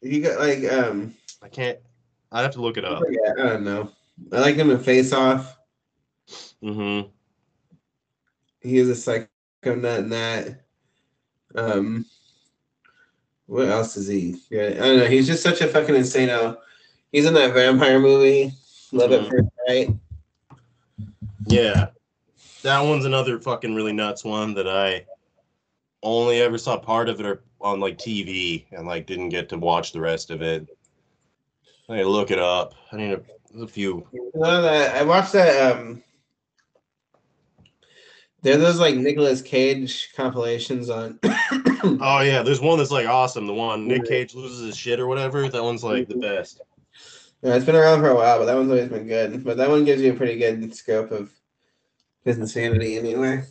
You 0.00 0.22
got 0.22 0.38
like 0.38 0.64
um 0.72 1.14
I 1.42 1.48
can't 1.48 1.78
I'd 2.32 2.42
have 2.42 2.52
to 2.52 2.62
look 2.62 2.76
it 2.76 2.84
up. 2.84 3.02
yeah, 3.10 3.32
I 3.32 3.48
don't 3.48 3.64
know. 3.64 3.90
I 4.32 4.40
like 4.40 4.56
him 4.56 4.70
in 4.70 4.78
Face 4.78 5.12
Off. 5.12 5.56
Mm-hmm. 6.62 7.08
he 8.60 8.76
is 8.78 8.88
a 8.90 8.94
psycho 8.94 9.26
nut 9.64 10.00
in 10.00 10.08
that. 10.10 10.60
Um, 11.54 12.04
what 13.46 13.68
else 13.68 13.96
is 13.96 14.06
he? 14.06 14.36
Yeah, 14.50 14.66
I 14.66 14.74
don't 14.74 14.98
know. 14.98 15.06
He's 15.06 15.26
just 15.26 15.42
such 15.42 15.60
a 15.62 15.66
fucking 15.66 15.94
insano. 15.94 16.58
He's 17.10 17.24
in 17.26 17.34
that 17.34 17.54
vampire 17.54 17.98
movie, 17.98 18.52
Love 18.92 19.10
Mhm. 19.10 19.22
at 19.24 19.30
First 19.30 19.48
Sight. 19.66 19.88
Yeah. 21.46 21.88
That 22.62 22.80
one's 22.82 23.06
another 23.06 23.40
fucking 23.40 23.74
really 23.74 23.92
nuts 23.94 24.22
one 24.22 24.52
that 24.54 24.68
I 24.68 25.06
only 26.02 26.40
ever 26.40 26.58
saw 26.58 26.76
part 26.78 27.08
of 27.08 27.20
it 27.20 27.40
on 27.60 27.80
like 27.80 27.98
TV 27.98 28.66
and 28.72 28.86
like 28.86 29.06
didn't 29.06 29.30
get 29.30 29.48
to 29.48 29.58
watch 29.58 29.92
the 29.92 30.00
rest 30.00 30.30
of 30.30 30.42
it. 30.42 30.68
I 31.88 31.96
need 31.96 32.02
to 32.02 32.08
look 32.08 32.30
it 32.30 32.38
up. 32.38 32.74
I 32.92 32.96
need 32.98 33.12
a, 33.12 33.22
a 33.58 33.66
few. 33.66 34.06
No, 34.34 34.62
that 34.62 34.96
I 34.96 35.02
watched 35.02 35.32
that. 35.32 35.76
Um, 35.76 36.02
there 38.42 38.54
are 38.54 38.58
those 38.58 38.80
like 38.80 38.96
Nicolas 38.96 39.42
Cage 39.42 40.12
compilations 40.14 40.90
on. 40.90 41.18
Oh 41.82 42.20
yeah, 42.20 42.42
there's 42.42 42.60
one 42.60 42.76
that's 42.76 42.90
like 42.90 43.06
awesome. 43.06 43.46
The 43.46 43.54
one 43.54 43.88
Nick 43.88 44.04
Cage 44.04 44.34
loses 44.34 44.66
his 44.66 44.76
shit 44.76 45.00
or 45.00 45.06
whatever. 45.06 45.48
That 45.48 45.64
one's 45.64 45.82
like 45.82 46.08
the 46.08 46.16
best. 46.16 46.60
Yeah, 47.40 47.54
it's 47.54 47.64
been 47.64 47.74
around 47.74 48.00
for 48.00 48.10
a 48.10 48.14
while, 48.14 48.38
but 48.38 48.44
that 48.44 48.54
one's 48.54 48.70
always 48.70 48.90
been 48.90 49.06
good. 49.06 49.42
But 49.42 49.56
that 49.56 49.70
one 49.70 49.86
gives 49.86 50.02
you 50.02 50.12
a 50.12 50.16
pretty 50.16 50.38
good 50.38 50.74
scope 50.74 51.10
of 51.10 51.32
his 52.22 52.36
insanity, 52.36 52.98
anyway. 52.98 53.44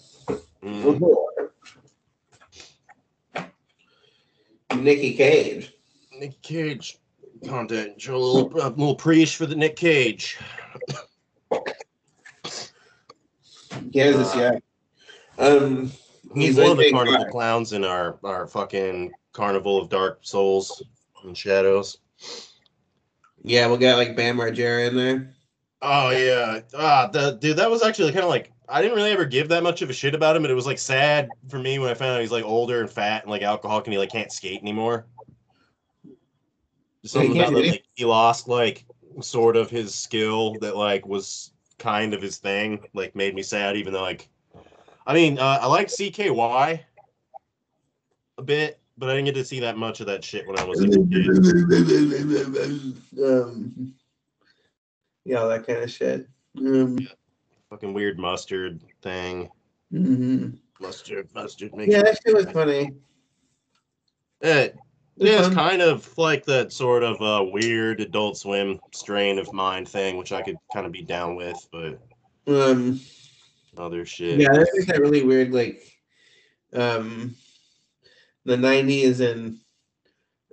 Mm. 0.64 1.50
Nicky 4.76 5.16
Cage. 5.16 5.74
Nick 6.20 6.40
Cage 6.44 7.00
content. 7.48 8.02
Show 8.02 8.16
a 8.16 8.18
little, 8.18 8.62
a 8.62 8.70
little 8.70 8.96
preach 8.96 9.36
for 9.36 9.46
the 9.46 9.56
Nick 9.56 9.76
Cage. 9.76 10.38
This 13.92 14.36
yeah. 14.36 14.60
Um, 15.38 15.92
He's, 16.36 16.58
one 16.58 16.72
of 16.72 16.78
the 16.78 16.92
carnival 16.92 17.24
guy. 17.24 17.30
clowns 17.30 17.74
in 17.74 17.84
our 17.84 18.20
our 18.24 18.48
fucking 18.48 19.12
carnival 19.34 19.82
of 19.82 19.90
dark 19.90 20.20
souls 20.22 20.84
and 21.24 21.36
shadows. 21.36 21.98
yeah, 23.44 23.68
we'll 23.68 23.78
get 23.78 23.96
like 23.96 24.16
Bam 24.16 24.38
Margera 24.38 24.88
in 24.88 24.96
there. 24.96 25.34
Oh 25.82 26.10
yeah, 26.12 26.60
ah, 26.78 27.08
the 27.12 27.32
dude, 27.32 27.58
that 27.58 27.72
was 27.72 27.84
actually 27.84 28.12
kind 28.12 28.24
of 28.24 28.30
like 28.30 28.52
I 28.68 28.82
didn't 28.82 28.98
really 28.98 29.12
ever 29.12 29.26
give 29.26 29.48
that 29.50 29.64
much 29.64 29.82
of 29.82 29.90
a 29.90 29.94
shit 29.94 30.14
about 30.14 30.36
him, 30.36 30.44
but 30.44 30.52
it 30.52 30.56
was 30.56 30.68
like 30.68 30.78
sad 30.78 31.30
for 31.48 31.58
me 31.58 31.80
when 31.80 31.90
I 31.90 31.94
found 31.94 32.12
out 32.16 32.22
he's 32.22 32.32
like 32.32 32.44
older 32.44 32.82
and 32.82 32.90
fat 32.90 33.24
and 33.24 33.32
like 33.32 33.42
alcoholic 33.42 33.86
and 33.88 33.94
he 33.94 33.98
like 33.98 34.12
can't 34.12 34.32
skate 34.32 34.62
anymore. 34.62 35.08
Something 37.06 37.32
about 37.38 37.54
that, 37.54 37.66
it? 37.66 37.72
like 37.72 37.84
he 37.96 38.06
lost 38.06 38.48
like 38.48 38.86
sort 39.22 39.56
of 39.56 39.70
his 39.70 39.94
skill 39.94 40.56
that 40.60 40.76
like 40.76 41.08
was 41.08 41.52
kind 41.78 42.14
of 42.14 42.22
his 42.22 42.38
thing, 42.38 42.80
like 42.94 43.16
made 43.16 43.36
me 43.36 43.42
sad. 43.42 43.78
Even 43.78 43.94
though 43.94 44.02
like, 44.02 44.30
I 45.08 45.14
mean, 45.14 45.40
uh, 45.40 45.60
I 45.62 45.68
like 45.68 45.88
CKY 45.88 46.82
a 48.38 48.42
bit, 48.42 48.80
but 48.98 49.10
I 49.10 49.14
didn't 49.14 49.26
get 49.26 49.36
to 49.36 49.46
see 49.46 49.60
that 49.62 49.78
much 49.78 50.02
of 50.02 50.08
that 50.08 50.24
shit 50.24 50.48
when 50.48 50.60
I 50.60 50.64
was 50.64 50.82
a 50.82 50.88
kid. 50.88 51.00
um, 53.24 53.94
yeah, 55.26 55.46
that 55.46 55.66
kind 55.66 55.84
of 55.84 55.92
shit. 55.92 56.28
Um, 56.58 56.98
Fucking 57.70 57.94
weird 57.94 58.18
mustard 58.18 58.82
thing. 59.02 59.50
mhm. 59.94 60.58
Mustard, 60.82 61.28
mustard. 61.36 61.72
Yeah, 61.76 62.04
that 62.04 62.18
shit 62.26 62.34
was 62.34 62.50
funny. 62.52 62.94
It, 64.42 64.78
yeah, 65.20 65.40
it's 65.40 65.54
kind 65.54 65.82
of 65.82 66.18
like 66.18 66.46
that 66.46 66.72
sort 66.72 67.04
of 67.04 67.22
uh, 67.22 67.44
weird 67.44 68.00
Adult 68.00 68.38
Swim 68.38 68.80
strain 68.94 69.38
of 69.38 69.52
mind 69.54 69.88
thing, 69.88 70.18
which 70.18 70.32
I 70.32 70.42
could 70.42 70.58
kind 70.74 70.86
of 70.86 70.92
be 70.92 71.02
down 71.02 71.36
with, 71.36 71.68
but 71.72 72.00
Um, 72.48 73.00
other 73.78 74.06
shit. 74.06 74.40
yeah, 74.40 74.52
there's 74.54 74.86
that 74.88 75.00
really 75.00 75.24
weird 75.24 75.52
like, 75.52 75.82
um, 76.74 77.36
the 78.46 78.56
'90s 78.56 79.20
and 79.20 79.60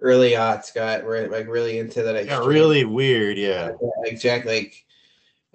early 0.01 0.33
aughts 0.33 0.75
got 0.75 1.05
were 1.05 1.29
like 1.29 1.47
really 1.47 1.79
into 1.79 2.03
that. 2.03 2.27
Yeah, 2.27 2.45
really 2.45 2.85
weird. 2.85 3.39
Yeah, 3.39 3.71
like 4.05 4.21
Jack, 4.21 4.45
like 4.45 4.85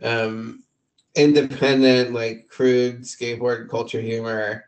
um, 0.01 0.63
independent, 1.15 2.13
like 2.13 2.47
crude 2.49 3.01
skateboard 3.01 3.69
culture 3.69 4.01
humor 4.01 4.65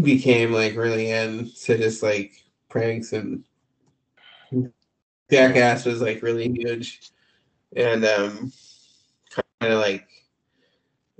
became 0.00 0.52
like 0.52 0.74
really 0.74 1.10
into 1.10 1.76
just 1.76 2.02
like 2.02 2.41
pranks 2.72 3.12
and 3.12 3.44
Jackass 5.30 5.84
was 5.84 6.00
like 6.00 6.22
really 6.22 6.50
huge. 6.50 7.12
and 7.76 8.04
um, 8.04 8.52
kind 9.30 9.72
of 9.72 9.80
like, 9.80 10.06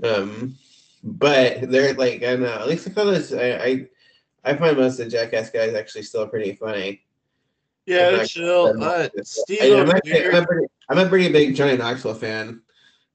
um, 0.03 0.57
but 1.03 1.71
they're 1.71 1.95
like 1.95 2.23
I 2.23 2.33
don't 2.33 2.43
know. 2.43 2.59
At 2.59 2.69
least 2.69 2.89
I 2.89 2.91
feel 2.91 3.07
this. 3.07 3.33
I, 3.33 3.53
I 3.53 3.89
I 4.45 4.57
find 4.57 4.77
most 4.77 4.99
of 4.99 5.07
the 5.07 5.11
Jackass 5.11 5.51
guys 5.51 5.75
actually 5.75 6.03
still 6.03 6.27
pretty 6.27 6.53
funny. 6.55 7.03
Yeah, 7.87 8.19
I'm 8.21 8.27
chill. 8.27 8.83
Uh, 8.83 9.09
Steve 9.25 9.75
I'm, 9.75 9.89
a 9.89 10.01
pretty, 10.01 10.67
I'm 10.89 10.99
a 10.99 11.09
pretty 11.09 11.33
big 11.33 11.57
Johnny 11.57 11.77
Knoxville 11.77 12.15
fan. 12.15 12.63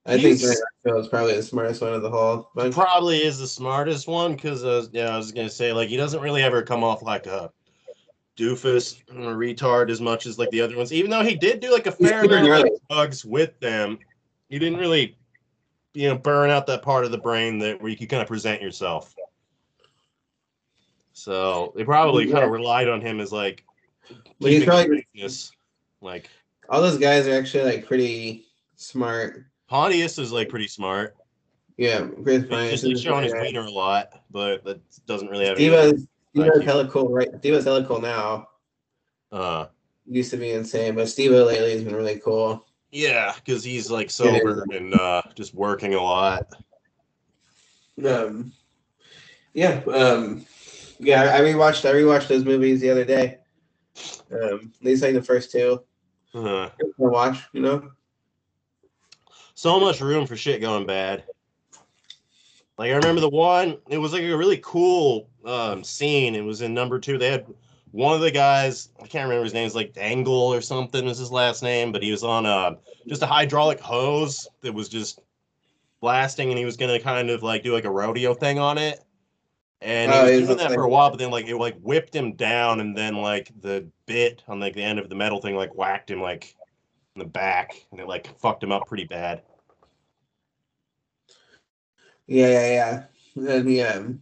I 0.06 0.20
think 0.20 0.40
Johnny 0.40 0.56
Knoxville 0.84 1.02
is 1.02 1.08
probably 1.08 1.36
the 1.36 1.44
smartest 1.44 1.82
one 1.82 1.94
of 1.94 2.02
the 2.02 2.10
whole 2.10 2.50
bunch. 2.56 2.74
probably 2.74 3.18
is 3.18 3.40
the 3.40 3.48
smartest 3.48 4.08
one 4.08 4.36
because 4.36 4.64
uh, 4.64 4.86
yeah, 4.92 5.14
I 5.14 5.18
was 5.18 5.32
gonna 5.32 5.50
say 5.50 5.74
like 5.74 5.90
he 5.90 5.98
doesn't 5.98 6.22
really 6.22 6.44
ever 6.44 6.64
come 6.64 6.84
off 6.84 7.02
like 7.02 7.28
a 7.28 7.52
doofus 8.38 9.04
retard 9.12 9.90
as 9.90 10.00
much 10.00 10.26
as 10.26 10.38
like 10.38 10.50
the 10.52 10.62
other 10.62 10.78
ones. 10.78 10.94
Even 10.94 11.10
though 11.12 11.24
he 11.24 11.36
did 11.36 11.60
do 11.60 11.72
like 11.72 11.88
a 11.88 11.92
fair 11.92 12.24
amount 12.24 12.66
of 12.68 12.70
drugs 12.90 13.26
with 13.26 13.60
them, 13.60 13.98
he 14.50 14.60
didn't 14.60 14.80
really, 14.80 15.18
you 15.94 16.08
know, 16.08 16.18
burn 16.18 16.50
out 16.50 16.68
that 16.68 16.82
part 16.84 17.04
of 17.04 17.12
the 17.12 17.18
brain 17.18 17.58
that 17.60 17.82
where 17.82 17.90
you 17.90 17.98
can 17.98 18.08
kind 18.08 18.22
of 18.22 18.28
present 18.28 18.62
yourself. 18.62 19.14
So 21.14 21.74
they 21.76 21.84
probably 21.84 22.32
kind 22.32 22.44
of 22.44 22.52
relied 22.52 22.88
on 22.88 23.02
him 23.02 23.20
as 23.20 23.32
like 23.32 23.66
he's 24.40 24.64
probably- 24.64 25.06
like 26.02 26.30
All 26.70 26.82
those 26.82 26.98
guys 27.00 27.28
are 27.28 27.34
actually 27.34 27.64
like 27.64 27.86
pretty 27.88 28.46
smart. 28.76 29.46
Pontius 29.68 30.18
is 30.20 30.32
like 30.32 30.48
pretty 30.50 30.68
smart. 30.68 31.16
Yeah, 31.78 32.08
Chris 32.24 32.42
He's 32.44 32.50
Pine. 32.50 32.70
just 32.70 32.84
like 32.86 32.98
showing 32.98 33.24
his 33.24 33.34
wiener 33.34 33.62
a 33.62 33.70
lot, 33.70 34.22
but 34.32 34.64
that 34.64 34.80
doesn't 35.06 35.28
really 35.28 35.46
have. 35.46 35.58
Diva's, 35.58 36.08
Thank 36.36 36.54
you. 36.56 36.62
hella 36.62 36.88
cool, 36.90 37.10
right? 37.10 37.28
Steve 37.28 37.42
Diva's 37.42 37.66
hella 37.66 37.86
cool 37.86 38.02
now. 38.02 38.48
Uh, 39.32 39.68
Used 40.06 40.32
to 40.32 40.38
be 40.38 40.52
insane, 40.52 40.96
but 40.96 41.10
Steve-O 41.10 41.44
lately 41.44 41.72
has 41.74 41.84
been 41.84 41.96
really 41.96 42.20
cool. 42.20 42.66
yeah, 42.92 43.34
because 43.36 43.64
he's 43.64 43.92
like 43.92 44.10
sober 44.10 44.66
and 44.72 44.94
uh, 44.94 45.22
just 45.36 45.54
working 45.54 45.96
a 45.96 46.02
lot. 46.02 46.48
Um, 48.06 48.54
yeah, 49.54 49.82
um, 49.92 50.46
yeah. 51.00 51.36
I 51.36 51.42
rewatched. 51.42 51.90
I 51.90 51.94
rewatched 51.94 52.28
those 52.28 52.46
movies 52.46 52.80
the 52.80 52.90
other 52.90 53.04
day. 53.04 53.40
Um, 54.32 54.72
at 54.80 54.86
least 54.86 55.04
like 55.04 55.14
the 55.14 55.22
first 55.22 55.52
two. 55.52 55.84
Uh, 56.34 56.68
I 56.68 56.72
watch, 56.98 57.40
you 57.54 57.62
know. 57.62 57.92
so 59.56 59.80
much 59.80 60.00
room 60.02 60.28
for 60.28 60.36
shit 60.36 60.62
going 60.62 60.86
bad. 60.86 61.24
Like 62.78 62.92
I 62.92 62.96
remember 62.96 63.22
the 63.22 63.30
one, 63.30 63.78
it 63.90 63.98
was 63.98 64.14
like 64.14 64.22
a 64.22 64.38
really 64.38 64.62
cool 64.64 65.30
um, 65.48 65.84
scene. 65.84 66.36
It 66.36 66.44
was 66.44 66.62
in 66.62 66.74
number 66.74 67.00
two. 67.00 67.18
They 67.18 67.32
had 67.32 67.46
one 67.92 68.14
of 68.14 68.22
the 68.22 68.32
guys, 68.32 68.90
I 69.02 69.08
can't 69.08 69.24
remember 69.24 69.46
his 69.46 69.54
name, 69.54 69.66
it's 69.66 69.76
like 69.76 69.94
Dangle 69.94 70.34
or 70.54 70.62
something 70.62 71.06
was 71.06 71.18
his 71.18 71.32
last 71.32 71.64
name, 71.64 71.92
but 71.92 72.04
he 72.04 72.12
was 72.12 72.24
on 72.24 72.46
a 72.46 72.78
just 73.08 73.24
a 73.24 73.26
hydraulic 73.26 73.80
hose 73.80 74.48
that 74.62 74.74
was 74.74 74.90
just 74.90 75.22
blasting, 76.02 76.50
and 76.50 76.60
he 76.60 76.66
was 76.66 76.78
gonna 76.78 77.00
kind 77.00 77.30
of 77.30 77.42
like 77.44 77.64
do 77.64 77.74
like 77.74 77.86
a 77.86 77.90
rodeo 77.92 78.34
thing 78.34 78.60
on 78.60 78.78
it. 78.78 79.04
And 79.82 80.12
he 80.12 80.18
Oh, 80.20 80.26
was 80.26 80.48
doing 80.48 80.58
that 80.58 80.74
for 80.74 80.84
a 80.84 80.90
while, 80.90 81.10
but 81.12 81.20
then 81.20 81.32
like 81.32 81.48
it 81.48 81.56
like 81.56 81.80
whipped 81.80 82.14
him 82.16 82.34
down, 82.34 82.82
and 82.82 82.96
then 82.96 83.16
like 83.16 83.52
the 83.62 83.88
bit 84.06 84.44
on 84.48 84.60
like 84.60 84.74
the 84.74 84.84
end 84.84 85.00
of 85.00 85.08
the 85.10 85.16
metal 85.16 85.40
thing 85.40 85.56
like 85.56 85.74
whacked 85.76 86.12
him 86.12 86.22
like 86.22 86.56
in 87.16 87.20
the 87.20 87.26
back, 87.26 87.86
and 87.92 88.02
it 88.02 88.08
like 88.08 88.38
fucked 88.40 88.64
him 88.64 88.72
up 88.72 88.86
pretty 88.86 89.06
bad. 89.06 89.44
Yeah, 92.28 92.48
yeah, 92.48 92.68
yeah. 92.68 93.04
Then 93.36 93.70
yeah, 93.70 93.94
um, 93.94 94.22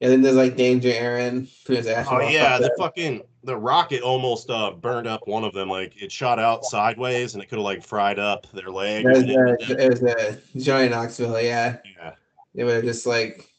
and 0.00 0.10
then 0.10 0.22
there's 0.22 0.36
like 0.36 0.56
Danger 0.56 0.90
Ehren, 0.90 1.48
who 1.66 1.74
is 1.74 1.86
ass. 1.86 2.06
Oh 2.10 2.20
yeah, 2.20 2.58
the 2.58 2.74
fucking 2.78 3.22
the 3.44 3.56
rocket 3.56 4.02
almost 4.02 4.50
uh 4.50 4.70
burned 4.72 5.06
up 5.06 5.26
one 5.26 5.44
of 5.44 5.52
them. 5.52 5.68
Like 5.68 6.00
it 6.00 6.10
shot 6.10 6.38
out 6.38 6.64
sideways, 6.64 7.34
and 7.34 7.42
it 7.42 7.48
could 7.48 7.58
have 7.58 7.64
like 7.64 7.84
fried 7.84 8.18
up 8.18 8.50
their 8.52 8.70
leg. 8.70 9.04
It 9.04 9.08
was, 9.08 9.22
and 9.22 9.30
everything. 9.30 9.78
it 9.78 9.90
was 9.90 10.02
uh, 10.02 10.36
Johnny 10.56 10.88
Knoxville. 10.88 11.40
Yeah, 11.40 11.78
yeah, 11.96 12.14
it 12.54 12.64
would 12.64 12.76
have 12.76 12.84
just 12.84 13.06
like 13.06 13.50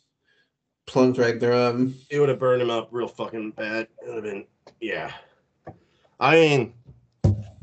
plunked 0.88 1.20
right 1.20 1.40
through 1.40 1.68
him. 1.68 1.96
it 2.10 2.20
would 2.20 2.30
have 2.30 2.40
burned 2.40 2.62
him 2.62 2.70
up 2.70 2.90
real 2.92 3.08
fucking 3.08 3.52
bad. 3.52 3.88
It 4.06 4.08
would 4.08 4.16
have 4.16 4.24
been 4.24 4.46
yeah. 4.80 5.12
I 6.20 6.36
mean, 6.36 6.74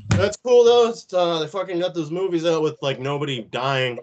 that's 0.09 0.37
cool 0.37 0.64
though. 0.64 0.95
Uh, 1.12 1.41
they 1.41 1.47
fucking 1.47 1.81
got 1.81 1.95
those 1.95 2.11
movies 2.11 2.47
out 2.47 2.62
with 2.62 2.79
like 2.81 3.01
nobody 3.01 3.43
dying 3.43 3.99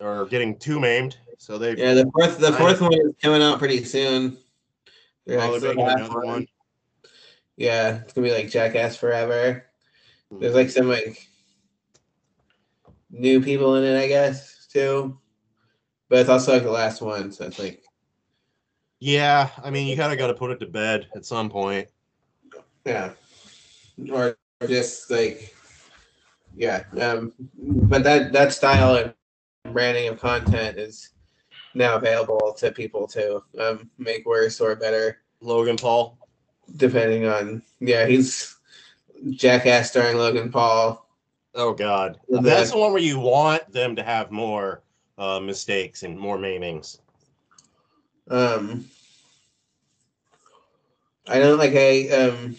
or 0.00 0.26
getting 0.26 0.56
too 0.58 0.80
maimed. 0.80 1.16
So 1.40 1.56
they 1.56 1.74
Yeah, 1.74 1.94
the 1.94 2.10
fourth 2.14 2.38
the 2.38 2.52
fourth 2.52 2.82
one 2.82 2.92
is 2.92 3.14
coming 3.22 3.40
out 3.40 3.58
pretty 3.58 3.82
soon. 3.82 4.36
Oh, 5.26 5.36
like, 5.36 5.50
they're 5.50 5.58
still 5.58 5.74
making 5.74 5.88
half 5.88 6.10
another 6.10 6.26
one? 6.26 6.46
Yeah, 7.56 8.02
it's 8.02 8.12
gonna 8.12 8.26
be 8.28 8.34
like 8.34 8.50
Jackass 8.50 8.98
Forever. 8.98 9.64
There's 10.30 10.54
like 10.54 10.68
some 10.68 10.86
like 10.86 11.26
new 13.10 13.40
people 13.40 13.76
in 13.76 13.84
it, 13.84 13.98
I 13.98 14.06
guess, 14.06 14.66
too. 14.70 15.18
But 16.10 16.18
it's 16.18 16.28
also 16.28 16.52
like 16.52 16.62
the 16.62 16.70
last 16.70 17.00
one, 17.00 17.32
so 17.32 17.46
it's 17.46 17.58
like 17.58 17.84
yeah. 18.98 19.48
I 19.64 19.70
mean, 19.70 19.86
you 19.86 19.96
kind 19.96 20.12
of 20.12 20.18
got 20.18 20.26
to 20.26 20.34
put 20.34 20.50
it 20.50 20.60
to 20.60 20.66
bed 20.66 21.08
at 21.16 21.24
some 21.24 21.48
point. 21.48 21.88
yeah, 22.84 23.12
or 24.12 24.36
just 24.68 25.10
like 25.10 25.56
yeah. 26.54 26.84
Um, 27.00 27.32
but 27.56 28.04
that 28.04 28.34
that 28.34 28.52
style 28.52 29.14
and 29.64 29.72
branding 29.72 30.08
of 30.08 30.20
content 30.20 30.78
is 30.78 31.08
now 31.74 31.96
available 31.96 32.54
to 32.58 32.70
people 32.72 33.06
to 33.08 33.42
um, 33.58 33.90
make 33.98 34.26
worse 34.26 34.60
or 34.60 34.74
better. 34.76 35.18
Logan 35.40 35.76
Paul. 35.76 36.18
depending 36.76 37.26
on 37.26 37.62
yeah 37.80 38.06
he's 38.06 38.56
jackass 39.32 39.90
starring 39.90 40.16
logan 40.16 40.50
paul. 40.52 41.06
Oh 41.54 41.72
God, 41.74 42.20
that's 42.28 42.70
the 42.70 42.78
one 42.78 42.92
where 42.92 43.02
you 43.02 43.18
want 43.18 43.72
them 43.72 43.96
to 43.96 44.02
have 44.04 44.30
more 44.30 44.82
uh, 45.18 45.40
mistakes 45.40 46.04
and 46.04 46.18
more 46.18 46.38
maimings. 46.38 47.00
um 48.30 48.84
i 51.26 51.38
don't 51.38 51.58
like 51.58 51.74
i 51.74 52.08
um 52.10 52.54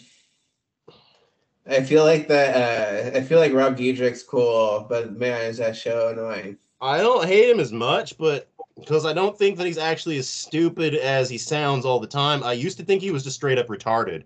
i 1.70 1.82
feel 1.82 2.04
like 2.04 2.28
that 2.28 3.14
uh 3.14 3.18
i 3.18 3.22
feel 3.22 3.40
like 3.40 3.54
rob 3.54 3.78
Dyrdek's 3.78 4.24
cool 4.24 4.86
but 4.90 5.14
man 5.18 5.46
is 5.46 5.58
that 5.58 5.76
show 5.78 6.10
annoying. 6.10 6.58
I 6.82 6.98
don't 6.98 7.28
hate 7.28 7.50
him 7.50 7.60
as 7.60 7.72
much, 7.72 8.18
but 8.18 8.50
because 8.82 9.06
I 9.06 9.14
don't 9.14 9.38
think 9.38 9.58
that 9.58 9.66
he's 9.66 9.78
actually 9.78 10.18
as 10.18 10.28
stupid 10.28 10.96
as 10.96 11.30
he 11.30 11.38
sounds 11.38 11.86
all 11.86 12.00
the 12.00 12.08
time. 12.08 12.44
I 12.44 12.54
used 12.54 12.78
to 12.80 12.84
think 12.84 13.02
he 13.02 13.12
was 13.12 13.24
just 13.24 13.38
straight 13.38 13.58
up 13.58 13.68
retarded. 13.68 14.24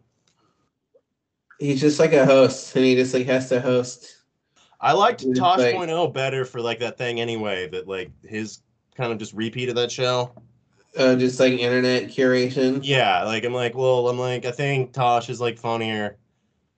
he's 1.59 1.79
just 1.81 1.99
like 1.99 2.13
a 2.13 2.25
host 2.25 2.75
and 2.75 2.83
he 2.83 2.95
just 2.95 3.13
like 3.13 3.25
has 3.27 3.47
to 3.49 3.61
host 3.61 4.11
I 4.81 4.91
liked 4.91 5.23
It's 5.23 5.39
Tosh 5.39 5.59
like- 5.59 5.75
Point 5.75 5.89
oh 5.91 6.07
better 6.07 6.43
for 6.45 6.59
like 6.61 6.79
that 6.79 6.97
thing 6.97 7.21
anyway. 7.21 7.67
That 7.69 7.87
like 7.87 8.11
his 8.23 8.59
kind 8.95 9.11
of 9.11 9.17
just 9.17 9.33
repeat 9.33 9.69
of 9.69 9.75
that 9.75 9.91
show. 9.91 10.31
uh, 10.97 11.15
just 11.15 11.39
like 11.39 11.53
internet 11.53 12.03
curation 12.09 12.79
Yeah, 12.83 13.23
like 13.23 13.43
I'm 13.45 13.53
like, 13.53 13.75
well, 13.75 14.07
I'm 14.09 14.19
like, 14.19 14.45
I 14.45 14.51
think 14.51 14.91
Tosh 14.93 15.29
is 15.29 15.39
like 15.41 15.57
funnier 15.57 16.17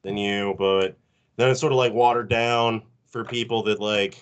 than 0.03 0.15
you, 0.15 0.55
but 0.57 0.95
then 1.37 1.49
it's 1.49 1.59
sort 1.59 1.71
of 1.73 1.77
like 1.77 1.91
watered 1.93 2.29
down 2.29 2.81
for 3.07 3.23
people 3.25 3.63
that 3.63 3.79
like, 3.79 4.17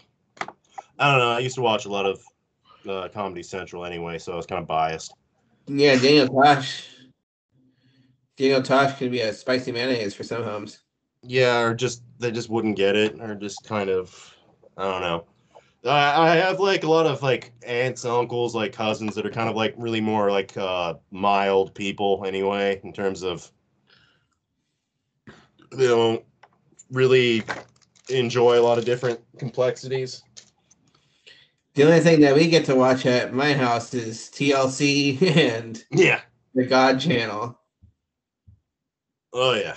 I 0.97 1.09
don't 1.11 1.19
know. 1.19 1.31
I 1.31 1.39
used 1.39 1.55
to 1.55 1.61
watch 1.61 1.85
a 1.85 1.89
lot 1.89 2.05
of 2.05 2.23
uh, 2.87 3.09
Comedy 3.13 3.43
Central 3.43 3.85
anyway, 3.85 4.17
so 4.17 4.33
I 4.33 4.35
was 4.35 4.45
kind 4.45 4.61
of 4.61 4.67
biased. 4.67 5.15
yeah 5.67 5.95
daniel 5.95 6.27
tosh 6.27 6.87
daniel 8.37 8.61
tosh 8.61 8.97
could 8.97 9.11
be 9.11 9.21
a 9.21 9.33
spicy 9.33 9.71
mayonnaise 9.71 10.13
for 10.13 10.23
some 10.23 10.43
homes 10.43 10.79
Yeah, 11.23 11.61
or 11.61 11.73
just 11.73 12.03
they 12.19 12.31
just 12.31 12.49
wouldn't 12.49 12.77
get 12.77 12.95
it, 12.95 13.19
or 13.19 13.35
just 13.35 13.63
kind 13.63 13.89
of, 13.89 14.33
I 14.77 14.83
don't 14.83 15.01
know. 15.01 15.25
I, 15.85 16.29
I 16.31 16.35
have 16.35 16.59
like 16.59 16.83
a 16.83 16.89
lot 16.89 17.05
of 17.05 17.21
like 17.23 17.51
aunts, 17.65 18.05
uncles, 18.05 18.55
like 18.55 18.73
cousins 18.73 19.15
that 19.15 19.25
are 19.25 19.31
kind 19.31 19.49
of 19.49 19.55
like 19.55 19.73
really 19.77 20.01
more 20.01 20.31
like 20.31 20.55
uh, 20.57 20.95
mild 21.11 21.73
people 21.73 22.23
anyway, 22.27 22.79
in 22.83 22.93
terms 22.93 23.23
of 23.23 23.51
they 25.71 25.87
don't 25.87 26.23
really 26.91 27.43
enjoy 28.09 28.59
a 28.59 28.61
lot 28.61 28.77
of 28.77 28.85
different 28.85 29.19
complexities. 29.37 30.23
The 31.75 31.83
only 31.83 31.99
thing 31.99 32.21
that 32.21 32.35
we 32.35 32.47
get 32.47 32.65
to 32.65 32.75
watch 32.75 33.05
at 33.05 33.33
my 33.33 33.53
house 33.53 33.93
is 33.93 34.29
tlc 34.33 35.21
and 35.37 35.83
Yeah. 35.91 36.21
the 36.53 36.65
god 36.65 36.99
channel 36.99 37.59
Oh 39.33 39.53
yeah. 39.53 39.75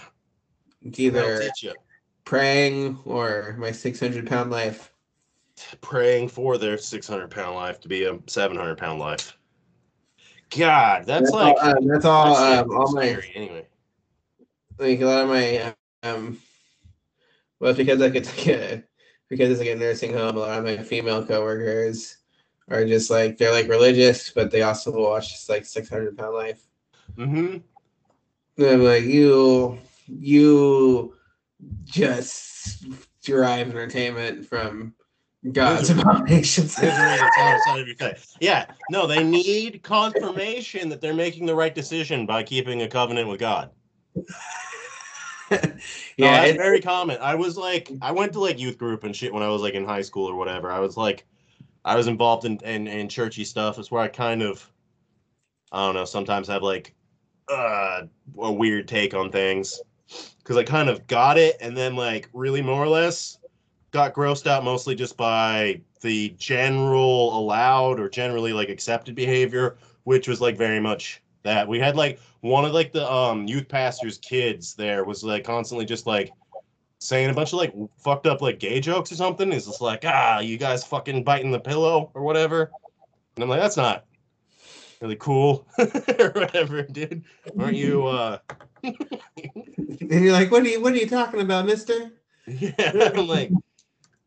it's 0.82 1.01
either 1.01 1.40
teach 1.40 1.64
you. 1.64 1.74
praying 2.24 2.99
or 3.05 3.57
my 3.59 3.72
600 3.72 4.26
pound 4.26 4.51
life 4.51 4.92
Praying 5.80 6.28
for 6.28 6.57
their 6.57 6.78
600 6.78 7.30
pound 7.30 7.57
life 7.57 7.80
to 7.80 7.88
be 7.88 8.05
a 8.05 8.18
700 8.28 8.78
pound 8.78 9.01
life. 9.01 9.36
God, 10.57 11.05
that's, 11.05 11.32
like 11.32 11.57
all, 11.61 11.68
um, 11.68 11.86
that's 11.86 12.05
all 12.05 12.24
that 12.34 12.49
shit 12.49 12.59
um, 12.61 12.76
all 12.76 12.92
my 12.92 13.22
anyway. 13.34 13.66
like 14.78 15.01
a 15.01 15.05
lot 15.05 15.24
of 15.24 15.28
my 15.28 15.74
um 16.09 16.38
well 17.61 17.70
it's 17.70 17.76
because 17.76 17.99
like 17.99 18.14
it's 18.14 18.28
like 18.38 18.46
a 18.46 18.84
because 19.29 19.51
it's 19.51 19.61
like 19.61 19.68
a 19.68 19.76
nursing 19.76 20.12
home 20.12 20.37
a 20.37 20.41
lot 20.41 20.59
of 20.59 20.64
my 20.64 20.76
female 20.79 21.24
coworkers 21.24 22.16
are 22.68 22.85
just 22.85 23.11
like 23.11 23.37
they're 23.39 23.53
like 23.53 23.68
religious 23.68 24.31
but 24.31 24.51
they 24.51 24.62
also 24.62 24.93
watch 24.93 25.31
just 25.31 25.49
like 25.49 25.64
600 25.64 26.16
pound 26.16 26.35
life 26.35 26.62
Mm-hmm. 27.16 27.57
and 28.59 28.66
i'm 28.66 28.85
like 28.85 29.05
you 29.05 29.79
you 30.07 31.14
just 31.85 32.85
derive 33.22 33.68
entertainment 33.70 34.47
from 34.47 34.95
God's 35.53 35.91
abominations. 35.91 36.76
Misery 36.81 36.97
that's 36.97 37.39
outside 37.39 37.81
of 37.81 37.87
your 37.87 37.97
sight. 37.97 38.26
Yeah, 38.41 38.66
no, 38.91 39.07
they 39.07 39.22
need 39.22 39.83
confirmation 39.83 40.89
that 40.89 41.01
they're 41.01 41.14
making 41.14 41.47
the 41.47 41.55
right 41.55 41.74
decision 41.74 42.26
by 42.26 42.43
keeping 42.43 42.83
a 42.83 42.89
covenant 42.89 43.29
with 43.29 43.39
God. 43.39 43.70
Yeah, 45.51 45.59
No, 46.18 46.30
that's 46.32 46.51
it- 46.51 46.57
very 46.57 46.80
common. 46.80 47.18
I 47.20 47.34
was 47.34 47.57
like, 47.57 47.90
I 48.03 48.12
went 48.12 48.32
to 48.34 48.40
like 48.40 48.59
youth 48.59 48.78
group 48.78 49.05
and 49.05 49.14
shit 49.14 49.32
when 49.32 49.42
I 49.42 49.49
was 49.49 49.62
like 49.62 49.74
in 49.74 49.84
high 49.84 50.03
school 50.03 50.26
or 50.28 50.36
whatever. 50.36 50.70
I 50.70 50.80
was 50.80 50.96
like, 50.96 51.26
I 51.84 51.96
was 51.96 52.07
involved 52.07 52.44
in 52.44 52.59
in, 52.64 52.86
in 52.86 53.09
churchy 53.09 53.44
stuff. 53.44 53.78
It's 53.78 53.90
where 53.90 54.03
I 54.03 54.09
kind 54.09 54.42
of, 54.42 54.70
I 55.72 55.86
don't 55.86 55.94
know, 55.94 56.05
sometimes 56.05 56.49
have 56.49 56.62
like 56.62 56.94
uh, 57.49 58.03
a 58.38 58.53
weird 58.53 58.88
take 58.88 59.14
on 59.14 59.30
things 59.30 59.80
because 60.38 60.57
I 60.57 60.64
kind 60.64 60.88
of 60.88 61.07
got 61.07 61.38
it 61.38 61.57
and 61.61 61.76
then 61.76 61.96
like 61.96 62.28
really 62.32 62.62
more 62.62 62.82
or 62.82 62.88
less 62.88 63.38
got 63.90 64.14
grossed 64.14 64.46
out 64.46 64.64
mostly 64.64 64.94
just 64.94 65.16
by 65.16 65.80
the 66.03 66.30
general 66.38 67.38
allowed 67.38 67.99
or 68.01 68.09
generally 68.09 68.53
like 68.53 68.68
accepted 68.68 69.14
behavior, 69.14 69.76
which 70.05 70.28
was 70.28 70.40
like 70.40 70.57
very 70.57 70.80
much 70.80 71.22
that 71.49 71.66
we 71.66 71.78
had 71.78 71.96
like 71.96 72.20
one 72.40 72.64
of 72.64 72.72
like 72.72 72.92
the 72.92 73.11
um 73.11 73.46
youth 73.46 73.68
pastor's 73.68 74.18
kids 74.18 74.74
there 74.74 75.05
was 75.05 75.24
like 75.24 75.44
constantly 75.44 75.86
just 75.86 76.07
like 76.07 76.30
saying 76.99 77.30
a 77.30 77.34
bunch 77.34 77.53
of 77.53 77.59
like 77.59 77.72
fucked 77.99 78.26
up 78.26 78.42
like 78.42 78.59
gay 78.59 78.80
jokes 78.80 79.11
or 79.12 79.14
something. 79.14 79.51
He's 79.51 79.66
just 79.66 79.80
like, 79.80 80.05
ah, 80.05 80.40
you 80.40 80.59
guys 80.59 80.84
fucking 80.84 81.24
biting 81.24 81.51
the 81.51 81.61
pillow 81.61 82.11
or 82.14 82.22
whatever. 82.22 82.70
And 83.36 83.42
I'm 83.42 83.49
like, 83.49 83.61
that's 83.61 83.76
not 83.76 84.05
really 85.01 85.16
cool 85.16 85.66
or 85.78 86.30
whatever, 86.30 86.82
dude. 86.82 87.24
Aren't 87.59 87.76
you 87.76 88.07
uh 88.07 88.38
and 88.82 90.11
you're 90.11 90.32
like, 90.32 90.51
what 90.51 90.62
are 90.62 90.68
you 90.68 90.80
what 90.82 90.92
are 90.92 90.96
you 90.96 91.09
talking 91.09 91.40
about, 91.40 91.66
mister? 91.66 92.11
yeah, 92.46 93.11
I'm 93.14 93.26
like 93.26 93.51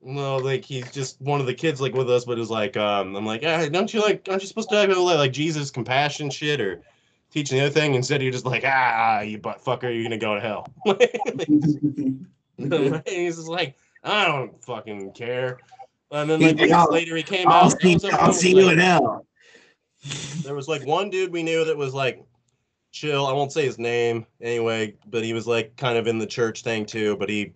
no, 0.04 0.38
like 0.38 0.66
he's 0.66 0.90
just 0.92 1.22
one 1.22 1.40
of 1.40 1.46
the 1.46 1.54
kids 1.54 1.80
like 1.80 1.94
with 1.94 2.10
us, 2.10 2.26
but 2.26 2.38
it 2.38 2.40
was 2.40 2.50
like 2.50 2.78
um 2.78 3.16
I'm 3.16 3.26
like, 3.26 3.44
ah, 3.46 3.68
don't 3.70 3.94
you 3.94 4.02
like 4.02 4.28
aren't 4.30 4.42
you 4.42 4.48
supposed 4.48 4.70
to 4.70 4.76
have 4.78 4.90
like, 4.90 5.18
like 5.18 5.34
Jesus 5.34 5.72
compassion 5.72 6.30
shit 6.30 6.62
or 6.62 6.82
teaching 7.32 7.58
the 7.58 7.66
other 7.66 7.74
thing? 7.74 7.96
Instead 7.96 8.22
you're 8.22 8.32
just 8.32 8.46
like, 8.46 8.64
ah, 8.66 9.22
you 9.22 9.38
butt 9.40 9.64
fucker, 9.64 9.94
you're 9.94 10.04
gonna 10.04 10.18
go 10.18 10.36
to 10.36 10.42
hell. 10.42 10.68
he's 13.08 13.36
just 13.38 13.48
like, 13.48 13.76
I 14.04 14.26
don't 14.26 14.64
fucking 14.64 15.14
care. 15.14 15.60
And 16.12 16.30
then 16.30 16.42
like 16.42 16.72
I'll- 16.72 16.92
later 16.92 17.16
he 17.16 17.24
came 17.24 17.48
I'll 17.48 17.66
out. 17.66 17.82
see, 17.82 17.98
I'll 18.12 18.34
see 18.34 18.54
was 18.54 18.64
you 18.64 18.68
like- 18.68 18.74
in 18.74 18.80
hell. 18.80 19.26
there 20.44 20.56
was 20.56 20.68
like 20.68 20.86
one 20.86 21.10
dude 21.10 21.32
we 21.32 21.44
knew 21.44 21.64
that 21.66 21.78
was 21.78 21.94
like 21.94 22.24
chill. 22.92 23.26
I 23.26 23.32
won't 23.34 23.54
say 23.54 23.66
his 23.66 23.80
name 23.80 24.26
anyway, 24.42 24.96
but 25.10 25.24
he 25.24 25.34
was 25.34 25.48
like 25.48 25.76
kind 25.78 25.98
of 25.98 26.08
in 26.08 26.20
the 26.20 26.28
church 26.28 26.64
thing 26.64 26.86
too, 26.86 27.16
but 27.18 27.30
he 27.30 27.54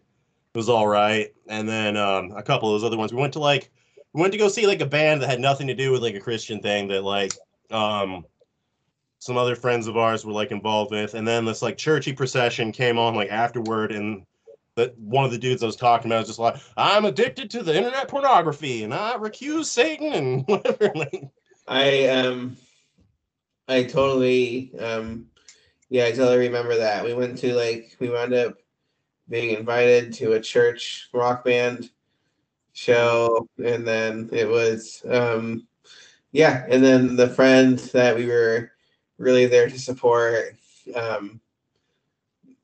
was 0.54 0.70
all 0.70 0.88
right. 0.88 1.34
And 1.48 1.68
then 1.68 1.98
um, 1.98 2.32
a 2.32 2.42
couple 2.44 2.74
of 2.74 2.80
those 2.80 2.88
other 2.88 2.98
ones. 2.98 3.14
We 3.14 3.20
went 3.20 3.34
to 3.34 3.40
like 3.40 3.70
we 4.14 4.22
went 4.22 4.32
to 4.32 4.40
go 4.40 4.48
see 4.48 4.66
like 4.68 4.80
a 4.82 4.86
band 4.86 5.22
that 5.22 5.30
had 5.30 5.42
nothing 5.42 5.68
to 5.68 5.76
do 5.76 5.92
with 5.92 6.02
like 6.02 6.16
a 6.16 6.20
Christian 6.22 6.62
thing 6.62 6.88
that 6.88 7.04
like 7.04 7.34
um 7.72 8.26
some 9.20 9.38
other 9.38 9.56
friends 9.56 9.88
of 9.88 9.98
ours 9.98 10.26
were 10.26 10.34
like 10.34 10.52
involved 10.52 10.92
with. 10.92 11.14
And 11.14 11.28
then 11.28 11.46
this 11.46 11.62
like 11.62 11.78
churchy 11.78 12.14
procession 12.14 12.72
came 12.72 12.98
on 12.98 13.16
like 13.16 13.32
afterward 13.32 13.92
and 13.92 14.26
that 14.76 14.98
one 15.00 15.24
of 15.24 15.32
the 15.32 15.38
dudes 15.38 15.64
I 15.64 15.68
was 15.68 15.76
talking 15.76 16.12
about 16.12 16.20
was 16.20 16.28
just 16.28 16.40
like, 16.40 16.58
I'm 16.76 17.06
addicted 17.06 17.50
to 17.52 17.64
the 17.64 17.76
internet 17.76 18.08
pornography 18.08 18.84
and 18.84 18.94
I 18.94 19.14
recuse 19.14 19.66
Satan 19.66 20.14
and 20.14 20.44
whatever. 20.48 20.94
I 21.68 22.08
um 22.08 22.58
I 23.68 23.84
totally 23.84 24.72
um 24.80 25.28
yeah, 25.90 26.06
I 26.06 26.12
totally 26.12 26.40
remember 26.40 26.78
that. 26.78 27.06
We 27.06 27.14
went 27.14 27.38
to 27.40 27.54
like 27.54 27.96
we 28.00 28.10
wound 28.10 28.34
up 28.34 28.58
being 29.30 29.58
invited 29.58 30.14
to 30.14 30.34
a 30.34 30.42
church 30.42 31.10
rock 31.14 31.46
band 31.46 31.90
show 32.74 33.48
and 33.64 33.88
then 33.88 34.30
it 34.34 34.48
was 34.48 35.02
um 35.10 35.66
yeah, 36.34 36.66
and 36.70 36.84
then 36.84 37.16
the 37.16 37.30
friend 37.30 37.80
that 37.94 38.18
we 38.18 38.26
were 38.28 38.72
really 39.18 39.46
there 39.46 39.70
to 39.70 39.80
support 39.80 40.56
um 40.96 41.40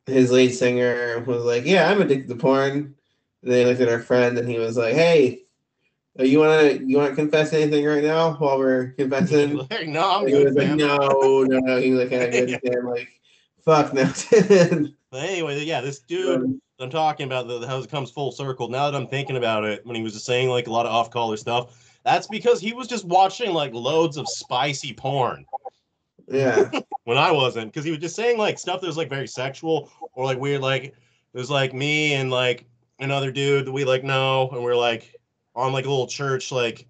his 0.05 0.31
lead 0.31 0.49
singer 0.49 1.23
was 1.25 1.43
like, 1.43 1.65
"Yeah, 1.65 1.89
I'm 1.89 2.01
addicted 2.01 2.29
to 2.29 2.35
porn." 2.35 2.95
And 3.43 3.51
they 3.51 3.65
looked 3.65 3.81
at 3.81 3.89
our 3.89 3.99
friend 3.99 4.37
and 4.37 4.47
he 4.49 4.59
was 4.59 4.77
like, 4.77 4.93
"Hey, 4.93 5.43
uh, 6.19 6.23
you 6.23 6.39
wanna 6.39 6.79
you 6.85 6.97
wanna 6.97 7.15
confess 7.15 7.53
anything 7.53 7.85
right 7.85 8.03
now 8.03 8.33
while 8.33 8.57
we're 8.57 8.91
confessing?" 8.91 9.55
like, 9.71 9.87
no, 9.87 10.19
I'm 10.19 10.27
he 10.27 10.33
good, 10.33 10.45
was 10.45 10.55
like, 10.55 10.75
no, 10.75 11.43
no, 11.43 11.59
no. 11.59 11.77
He 11.79 11.91
was 11.91 11.99
like 12.01 12.09
kind 12.09 12.23
of 12.23 12.31
good. 12.31 12.75
and 12.75 12.89
like, 12.89 13.09
fuck 13.63 13.93
no. 13.93 14.11
But 15.11 15.25
anyway, 15.25 15.61
yeah, 15.65 15.81
this 15.81 15.99
dude 15.99 16.61
I'm 16.79 16.89
talking 16.89 17.25
about, 17.25 17.45
the, 17.49 17.67
how 17.67 17.79
it 17.79 17.91
comes 17.91 18.09
full 18.09 18.31
circle. 18.31 18.69
Now 18.69 18.89
that 18.89 18.97
I'm 18.97 19.07
thinking 19.07 19.35
about 19.35 19.65
it, 19.65 19.85
when 19.85 19.97
he 19.97 20.01
was 20.01 20.13
just 20.13 20.25
saying 20.25 20.47
like 20.47 20.67
a 20.67 20.71
lot 20.71 20.85
of 20.85 20.93
off 20.93 21.11
color 21.11 21.35
stuff, 21.35 21.99
that's 22.05 22.27
because 22.27 22.61
he 22.61 22.71
was 22.71 22.87
just 22.87 23.03
watching 23.03 23.51
like 23.51 23.73
loads 23.73 24.15
of 24.15 24.29
spicy 24.29 24.93
porn 24.93 25.45
yeah, 26.31 26.69
when 27.03 27.17
I 27.17 27.31
wasn't, 27.31 27.71
because 27.71 27.85
he 27.85 27.91
was 27.91 27.99
just 27.99 28.15
saying 28.15 28.37
like 28.37 28.57
stuff 28.57 28.81
that 28.81 28.87
was 28.87 28.97
like 28.97 29.09
very 29.09 29.27
sexual 29.27 29.91
or 30.13 30.25
like 30.25 30.39
weird. 30.39 30.61
Like 30.61 30.85
it 30.85 30.95
was 31.33 31.49
like 31.49 31.73
me 31.73 32.13
and 32.13 32.31
like 32.31 32.65
another 32.99 33.31
dude 33.31 33.65
that 33.65 33.71
we 33.71 33.85
like 33.85 34.03
know, 34.03 34.49
and 34.51 34.63
we're 34.63 34.75
like 34.75 35.15
on 35.55 35.73
like 35.73 35.85
a 35.85 35.89
little 35.89 36.07
church 36.07 36.51
like 36.51 36.87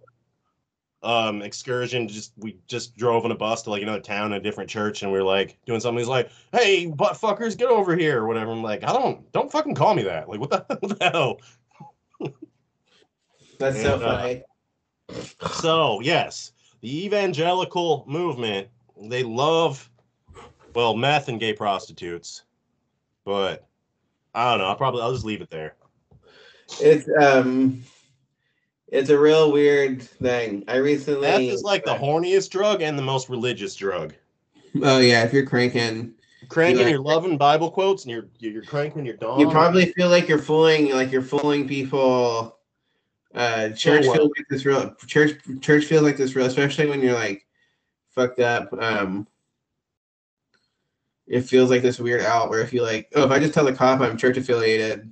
um 1.04 1.42
excursion 1.42 2.08
just 2.08 2.32
we 2.38 2.60
just 2.68 2.96
drove 2.96 3.26
in 3.26 3.32
a 3.32 3.36
bus 3.36 3.64
to 3.64 3.72
like 3.72 3.82
another 3.82 4.00
town 4.00 4.34
a 4.34 4.40
different 4.40 4.70
church 4.70 5.02
and 5.02 5.12
we 5.12 5.18
are 5.18 5.24
like 5.24 5.58
doing 5.66 5.80
something 5.80 5.98
he's 5.98 6.08
like 6.08 6.30
hey 6.52 6.86
butt 6.86 7.14
fuckers 7.14 7.58
get 7.58 7.70
over 7.70 7.96
here 7.96 8.22
or 8.22 8.28
whatever 8.28 8.52
i'm 8.52 8.62
like 8.62 8.84
i 8.84 8.94
don't 8.94 9.32
don't 9.32 9.52
fucking 9.52 9.74
call 9.74 9.96
me 9.96 10.04
that 10.04 10.30
like 10.30 10.40
what 10.40 10.52
the, 10.52 10.64
what 10.80 11.00
the 11.00 11.10
hell 11.12 11.40
that's 13.58 13.82
so 13.82 13.96
And, 13.96 14.04
uh, 14.04 14.18
funny. 14.18 14.44
so 15.54 16.02
yes 16.02 16.52
the 16.82 17.06
evangelical 17.06 18.04
movement 18.08 18.68
they 19.10 19.24
love 19.24 19.90
well 20.76 20.96
meth 20.96 21.28
and 21.28 21.40
gay 21.40 21.54
prostitutes 21.54 22.44
but 23.26 23.68
i 24.36 24.50
don't 24.50 24.60
know 24.60 24.66
i'll 24.66 24.76
probably 24.76 25.02
i'll 25.02 25.14
just 25.14 25.26
leave 25.26 25.42
it 25.42 25.50
there 25.50 25.76
It's 26.80 27.08
um, 27.20 27.84
it's 28.88 29.10
a 29.10 29.18
real 29.18 29.52
weird 29.52 30.02
thing. 30.02 30.64
I 30.68 30.76
recently. 30.78 31.22
meth 31.28 31.40
is 31.42 31.64
like 31.64 31.86
the 31.86 31.94
horniest 31.96 32.50
drug 32.50 32.82
and 32.82 32.98
the 32.98 33.04
most 33.04 33.30
religious 33.30 33.76
drug 33.76 34.14
Oh 34.82 35.00
yeah, 35.00 35.24
if 35.24 35.34
you're 35.34 35.46
cranking, 35.46 36.14
cranking 36.48 36.84
Yeah. 36.84 36.90
your 36.90 37.00
loving 37.02 37.38
bible 37.38 37.70
quotes 37.72 38.04
and 38.04 38.12
you're 38.12 38.28
you're 38.40 38.64
cranking 38.64 39.06
your 39.06 39.18
dong 39.18 39.40
you 39.40 39.50
probably 39.50 39.88
feel 39.94 40.10
like 40.10 40.28
you're 40.30 40.40
fooling, 40.40 40.92
like 40.92 41.12
you're 41.12 41.22
fooling 41.22 41.68
people. 41.68 42.58
Uh, 43.34 43.70
church 43.70 44.04
feels 44.04 44.32
like 44.38 44.46
this 44.50 44.66
real. 44.66 44.94
Church 45.08 45.40
church 45.62 45.86
feels 45.86 46.04
like 46.04 46.18
this 46.18 46.36
real, 46.36 46.46
especially 46.46 46.88
when 46.88 47.02
you're 47.02 47.14
like 47.14 47.46
fucked 48.12 48.40
up. 48.40 48.72
Um, 48.74 49.28
it 51.28 51.42
feels 51.42 51.70
like 51.70 51.82
this 51.82 52.00
weird 52.00 52.22
out 52.22 52.50
where 52.50 52.62
if 52.62 52.74
you 52.74 52.82
like, 52.82 53.10
oh, 53.16 53.24
if 53.24 53.32
I 53.32 53.40
just 53.40 53.54
tell 53.54 53.66
the 53.66 53.74
cop 53.74 54.02
I'm 54.02 54.18
church 54.18 54.38
affiliated, 54.38 55.12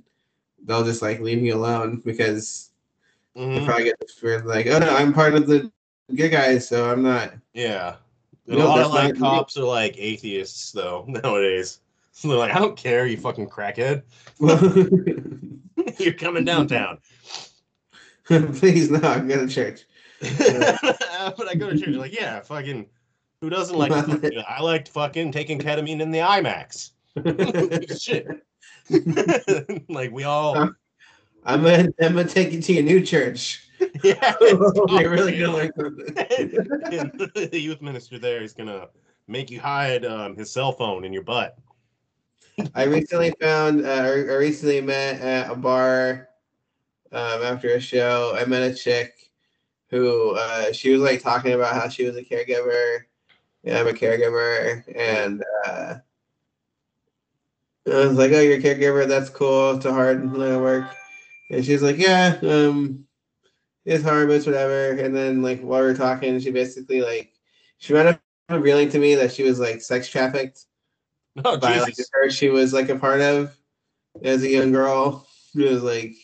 they'll 0.64 0.84
just 0.84 1.02
like 1.02 1.20
leave 1.20 1.40
me 1.40 1.50
alone 1.50 2.02
because 2.04 2.70
they 3.34 3.40
Mhm. 3.42 3.64
probably 3.64 3.84
get 3.84 3.98
this 4.00 4.20
weird 4.22 4.44
like, 4.44 4.66
oh 4.66 4.78
no, 4.78 4.94
I'm 4.94 5.12
part 5.14 5.34
of 5.34 5.46
the 5.46 5.70
good 6.14 6.30
guys, 6.30 6.68
so 6.68 6.90
I'm 6.90 7.02
not. 7.02 7.32
yeah 7.54 7.96
And 8.48 8.58
No, 8.58 8.66
a 8.66 8.68
lot 8.68 8.80
of 8.80 8.92
like 8.92 9.18
cops 9.18 9.56
are 9.56 9.64
like 9.64 9.94
atheists 9.96 10.72
though 10.72 11.04
nowadays 11.08 11.80
so 12.12 12.28
they're 12.28 12.36
like 12.36 12.52
i 12.54 12.58
don't 12.58 12.76
care 12.76 13.06
you 13.06 13.16
fucking 13.16 13.48
crackhead 13.48 14.02
you're 16.00 16.12
coming 16.14 16.44
downtown 16.44 16.98
Please 18.26 18.90
no, 18.90 19.00
I'm 19.00 19.26
going 19.26 19.48
to 19.48 19.52
church. 19.52 19.80
but 20.38 21.48
I 21.48 21.54
go 21.54 21.70
to 21.70 21.78
church 21.78 21.94
like, 21.94 22.12
yeah, 22.12 22.40
fucking. 22.40 22.86
Who 23.40 23.48
doesn't 23.48 23.76
like? 23.76 23.90
I 24.48 24.60
liked 24.60 24.88
fucking 24.88 25.32
taking 25.32 25.58
ketamine 25.58 26.00
in 26.00 26.10
the 26.10 26.18
IMAX. 26.18 26.90
Shit. 28.00 28.28
like 29.88 30.12
we 30.12 30.24
all. 30.24 30.56
I'm 31.44 31.62
gonna 31.62 31.88
I'm 32.02 32.14
gonna 32.14 32.24
take 32.28 32.52
you 32.52 32.60
to 32.60 32.72
your 32.74 32.82
new 32.82 33.00
church. 33.00 33.66
Yeah. 34.04 34.34
You're 34.42 35.10
really 35.10 35.38
gonna 35.38 35.56
like 35.56 35.72
something. 35.74 36.14
the 36.14 37.50
youth 37.52 37.80
minister 37.80 38.18
there 38.18 38.42
is 38.42 38.52
gonna 38.52 38.88
make 39.26 39.50
you 39.50 39.58
hide 39.58 40.04
um, 40.04 40.36
his 40.36 40.52
cell 40.52 40.72
phone 40.72 41.04
in 41.04 41.12
your 41.14 41.22
butt. 41.22 41.56
I 42.74 42.84
recently 42.84 43.32
found, 43.40 43.86
uh, 43.86 43.88
I 43.88 44.08
I 44.08 44.36
recently 44.36 44.82
met 44.82 45.22
at 45.22 45.50
a 45.50 45.54
bar 45.54 46.28
um, 47.10 47.42
after 47.42 47.70
a 47.70 47.80
show. 47.80 48.36
I 48.36 48.44
met 48.44 48.70
a 48.70 48.74
chick 48.74 49.29
who 49.90 50.36
uh, 50.36 50.72
she 50.72 50.90
was 50.90 51.00
like 51.00 51.22
talking 51.22 51.52
about 51.52 51.74
how 51.74 51.88
she 51.88 52.04
was 52.04 52.16
a 52.16 52.22
caregiver. 52.22 53.00
Yeah, 53.62 53.80
I'm 53.80 53.88
a 53.88 53.92
caregiver, 53.92 54.82
and 54.96 55.44
uh, 55.66 55.96
I 57.86 58.06
was 58.06 58.16
like, 58.16 58.32
"Oh, 58.32 58.40
you're 58.40 58.58
a 58.58 58.62
caregiver. 58.62 59.06
That's 59.06 59.28
cool. 59.28 59.72
It's 59.76 59.84
a 59.84 59.92
hard 59.92 60.32
work." 60.32 60.90
And 61.50 61.64
she's 61.64 61.82
like, 61.82 61.98
"Yeah, 61.98 62.38
um, 62.42 63.04
it's 63.84 64.04
hard, 64.04 64.28
but 64.28 64.36
it's 64.36 64.46
whatever." 64.46 64.92
And 64.92 65.14
then 65.14 65.42
like 65.42 65.60
while 65.60 65.80
we 65.80 65.88
were 65.88 65.94
talking, 65.94 66.40
she 66.40 66.50
basically 66.50 67.02
like 67.02 67.32
she 67.78 67.92
wound 67.92 68.08
up 68.08 68.20
revealing 68.48 68.88
to 68.90 68.98
me 68.98 69.14
that 69.16 69.32
she 69.32 69.42
was 69.42 69.60
like 69.60 69.80
sex 69.82 70.08
trafficked 70.08 70.66
Oh 71.44 71.58
by 71.58 71.78
like 71.78 71.94
the 71.94 72.06
church 72.12 72.34
she 72.34 72.48
was 72.48 72.72
like 72.72 72.88
a 72.88 72.98
part 72.98 73.20
of 73.20 73.56
as 74.22 74.42
a 74.42 74.48
young 74.48 74.72
girl. 74.72 75.26
It 75.54 75.68
was 75.68 75.82
like 75.82 76.14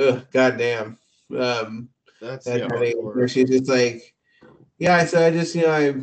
ugh, 0.00 0.26
goddamn. 0.32 0.98
Um, 1.36 1.90
That's 2.20 2.46
that 2.46 2.58
yeah, 2.60 2.92
where 2.96 3.28
she's 3.28 3.48
just 3.48 3.68
like, 3.68 4.14
yeah, 4.78 5.04
so 5.04 5.24
I 5.24 5.30
just, 5.30 5.54
you 5.54 5.62
know, 5.62 5.72
I 5.72 5.94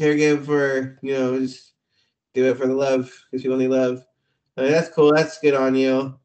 caregive 0.00 0.46
for, 0.46 0.98
you 1.02 1.12
know, 1.14 1.38
just 1.38 1.72
do 2.34 2.46
it 2.46 2.56
for 2.56 2.66
the 2.66 2.74
love 2.74 3.12
because 3.30 3.42
people 3.42 3.58
need 3.58 3.68
love. 3.68 4.04
I'm 4.56 4.64
like, 4.64 4.72
that's 4.72 4.94
cool. 4.94 5.12
That's 5.12 5.38
good 5.40 5.54
on 5.54 5.74
you. 5.74 6.18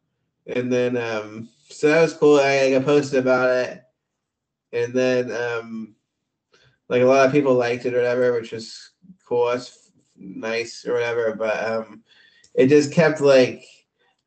And 0.47 0.71
then, 0.71 0.97
um, 0.97 1.49
so 1.69 1.89
that 1.89 2.01
was 2.01 2.13
cool. 2.13 2.39
I, 2.39 2.75
I 2.75 2.79
posted 2.83 3.19
about 3.19 3.49
it. 3.49 3.83
And 4.71 4.93
then, 4.93 5.31
um, 5.31 5.95
like 6.87 7.01
a 7.01 7.05
lot 7.05 7.25
of 7.25 7.31
people 7.31 7.55
liked 7.55 7.85
it 7.85 7.93
or 7.93 7.97
whatever, 7.97 8.33
which 8.33 8.51
was 8.51 8.91
cool. 9.25 9.47
That's 9.47 9.91
nice 10.17 10.85
or 10.85 10.93
whatever. 10.93 11.35
But, 11.35 11.63
um, 11.65 12.03
it 12.53 12.67
just 12.67 12.93
kept 12.93 13.19
like, 13.19 13.63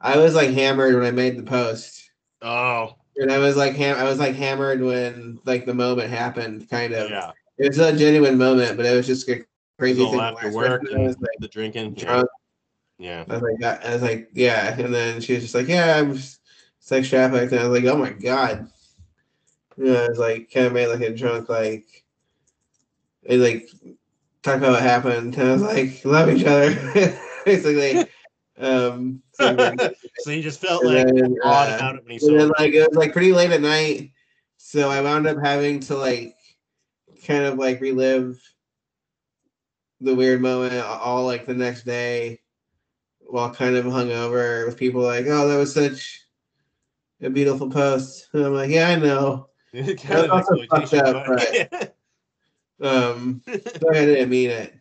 I 0.00 0.18
was 0.18 0.34
like 0.34 0.50
hammered 0.50 0.94
when 0.94 1.06
I 1.06 1.10
made 1.10 1.38
the 1.38 1.42
post. 1.42 2.10
Oh, 2.42 2.97
And 3.20 3.32
I 3.32 3.38
was 3.38 3.56
like, 3.56 3.74
ham- 3.74 3.96
I 3.98 4.04
was 4.04 4.18
like 4.18 4.34
hammered 4.36 4.80
when 4.80 5.38
like 5.44 5.66
the 5.66 5.74
moment 5.74 6.10
happened, 6.10 6.68
kind 6.70 6.92
of. 6.94 7.10
yeah. 7.10 7.32
It 7.58 7.68
was 7.68 7.78
a 7.78 7.96
genuine 7.96 8.38
moment, 8.38 8.76
but 8.76 8.86
it 8.86 8.94
was 8.94 9.06
just 9.06 9.28
a 9.28 9.44
crazy 9.78 10.04
thing. 10.04 10.20
after 10.20 10.52
work 10.52 10.82
I 10.94 10.98
was 10.98 11.16
like, 11.18 11.30
the 11.40 11.48
drinking. 11.48 11.96
Yeah. 11.96 12.04
drunk. 12.04 12.28
yeah. 12.98 13.24
I 13.28 13.32
was 13.34 13.42
like, 13.42 13.58
that- 13.60 13.84
I 13.86 13.92
was 13.94 14.02
like, 14.02 14.30
yeah. 14.32 14.78
And 14.78 14.94
then 14.94 15.20
she 15.20 15.34
was 15.34 15.42
just 15.42 15.54
like, 15.54 15.66
yeah, 15.68 15.98
I'm 15.98 16.18
sex 16.78 17.08
trafficked. 17.08 17.52
And 17.52 17.60
I 17.60 17.66
was 17.68 17.82
like, 17.82 17.92
oh 17.92 17.98
my 17.98 18.10
god. 18.10 18.68
Yeah, 19.76 20.02
I 20.04 20.08
was 20.08 20.18
like, 20.18 20.50
kind 20.52 20.66
of 20.66 20.72
made 20.72 20.86
like 20.88 21.00
a 21.00 21.14
drunk 21.14 21.48
like, 21.48 21.86
it 23.24 23.38
like 23.38 23.68
talk 24.42 24.56
about 24.58 24.72
what 24.72 24.82
happened. 24.82 25.36
And 25.36 25.48
I 25.48 25.52
was 25.52 25.62
like, 25.62 26.04
love 26.04 26.30
each 26.30 26.44
other, 26.44 26.74
basically. 27.44 28.06
Um, 28.58 29.22
so, 30.18 30.30
he 30.30 30.42
just 30.42 30.60
felt 30.60 30.84
like 30.84 31.06
then, 31.06 31.36
odd 31.44 31.70
uh, 31.72 31.76
about 31.76 31.96
it 31.96 32.04
when 32.04 32.18
you 32.18 32.28
and 32.28 32.40
then 32.40 32.52
like 32.58 32.74
it 32.74 32.88
was 32.88 32.96
like 32.96 33.12
pretty 33.12 33.32
late 33.32 33.50
at 33.50 33.60
night, 33.60 34.10
so 34.56 34.90
I 34.90 35.00
wound 35.00 35.26
up 35.26 35.38
having 35.42 35.80
to 35.80 35.96
like 35.96 36.34
kind 37.26 37.44
of 37.44 37.58
like 37.58 37.80
relive 37.80 38.40
the 40.00 40.14
weird 40.14 40.40
moment 40.40 40.74
all 40.84 41.24
like 41.26 41.46
the 41.46 41.54
next 41.54 41.84
day 41.84 42.40
while 43.20 43.52
kind 43.52 43.76
of 43.76 43.84
hungover 43.84 44.64
with 44.66 44.76
people 44.76 45.02
like, 45.02 45.26
oh, 45.28 45.46
that 45.48 45.56
was 45.56 45.74
such 45.74 46.22
a 47.20 47.28
beautiful 47.28 47.68
post. 47.68 48.28
And 48.32 48.44
I'm 48.46 48.54
like, 48.54 48.70
yeah, 48.70 48.88
I 48.88 48.96
know. 48.96 49.48
of 49.74 50.30
also 50.30 50.56
fucked 50.70 50.94
up, 50.94 51.26
but- 51.26 51.94
Um, 52.80 53.42
so 53.46 53.90
I 53.90 54.04
didn't 54.06 54.30
mean 54.30 54.50
it, 54.50 54.72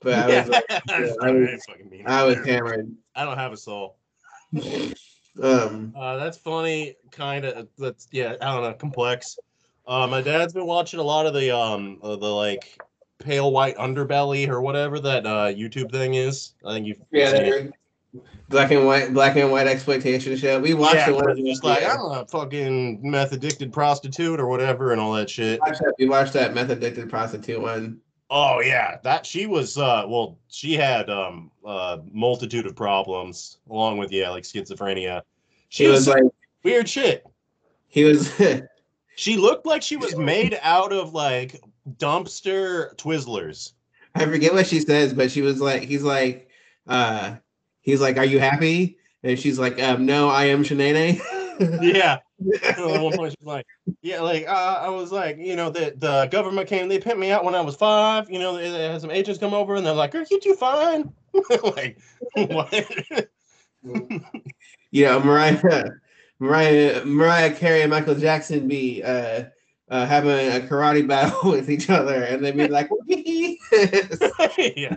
but 0.00 0.14
I 0.14 0.40
was 0.40 0.48
like, 0.48 0.64
I 0.90 1.00
was, 1.00 1.16
I 1.22 1.30
was- 1.30 1.66
I 2.06 2.24
was 2.24 2.44
hammered. 2.44 2.92
I 3.18 3.24
don't 3.24 3.36
have 3.36 3.52
a 3.52 3.56
soul. 3.56 3.96
Um, 5.42 5.92
Uh, 5.96 6.16
that's 6.16 6.38
funny, 6.38 6.96
kind 7.10 7.44
of. 7.44 7.68
That's 7.78 8.08
yeah. 8.12 8.34
I 8.40 8.52
don't 8.52 8.62
know. 8.62 8.72
Complex. 8.74 9.38
Uh, 9.86 10.06
my 10.06 10.20
dad's 10.20 10.52
been 10.52 10.66
watching 10.66 11.00
a 11.00 11.02
lot 11.02 11.26
of 11.26 11.34
the 11.34 11.54
um 11.54 11.98
uh, 12.02 12.16
the 12.16 12.26
like 12.26 12.78
pale 13.18 13.50
white 13.52 13.76
underbelly 13.76 14.48
or 14.48 14.60
whatever 14.60 15.00
that 15.00 15.26
uh 15.26 15.46
YouTube 15.46 15.90
thing 15.90 16.14
is. 16.14 16.54
I 16.64 16.74
think 16.74 16.86
you've 16.86 16.98
yeah, 17.10 17.30
seen 17.30 17.72
it. 18.14 18.22
black 18.48 18.70
and 18.70 18.86
white, 18.86 19.12
black 19.14 19.36
and 19.36 19.50
white 19.50 19.66
exploitation 19.66 20.36
show. 20.36 20.60
We 20.60 20.74
watched 20.74 20.94
yeah, 20.94 21.10
it. 21.10 21.16
where 21.16 21.24
one 21.24 21.38
it's 21.38 21.48
just 21.48 21.64
like 21.64 21.84
I'm 21.84 22.00
a 22.00 22.26
fucking 22.26 23.00
meth 23.08 23.32
addicted 23.32 23.72
prostitute 23.72 24.38
or 24.40 24.46
whatever 24.46 24.92
and 24.92 25.00
all 25.00 25.12
that 25.14 25.30
shit. 25.30 25.60
watched 25.60 25.80
that, 25.80 25.94
we 25.98 26.08
watched 26.08 26.32
that 26.34 26.54
meth 26.54 26.70
addicted 26.70 27.08
prostitute 27.10 27.60
one. 27.60 28.00
Oh 28.30 28.60
yeah, 28.60 28.98
that 29.04 29.24
she 29.24 29.46
was 29.46 29.78
uh 29.78 30.04
well 30.06 30.38
she 30.48 30.74
had 30.74 31.08
um 31.08 31.50
uh 31.64 31.98
multitude 32.12 32.66
of 32.66 32.76
problems 32.76 33.58
along 33.70 33.98
with 33.98 34.12
yeah 34.12 34.30
like 34.30 34.44
schizophrenia. 34.44 35.22
She 35.70 35.86
was, 35.86 36.06
was 36.06 36.08
like, 36.08 36.24
weird 36.62 36.88
shit. 36.88 37.24
he 37.88 38.04
was. 38.04 38.32
She 39.18 39.36
looked 39.36 39.66
like 39.66 39.82
she 39.82 39.96
was 39.96 40.14
made 40.14 40.56
out 40.62 40.92
of 40.92 41.12
like 41.12 41.60
dumpster 41.96 42.94
Twizzlers. 42.94 43.72
I 44.14 44.24
forget 44.26 44.54
what 44.54 44.68
she 44.68 44.78
says, 44.78 45.12
but 45.12 45.32
she 45.32 45.42
was 45.42 45.60
like, 45.60 45.82
he's 45.82 46.04
like, 46.04 46.48
uh, 46.86 47.34
he's 47.80 48.00
like, 48.00 48.16
are 48.16 48.24
you 48.24 48.38
happy? 48.38 48.96
And 49.24 49.36
she's 49.36 49.58
like, 49.58 49.82
um, 49.82 50.06
no, 50.06 50.28
I 50.28 50.44
am 50.44 50.62
Shanae. 50.62 51.20
Yeah. 51.82 52.18
One 52.38 53.12
point 53.16 53.32
she 53.32 53.36
was 53.40 53.46
like, 53.46 53.66
yeah, 54.00 54.20
like 54.20 54.46
uh, 54.46 54.80
I 54.82 54.88
was 54.88 55.10
like, 55.10 55.38
you 55.38 55.56
know, 55.56 55.70
the 55.70 55.94
the 55.96 56.28
government 56.30 56.68
came, 56.68 56.88
they 56.88 56.98
pimped 56.98 57.18
me 57.18 57.30
out 57.30 57.44
when 57.44 57.54
I 57.54 57.60
was 57.60 57.74
five. 57.74 58.30
You 58.30 58.38
know, 58.38 58.56
they, 58.56 58.70
they 58.70 58.84
had 58.84 59.00
some 59.00 59.10
agents 59.10 59.40
come 59.40 59.54
over 59.54 59.74
and 59.74 59.84
they're 59.84 59.92
like, 59.92 60.14
"Are 60.14 60.24
you 60.30 60.40
too 60.40 60.54
fine?" 60.54 61.12
like, 61.62 62.00
what? 62.34 63.28
you 64.90 65.04
know, 65.04 65.20
Mariah, 65.20 65.90
Mariah, 66.38 67.04
Mariah 67.04 67.54
Carey 67.54 67.82
and 67.82 67.90
Michael 67.90 68.14
Jackson 68.14 68.68
be 68.68 69.02
uh, 69.02 69.44
uh, 69.90 70.06
having 70.06 70.30
a 70.30 70.60
karate 70.66 71.06
battle 71.06 71.38
with 71.52 71.70
each 71.70 71.88
other, 71.90 72.22
and 72.24 72.44
they'd 72.44 72.56
be 72.56 72.68
like, 72.68 72.88
yeah. 73.08 74.96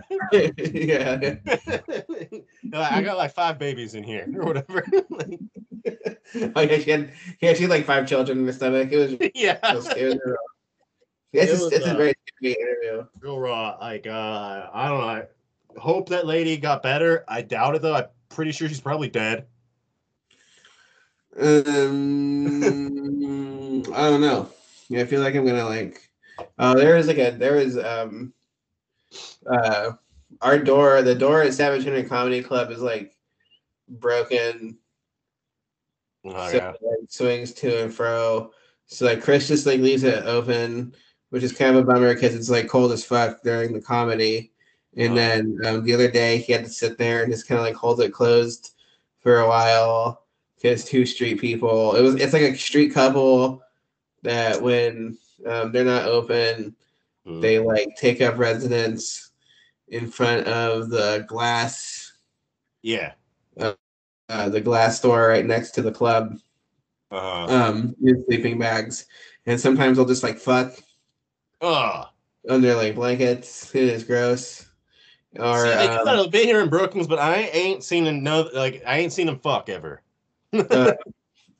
yeah. 0.58 1.36
Like, 2.08 2.92
I 2.92 3.02
got 3.02 3.16
like 3.16 3.32
five 3.34 3.58
babies 3.58 3.94
in 3.94 4.04
here 4.04 4.26
or 4.36 4.44
whatever. 4.44 4.84
Like, 5.10 5.40
Oh 6.54 6.60
yeah, 6.60 6.78
she 6.78 6.90
had, 6.90 7.12
yeah, 7.40 7.54
she 7.54 7.62
had 7.62 7.70
like 7.70 7.84
five 7.84 8.06
children 8.06 8.38
in 8.38 8.46
her 8.46 8.52
stomach. 8.52 8.90
It 8.92 8.96
was, 8.96 9.12
it 9.14 9.32
yeah. 9.34 9.74
was, 9.74 9.86
it 9.88 10.04
was. 10.04 10.36
It's, 11.32 11.50
It 11.50 11.62
was, 11.62 11.72
it's 11.72 11.86
uh, 11.86 11.90
a 11.90 11.96
very 11.96 12.14
interview. 12.42 13.06
real 13.20 13.38
raw. 13.38 13.76
Like, 13.80 14.06
uh, 14.06 14.68
I 14.72 14.88
don't 14.88 15.00
know. 15.00 15.08
I 15.08 15.24
hope 15.78 16.10
that 16.10 16.26
lady 16.26 16.56
got 16.58 16.82
better. 16.82 17.24
I 17.26 17.42
doubt 17.42 17.74
it 17.74 17.82
though. 17.82 17.94
I'm 17.94 18.04
pretty 18.28 18.52
sure 18.52 18.68
she's 18.68 18.80
probably 18.80 19.08
dead. 19.08 19.46
Um, 21.40 22.62
I 23.94 24.10
don't 24.10 24.20
know. 24.20 24.48
Yeah, 24.92 25.00
I 25.00 25.06
feel 25.06 25.22
like 25.22 25.34
I'm 25.34 25.46
gonna 25.46 25.64
like. 25.64 26.10
Uh, 26.58 26.74
there 26.74 26.98
is 26.98 27.06
like 27.06 27.16
a 27.16 27.30
there 27.30 27.56
is 27.56 27.78
um, 27.78 28.34
uh, 29.50 29.92
our 30.42 30.58
door 30.58 31.00
the 31.00 31.14
door 31.14 31.40
at 31.40 31.54
Savage 31.54 31.84
Henry 31.84 32.02
Comedy 32.02 32.42
Club 32.42 32.70
is 32.70 32.82
like 32.82 33.16
broken, 33.88 34.76
Oh, 36.26 36.50
so 36.50 36.56
yeah. 36.58 36.70
it, 36.72 36.78
like, 36.82 36.98
swings 37.08 37.52
to 37.54 37.84
and 37.84 37.94
fro. 37.94 38.50
So 38.84 39.06
like 39.06 39.22
Chris 39.22 39.48
just 39.48 39.64
like 39.64 39.80
leaves 39.80 40.02
it 40.02 40.26
open, 40.26 40.94
which 41.30 41.42
is 41.42 41.52
kind 41.52 41.74
of 41.74 41.82
a 41.82 41.90
bummer 41.90 42.12
because 42.12 42.34
it's 42.34 42.50
like 42.50 42.68
cold 42.68 42.92
as 42.92 43.02
fuck 43.02 43.42
during 43.42 43.72
the 43.72 43.80
comedy. 43.80 44.52
And 44.98 45.12
Oh. 45.12 45.14
then 45.14 45.58
um, 45.64 45.84
the 45.84 45.94
other 45.94 46.10
day 46.10 46.36
he 46.36 46.52
had 46.52 46.64
to 46.64 46.70
sit 46.70 46.98
there 46.98 47.22
and 47.22 47.32
just 47.32 47.48
kind 47.48 47.58
of 47.58 47.64
like 47.64 47.76
hold 47.76 48.02
it 48.02 48.12
closed 48.12 48.74
for 49.20 49.38
a 49.38 49.48
while 49.48 50.26
because 50.56 50.84
two 50.84 51.06
street 51.06 51.40
people. 51.40 51.96
It 51.96 52.02
was 52.02 52.16
it's 52.16 52.34
like 52.34 52.42
a 52.42 52.54
street 52.58 52.92
couple 52.92 53.62
that 54.22 54.60
when 54.60 55.18
um, 55.46 55.72
they're 55.72 55.84
not 55.84 56.04
open, 56.06 56.76
Mm. 57.26 57.40
they 57.40 57.58
like 57.60 57.94
take 57.96 58.20
up 58.20 58.36
residence 58.36 59.30
in 59.88 60.10
front 60.10 60.46
of 60.48 60.90
the 60.90 61.24
glass 61.28 62.14
yeah. 62.82 63.12
uh, 63.60 64.48
the 64.48 64.60
glass 64.60 65.00
door 65.00 65.28
right 65.28 65.46
next 65.46 65.70
to 65.72 65.82
the 65.82 65.92
club 65.92 66.36
Uh, 67.12 67.46
um 67.46 67.94
with 68.00 68.24
sleeping 68.26 68.58
bags 68.58 69.06
and 69.46 69.60
sometimes 69.60 69.96
they'll 69.96 70.06
just 70.06 70.24
like 70.24 70.36
fuck 70.36 70.72
uh. 71.60 72.06
under 72.48 72.74
like 72.74 72.96
blankets 72.96 73.72
it 73.72 73.84
is 73.84 74.02
gross 74.02 74.68
or 75.38 75.64
See, 75.64 75.72
um, 75.72 76.08
I've 76.08 76.30
been 76.30 76.46
here 76.46 76.60
in 76.60 76.68
Brookings, 76.68 77.06
but 77.06 77.18
I 77.18 77.36
ain't 77.36 77.82
seen 77.82 78.22
no 78.22 78.50
like 78.52 78.82
I 78.86 78.98
ain't 78.98 79.14
seen 79.14 79.28
him 79.28 79.38
fuck 79.38 79.70
ever. 79.70 80.02
uh, 80.52 80.92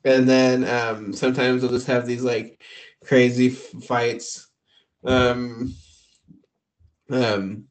and 0.05 0.27
then 0.27 0.67
um 0.67 1.13
sometimes 1.13 1.61
they'll 1.61 1.71
just 1.71 1.87
have 1.87 2.05
these 2.05 2.23
like 2.23 2.61
crazy 3.05 3.47
f- 3.51 3.83
fights 3.83 4.47
um 5.05 5.73
um 7.09 7.65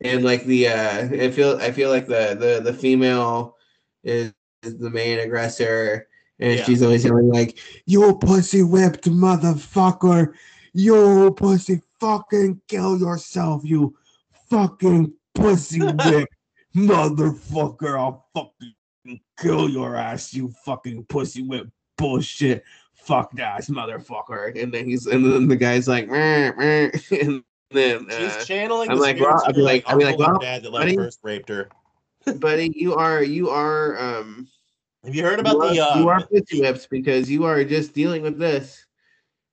and 0.00 0.24
like 0.24 0.44
the 0.44 0.68
uh 0.68 1.08
i 1.24 1.30
feel 1.30 1.56
i 1.58 1.70
feel 1.70 1.90
like 1.90 2.06
the 2.06 2.36
the 2.38 2.60
the 2.62 2.72
female 2.76 3.56
is, 4.04 4.32
is 4.62 4.78
the 4.78 4.90
main 4.90 5.18
aggressor 5.18 6.08
and 6.38 6.58
Yeah. 6.58 6.64
she's 6.64 6.82
always 6.82 7.04
yelling 7.04 7.28
like 7.28 7.58
you 7.86 8.16
pussy 8.16 8.62
whipped 8.62 9.04
motherfucker! 9.10 10.32
You 10.72 11.32
pussy 11.36 11.82
fucking 12.00 12.62
kill 12.68 12.98
yourself 12.98 13.62
you 13.64 13.94
fucking 14.48 15.12
pussy 15.34 15.80
whipped 16.04 16.34
motherfucker! 16.74 17.98
I'll 17.98 18.26
fucking 18.34 18.72
kill 19.40 19.68
your 19.68 19.96
ass 19.96 20.34
you 20.34 20.52
fucking 20.64 21.04
pussy 21.04 21.42
whip 21.42 21.68
bullshit 21.96 22.62
fuck 22.94 23.38
ass 23.40 23.68
motherfucker 23.68 24.60
and 24.60 24.72
then 24.72 24.84
he's 24.86 25.06
and 25.06 25.24
then 25.24 25.48
the 25.48 25.56
guy's 25.56 25.88
like 25.88 26.08
"Meh, 26.08 26.52
meh," 26.52 26.90
and 27.22 27.42
then 27.70 28.00
She's 28.10 28.36
uh, 28.36 28.44
channeling 28.44 28.90
I'm 28.90 28.96
the 28.96 29.02
like, 29.02 29.20
I'll 29.20 29.52
be 29.52 29.62
like- 29.62 29.84
I'll 29.86 29.96
be 29.96 30.04
like, 30.04 30.18
well, 30.18 30.38
dad 30.38 30.62
that 30.64 30.72
buddy. 30.72 30.96
first 30.96 31.20
raped 31.22 31.48
her. 31.48 31.70
buddy 32.38 32.70
you 32.74 32.94
are 32.94 33.22
you 33.22 33.48
are 33.48 33.98
um 33.98 34.46
Have 35.04 35.14
you 35.14 35.22
heard 35.22 35.40
about 35.40 35.54
you 35.54 35.60
are, 35.82 35.94
the 35.94 36.00
you 36.00 36.08
are 36.08 36.16
uh, 36.16 36.26
pussy 36.26 36.60
whips 36.60 36.86
because 36.86 37.30
you 37.30 37.44
are 37.44 37.64
just 37.64 37.94
dealing 37.94 38.22
with 38.22 38.38
this 38.38 38.84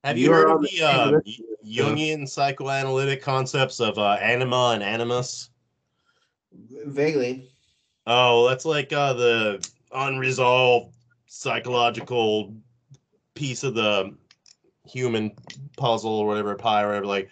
have 0.03 0.17
you 0.17 0.25
you 0.25 0.33
heard 0.33 0.49
of 0.49 0.61
the 0.61 0.69
the 0.77 0.83
uh. 0.83 1.19
Jungian 1.65 2.27
psychoanalytic 2.27 3.21
concepts 3.21 3.79
of 3.79 3.97
uh, 3.97 4.17
anima 4.21 4.71
and 4.73 4.83
animus? 4.83 5.49
vaguely 6.85 7.49
Oh, 8.05 8.47
that's 8.47 8.63
like 8.65 8.91
uh, 8.93 9.13
the 9.13 9.69
unresolved 9.93 10.93
psychological 11.27 12.55
piece 13.35 13.63
of 13.63 13.75
the 13.75 14.15
human 14.85 15.31
puzzle 15.77 16.11
or 16.11 16.25
whatever 16.25 16.55
pie 16.55 16.83
or 16.83 16.88
whatever 16.88 17.05
like 17.05 17.29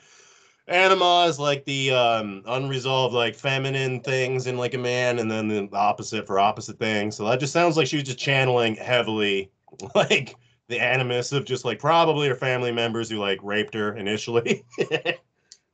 anima 0.67 1.25
is 1.27 1.39
like 1.39 1.63
the 1.65 1.91
um 1.91 2.41
unresolved 2.47 3.13
like 3.13 3.35
feminine 3.35 3.99
things 4.01 4.47
in 4.47 4.57
like 4.57 4.73
a 4.73 4.77
man 4.77 5.19
and 5.19 5.29
then 5.29 5.47
the 5.47 5.69
opposite 5.73 6.25
for 6.25 6.39
opposite 6.39 6.79
things. 6.79 7.15
So 7.15 7.25
that 7.25 7.39
just 7.39 7.53
sounds 7.53 7.77
like 7.77 7.87
she 7.87 7.97
was 7.97 8.05
just 8.05 8.17
channeling 8.17 8.75
heavily 8.75 9.51
like 9.95 10.35
the 10.67 10.79
animus 10.79 11.31
of 11.31 11.45
just 11.45 11.65
like 11.65 11.79
probably 11.79 12.27
her 12.27 12.35
family 12.35 12.71
members 12.71 13.09
who 13.09 13.17
like 13.17 13.39
raped 13.43 13.75
her 13.75 13.95
initially 13.95 14.65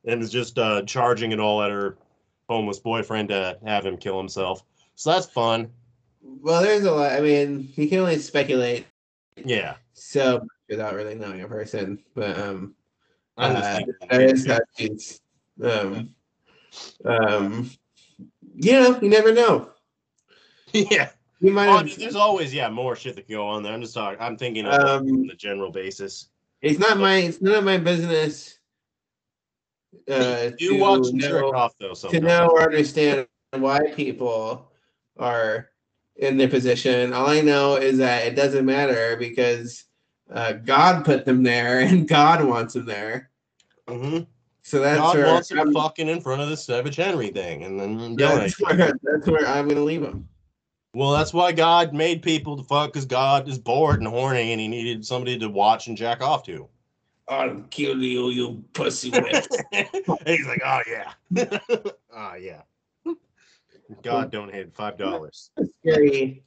and 0.04 0.22
is 0.22 0.30
just 0.30 0.58
uh 0.58 0.82
charging 0.82 1.32
it 1.32 1.40
all 1.40 1.62
at 1.62 1.70
her 1.70 1.96
homeless 2.48 2.78
boyfriend 2.78 3.30
to 3.30 3.58
have 3.64 3.86
him 3.86 3.96
kill 3.96 4.18
himself. 4.18 4.62
So 4.94 5.10
that's 5.10 5.26
fun 5.26 5.70
Well, 6.22 6.62
there's 6.62 6.84
a 6.84 6.92
lot. 6.92 7.12
I 7.12 7.20
mean, 7.20 7.68
you 7.74 7.88
can 7.88 7.98
only 8.00 8.18
speculate 8.18 8.86
yeah 9.44 9.76
so 9.94 10.46
without 10.68 10.94
really 10.94 11.14
knowing 11.14 11.40
a 11.42 11.48
person. 11.48 11.98
But 12.14 12.38
um, 12.38 12.74
I'm 13.36 13.56
just 13.56 13.64
uh, 13.68 13.76
thinking, 13.76 13.94
that 14.10 14.20
is 14.22 14.46
how 14.46 14.58
she's. 14.76 15.20
Um, 15.62 16.14
um, 17.04 17.70
you 18.54 18.72
know, 18.72 18.98
you 19.00 19.08
never 19.08 19.32
know. 19.32 19.70
yeah 20.72 21.10
You 21.40 21.52
might 21.52 21.68
Oh, 21.68 21.78
have. 21.78 21.98
there's 21.98 22.16
always 22.16 22.52
yeah 22.54 22.68
more 22.70 22.96
shit 22.96 23.16
that 23.16 23.26
can 23.26 23.36
go 23.36 23.46
on 23.46 23.62
there. 23.62 23.72
I'm 23.72 23.80
just 23.82 23.94
talking. 23.94 24.18
I'm 24.20 24.36
thinking 24.36 24.66
of 24.66 24.72
Um, 25.02 25.06
on 25.08 25.26
the 25.26 25.34
general 25.34 25.70
basis. 25.70 26.28
It's 26.60 26.78
not 26.78 26.98
my. 26.98 27.16
It's 27.16 27.40
none 27.42 27.54
of 27.56 27.64
my 27.64 27.78
business. 27.78 28.58
Uh, 30.08 30.50
you 30.58 30.76
watch 30.76 31.12
know- 31.12 31.28
jerk 31.28 31.54
off 31.54 31.72
though. 31.78 31.94
to 31.94 32.20
know 32.20 32.48
or 32.48 32.62
understand 32.62 33.26
why 33.52 33.80
people 33.94 34.70
are 35.18 35.68
in 36.22 36.36
their 36.36 36.48
position. 36.48 37.12
All 37.12 37.26
I 37.26 37.40
know 37.40 37.76
is 37.76 37.98
that 37.98 38.26
it 38.26 38.36
doesn't 38.36 38.64
matter 38.64 39.16
because 39.16 39.84
uh, 40.32 40.52
God 40.52 41.04
put 41.04 41.24
them 41.24 41.42
there 41.42 41.80
and 41.86 42.08
God 42.08 42.44
wants 42.44 42.74
them 42.74 42.86
there. 42.86 43.30
Mhm. 43.88 44.26
So 44.62 44.80
that's 44.80 45.00
God 45.00 45.16
where 45.16 45.26
wants 45.26 45.50
him 45.50 45.58
I'm, 45.58 45.74
fucking 45.74 46.08
in 46.08 46.20
front 46.20 46.40
of 46.40 46.48
the 46.48 46.56
Savage 46.56 46.94
Henry 46.94 47.30
thing, 47.30 47.64
and 47.64 47.80
then 47.80 48.14
that's, 48.14 48.60
where, 48.60 48.94
that's 49.02 49.26
where 49.26 49.44
I'm 49.46 49.66
gonna 49.66 49.80
leave 49.80 50.02
them. 50.02 50.28
Well, 50.94 51.10
that's 51.12 51.32
why 51.32 51.50
God 51.50 51.92
made 51.92 52.22
people 52.22 52.56
to 52.56 52.62
fuck, 52.62 52.92
because 52.92 53.06
God 53.06 53.48
is 53.48 53.58
bored 53.58 53.98
and 53.98 54.06
horny, 54.06 54.52
and 54.52 54.60
he 54.60 54.68
needed 54.68 55.04
somebody 55.04 55.36
to 55.38 55.48
watch 55.48 55.88
and 55.88 55.96
jack 55.96 56.22
off 56.22 56.44
to. 56.44 56.68
I'll 57.28 57.62
kill 57.70 58.00
you, 58.00 58.28
you 58.28 58.64
pussy 58.72 59.10
whip. 59.10 59.46
he's 60.26 60.46
like, 60.46 60.62
oh 60.64 60.80
yeah, 60.86 61.12
oh 62.14 62.34
yeah. 62.34 62.62
God 64.02 64.30
donated 64.30 64.72
five 64.74 64.96
dollars. 64.96 65.50
Scary. 65.80 66.44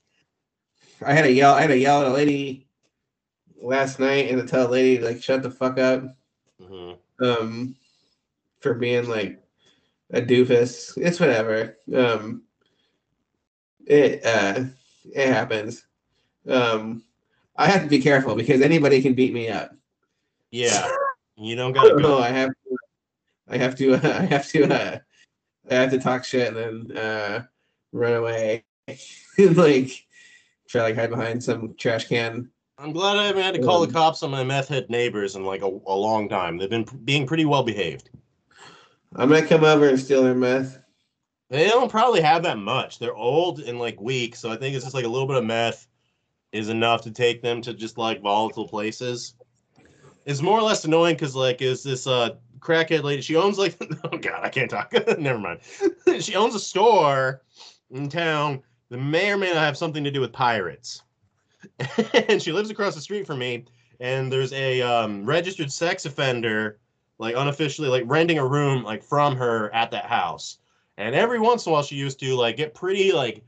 I 1.06 1.14
had 1.14 1.24
to 1.24 1.32
yell. 1.32 1.54
I 1.54 1.62
had 1.62 1.68
to 1.68 1.78
yell 1.78 2.02
at 2.02 2.08
a 2.08 2.14
lady 2.14 2.68
last 3.62 4.00
night 4.00 4.30
and 4.30 4.40
to 4.42 4.48
tell 4.48 4.68
a 4.68 4.72
lady 4.72 5.04
like 5.04 5.22
shut 5.22 5.44
the 5.44 5.52
fuck 5.52 5.78
up. 5.78 6.04
hmm 6.62 6.94
um 7.22 7.76
for 8.60 8.74
being 8.74 9.08
like 9.08 9.42
a 10.12 10.22
doofus. 10.22 10.98
It's 10.98 11.20
whatever. 11.20 11.78
Um 11.94 12.44
it 13.86 14.26
uh 14.26 14.66
it 15.14 15.28
happens. 15.28 15.86
Um 16.48 17.04
I 17.56 17.68
have 17.68 17.84
to 17.84 17.88
be 17.90 18.00
careful 18.00 18.36
because 18.36 18.62
anybody 18.62 19.02
can 19.02 19.14
beat 19.14 19.34
me 19.34 19.50
up. 19.50 19.72
Yeah, 20.52 20.90
you 21.38 21.56
don't 21.56 21.72
gotta 21.74 21.96
go. 22.02 22.18
I 22.20 22.30
have 22.30 22.50
to 22.50 22.78
I 23.48 23.58
have 23.58 23.76
to 23.76 23.94
I 23.96 24.26
have 24.26 24.48
to 24.50 24.74
uh 24.74 25.00
I 25.70 25.76
have 25.76 25.92
to 25.92 26.00
talk 26.00 26.24
shit 26.24 26.56
and 26.56 26.90
then 26.90 26.98
uh 26.98 27.44
run 27.92 28.14
away 28.14 28.64
and 28.88 28.98
like 29.58 30.06
try 30.68 30.82
like 30.84 30.96
hide 30.96 31.10
behind 31.10 31.44
some 31.44 31.76
trash 31.78 32.08
can. 32.08 32.50
I'm 32.78 32.92
glad 32.92 33.16
I 33.18 33.28
haven't 33.28 33.42
had 33.44 33.54
to 33.56 33.62
call 33.62 33.80
the 33.82 33.88
Um, 33.88 33.94
cops 33.94 34.22
on 34.22 34.32
my 34.32 34.44
meth 34.44 34.68
head 34.68 34.90
neighbors 34.90 35.36
in 35.36 35.46
like 35.46 35.62
a, 35.62 35.68
a 35.68 35.96
long 35.96 36.28
time. 36.28 36.58
They've 36.58 36.70
been 36.70 36.84
p- 36.84 36.98
being 36.98 37.26
pretty 37.26 37.46
well 37.46 37.64
behaved. 37.64 38.10
I'm 39.16 39.30
gonna 39.30 39.48
come 39.48 39.64
over 39.64 39.88
and 39.88 40.00
steal 40.00 40.24
their 40.24 40.36
meth. 40.36 40.80
They 41.50 41.68
don't 41.68 41.90
probably 41.92 42.22
have 42.22 42.44
that 42.44 42.58
much. 42.58 43.00
They're 43.00 43.16
old 43.16 43.60
and 43.60 43.80
like 43.80 44.02
weak, 44.02 44.36
so 44.36 44.52
I 44.52 44.58
think 44.58 44.76
it's 44.76 44.84
just 44.84 44.96
like 44.96 45.06
a 45.06 45.10
little 45.10 45.28
bit 45.28 45.38
of 45.38 45.46
meth 45.46 45.88
is 46.52 46.70
enough 46.70 47.02
to 47.04 47.12
take 47.12 47.42
them 47.42 47.62
to 47.62 47.74
just 47.74 47.98
like 47.98 48.22
volatile 48.22 48.68
places. 48.68 49.36
It's 50.26 50.42
more 50.42 50.60
or 50.60 50.64
less 50.64 50.84
annoying 50.86 51.16
because 51.16 51.36
like 51.36 51.62
is 51.62 51.82
this 51.84 52.08
uh 52.08 52.32
crackhead 52.66 53.04
lady? 53.04 53.22
She 53.22 53.36
owns 53.36 53.58
like 53.58 53.78
oh 54.04 54.18
god, 54.18 54.44
I 54.44 54.50
can't 54.50 54.70
talk. 54.70 54.92
Never 55.20 55.40
mind. 55.40 55.60
she 56.20 56.36
owns 56.36 56.56
a 56.56 56.60
store 56.60 57.42
in 57.92 58.10
town 58.10 58.62
that 58.90 58.98
may 58.98 59.32
or 59.32 59.38
may 59.38 59.54
not 59.54 59.64
have 59.64 59.78
something 59.78 60.04
to 60.04 60.12
do 60.12 60.22
with 60.22 60.34
pirates. 60.34 61.04
and 62.28 62.42
she 62.42 62.52
lives 62.52 62.70
across 62.70 62.96
the 62.96 63.02
street 63.02 63.26
from 63.26 63.40
me. 63.40 63.66
And 64.00 64.32
there's 64.32 64.54
a 64.54 64.82
um, 64.82 65.26
registered 65.26 65.72
sex 65.72 66.06
offender, 66.06 66.80
like 67.18 67.36
unofficially, 67.36 67.88
like 67.88 68.04
renting 68.06 68.40
a 68.40 68.46
room 68.46 68.84
like 68.84 69.04
from 69.04 69.36
her 69.38 69.74
at 69.74 69.92
that 69.92 70.06
house. 70.06 70.58
And 70.98 71.16
every 71.16 71.40
once 71.40 71.66
in 71.66 71.72
a 71.72 71.74
while, 71.74 71.84
she 71.84 71.96
used 71.96 72.20
to 72.20 72.36
like 72.36 72.58
get 72.58 72.74
pretty 72.74 73.12
like 73.12 73.44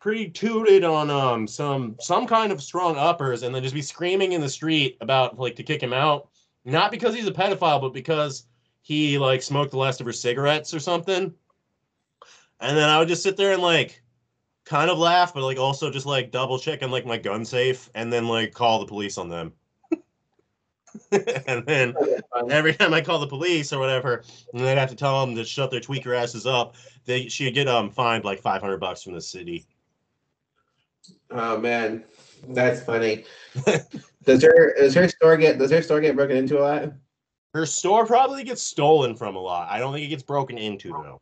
pretty 0.00 0.28
tooted 0.28 0.84
on 0.84 1.10
um 1.10 1.46
some 1.46 1.96
some 1.98 2.26
kind 2.26 2.52
of 2.52 2.62
strong 2.62 2.96
uppers, 2.96 3.42
and 3.42 3.54
then 3.54 3.62
just 3.62 3.74
be 3.74 3.82
screaming 3.82 4.32
in 4.32 4.40
the 4.40 4.48
street 4.48 4.96
about 5.00 5.38
like 5.38 5.56
to 5.56 5.62
kick 5.62 5.82
him 5.82 5.92
out, 5.92 6.28
not 6.64 6.90
because 6.90 7.14
he's 7.14 7.26
a 7.26 7.32
pedophile, 7.32 7.80
but 7.80 7.92
because 7.92 8.46
he 8.84 9.16
like 9.16 9.42
smoked 9.42 9.70
the 9.70 9.78
last 9.78 10.00
of 10.00 10.06
her 10.06 10.12
cigarettes 10.12 10.74
or 10.74 10.78
something. 10.78 11.32
And 12.60 12.76
then 12.76 12.90
I 12.90 12.98
would 12.98 13.08
just 13.08 13.22
sit 13.22 13.34
there 13.34 13.54
and 13.54 13.62
like 13.62 14.02
kind 14.66 14.90
of 14.90 14.98
laugh, 14.98 15.32
but 15.32 15.42
like 15.42 15.58
also 15.58 15.90
just 15.90 16.04
like 16.04 16.30
double 16.30 16.58
check 16.58 16.80
checking 16.80 16.92
like 16.92 17.06
my 17.06 17.16
gun 17.16 17.46
safe, 17.46 17.88
and 17.94 18.12
then 18.12 18.28
like 18.28 18.52
call 18.52 18.80
the 18.80 18.86
police 18.86 19.16
on 19.16 19.30
them. 19.30 19.54
and 21.46 21.64
then 21.64 21.94
every 22.50 22.74
time 22.74 22.92
I 22.92 23.00
call 23.00 23.18
the 23.18 23.26
police 23.26 23.72
or 23.72 23.78
whatever, 23.78 24.22
and 24.52 24.62
they'd 24.62 24.76
have 24.76 24.90
to 24.90 24.96
tell 24.96 25.24
them 25.24 25.34
to 25.34 25.46
shut 25.46 25.70
their 25.70 25.80
tweaker 25.80 26.14
asses 26.14 26.44
up. 26.44 26.74
They 27.06 27.28
she'd 27.28 27.54
get 27.54 27.68
um 27.68 27.90
fined 27.90 28.24
like 28.24 28.42
five 28.42 28.60
hundred 28.60 28.80
bucks 28.80 29.02
from 29.02 29.14
the 29.14 29.22
city. 29.22 29.66
Oh 31.30 31.56
man, 31.58 32.04
that's 32.48 32.82
funny. 32.82 33.24
does 34.24 34.42
her 34.42 34.74
does 34.76 34.92
her 34.92 35.08
store 35.08 35.38
get 35.38 35.58
does 35.58 35.70
her 35.70 35.80
store 35.80 36.02
get 36.02 36.16
broken 36.16 36.36
into 36.36 36.58
a 36.58 36.60
lot? 36.60 36.92
Her 37.54 37.66
store 37.66 38.04
probably 38.04 38.42
gets 38.42 38.62
stolen 38.62 39.14
from 39.14 39.36
a 39.36 39.40
lot. 39.40 39.70
I 39.70 39.78
don't 39.78 39.94
think 39.94 40.04
it 40.04 40.08
gets 40.10 40.24
broken 40.24 40.58
into 40.58 40.88
though. 40.88 41.20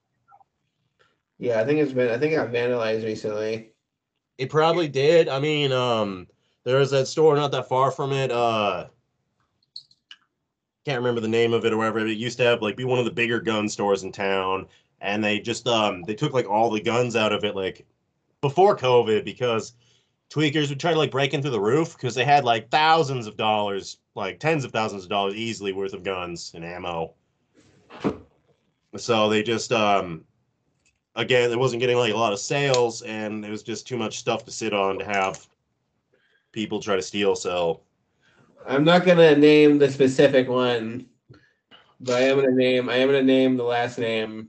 Yeah, 1.38 1.60
I 1.60 1.64
think 1.66 1.78
it's 1.78 1.92
been 1.92 2.10
I 2.10 2.18
think 2.18 2.32
it 2.32 2.36
got 2.36 2.48
vandalized 2.48 3.04
recently. 3.04 3.72
It 4.38 4.48
probably 4.48 4.88
did. 4.88 5.28
I 5.28 5.38
mean, 5.38 5.72
um, 5.72 6.26
there 6.64 6.78
was 6.78 6.90
that 6.90 7.06
store 7.06 7.36
not 7.36 7.52
that 7.52 7.68
far 7.68 7.90
from 7.90 8.12
it. 8.12 8.32
Uh, 8.32 8.86
can't 10.86 10.98
remember 10.98 11.20
the 11.20 11.28
name 11.28 11.52
of 11.52 11.66
it 11.66 11.72
or 11.72 11.76
whatever. 11.76 11.98
It 11.98 12.16
used 12.16 12.38
to 12.38 12.44
have 12.44 12.62
like 12.62 12.78
be 12.78 12.84
one 12.84 12.98
of 12.98 13.04
the 13.04 13.10
bigger 13.10 13.38
gun 13.38 13.68
stores 13.68 14.02
in 14.02 14.10
town, 14.10 14.66
and 15.02 15.22
they 15.22 15.38
just 15.38 15.68
um 15.68 16.02
they 16.04 16.14
took 16.14 16.32
like 16.32 16.48
all 16.48 16.70
the 16.70 16.80
guns 16.80 17.14
out 17.14 17.32
of 17.32 17.44
it 17.44 17.54
like 17.54 17.86
before 18.40 18.74
COVID 18.74 19.22
because 19.26 19.74
tweakers 20.32 20.70
would 20.70 20.80
try 20.80 20.92
to 20.92 20.98
like 20.98 21.10
break 21.10 21.34
into 21.34 21.50
the 21.50 21.60
roof 21.60 21.92
because 21.92 22.14
they 22.14 22.24
had 22.24 22.44
like 22.44 22.70
thousands 22.70 23.26
of 23.26 23.36
dollars, 23.36 23.98
like 24.14 24.40
tens 24.40 24.64
of 24.64 24.72
thousands 24.72 25.04
of 25.04 25.10
dollars 25.10 25.34
easily 25.34 25.72
worth 25.72 25.92
of 25.92 26.02
guns 26.02 26.52
and 26.54 26.64
ammo. 26.64 27.12
So 28.96 29.28
they 29.28 29.42
just 29.42 29.72
um 29.72 30.24
again, 31.14 31.50
it 31.50 31.58
wasn't 31.58 31.80
getting 31.80 31.98
like 31.98 32.14
a 32.14 32.16
lot 32.16 32.32
of 32.32 32.38
sales, 32.38 33.02
and 33.02 33.44
it 33.44 33.50
was 33.50 33.62
just 33.62 33.86
too 33.86 33.98
much 33.98 34.18
stuff 34.18 34.44
to 34.46 34.50
sit 34.50 34.72
on 34.72 34.98
to 34.98 35.04
have 35.04 35.46
people 36.52 36.80
try 36.80 36.96
to 36.96 37.02
steal. 37.02 37.36
So 37.36 37.80
I'm 38.66 38.84
not 38.84 39.04
gonna 39.04 39.36
name 39.36 39.78
the 39.78 39.90
specific 39.90 40.48
one, 40.48 41.06
but 42.00 42.22
I 42.22 42.26
am 42.26 42.36
gonna 42.36 42.52
name 42.52 42.88
I 42.88 42.96
am 42.96 43.08
gonna 43.08 43.22
name 43.22 43.58
the 43.58 43.64
last 43.64 43.98
name. 43.98 44.48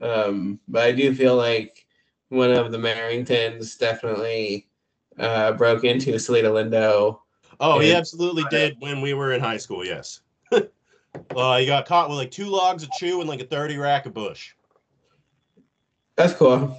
Um, 0.00 0.58
but 0.66 0.82
I 0.82 0.90
do 0.90 1.14
feel 1.14 1.36
like 1.36 1.86
one 2.32 2.50
of 2.50 2.72
the 2.72 2.78
Marringtons 2.78 3.78
definitely 3.78 4.66
uh, 5.18 5.52
broke 5.52 5.84
into 5.84 6.18
Salida 6.18 6.48
Lindo. 6.48 7.18
Oh, 7.60 7.78
he 7.78 7.92
absolutely 7.92 8.44
did 8.50 8.76
when 8.80 9.02
we 9.02 9.12
were 9.12 9.32
in 9.32 9.40
high 9.40 9.58
school. 9.58 9.84
Yes. 9.84 10.22
uh, 10.52 11.58
he 11.58 11.66
got 11.66 11.84
caught 11.86 12.08
with 12.08 12.16
like 12.16 12.30
two 12.30 12.46
logs 12.46 12.82
of 12.82 12.90
chew 12.92 13.20
and 13.20 13.28
like 13.28 13.40
a 13.40 13.44
thirty 13.44 13.76
rack 13.76 14.06
of 14.06 14.14
Busch. 14.14 14.52
That's 16.16 16.32
cool. 16.32 16.76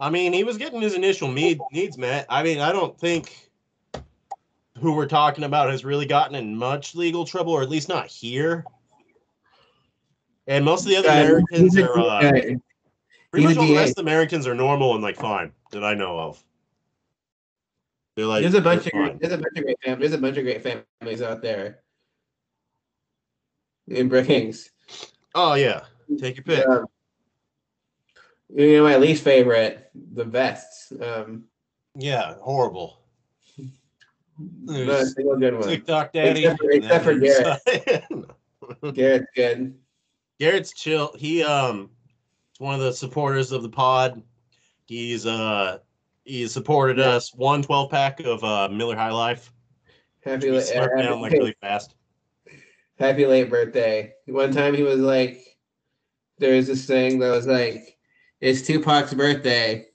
I 0.00 0.08
mean, 0.10 0.32
he 0.32 0.42
was 0.42 0.56
getting 0.56 0.80
his 0.80 0.94
initial 0.94 1.30
need, 1.30 1.60
needs 1.70 1.96
met. 1.96 2.26
I 2.28 2.42
mean, 2.42 2.58
I 2.58 2.72
don't 2.72 2.98
think 2.98 3.50
who 4.80 4.94
we're 4.94 5.06
talking 5.06 5.44
about 5.44 5.70
has 5.70 5.84
really 5.84 6.06
gotten 6.06 6.34
in 6.34 6.56
much 6.56 6.94
legal 6.94 7.24
trouble, 7.24 7.52
or 7.52 7.62
at 7.62 7.68
least 7.68 7.88
not 7.88 8.06
here. 8.06 8.64
And 10.46 10.64
most 10.64 10.84
of 10.84 10.88
the 10.88 10.96
other 10.96 11.08
Americans 11.08 11.78
are 11.78 11.98
uh. 11.98 12.32
Pretty 13.34 13.46
much 13.48 13.56
all 13.56 13.66
the 13.66 13.76
rest 13.76 13.98
of 13.98 14.04
Americans 14.04 14.46
are 14.46 14.54
normal 14.54 14.94
and 14.94 15.02
like 15.02 15.16
fine 15.16 15.52
that 15.72 15.84
I 15.84 15.94
know 15.94 16.18
of. 16.18 16.42
They're 18.16 18.26
like 18.26 18.42
there's 18.42 18.54
a 18.54 18.60
bunch 18.60 18.86
of 18.86 18.92
great, 18.92 19.08
fine. 19.10 19.18
there's 19.20 19.32
a 19.32 19.38
bunch 19.38 19.56
of 19.56 19.64
great 19.64 19.76
fam- 19.84 19.98
there's 19.98 20.12
a 20.12 20.18
bunch 20.18 20.36
of 20.36 20.44
great 20.44 20.62
families 20.62 21.20
out 21.22 21.42
there 21.42 21.80
in 23.88 24.08
Brookings. 24.08 24.70
Oh 25.34 25.54
yeah, 25.54 25.82
take 26.20 26.36
your 26.36 26.44
pick. 26.44 26.66
Um, 26.68 26.86
you 28.54 28.76
know, 28.76 28.84
my 28.84 28.96
least 28.96 29.24
favorite, 29.24 29.90
the 30.12 30.24
vests. 30.24 30.92
Um, 31.00 31.44
Yeah, 31.96 32.34
horrible. 32.40 33.00
There's 34.64 35.14
single 35.14 35.36
good 35.36 35.54
one. 35.54 35.68
TikTok 35.68 36.12
daddy. 36.12 36.44
Except 36.44 36.60
for- 36.60 36.70
except 36.70 37.04
for 37.04 37.14
there's- 37.18 38.92
Garrett's 38.94 39.26
good. 39.34 39.74
Garrett's 40.40 40.72
chill. 40.72 41.12
He 41.18 41.42
um 41.42 41.90
one 42.58 42.74
of 42.74 42.80
the 42.80 42.92
supporters 42.92 43.52
of 43.52 43.62
the 43.62 43.68
pod. 43.68 44.22
He's 44.86 45.26
uh 45.26 45.78
he 46.24 46.46
supported 46.46 46.98
Yeah. 46.98 47.10
us 47.10 47.34
one 47.34 47.62
12 47.62 47.90
pack 47.90 48.20
of 48.20 48.42
uh 48.44 48.68
Miller 48.68 48.96
High 48.96 49.10
Life. 49.12 49.52
Happy, 50.24 50.46
He 50.46 50.52
la- 50.52 50.60
slurped 50.60 50.98
down 51.02 51.20
like 51.20 51.32
really 51.32 51.54
fast. 51.60 51.94
happy 52.98 53.26
late 53.26 53.50
birthday. 53.50 54.12
One 54.26 54.52
time 54.52 54.74
he 54.74 54.82
was 54.82 55.00
like, 55.00 55.40
there 56.38 56.54
was 56.56 56.66
this 56.66 56.86
thing 56.86 57.18
that 57.18 57.30
was 57.30 57.46
like, 57.46 57.98
it's 58.40 58.62
Tupac's 58.62 59.14
birthday. 59.14 59.86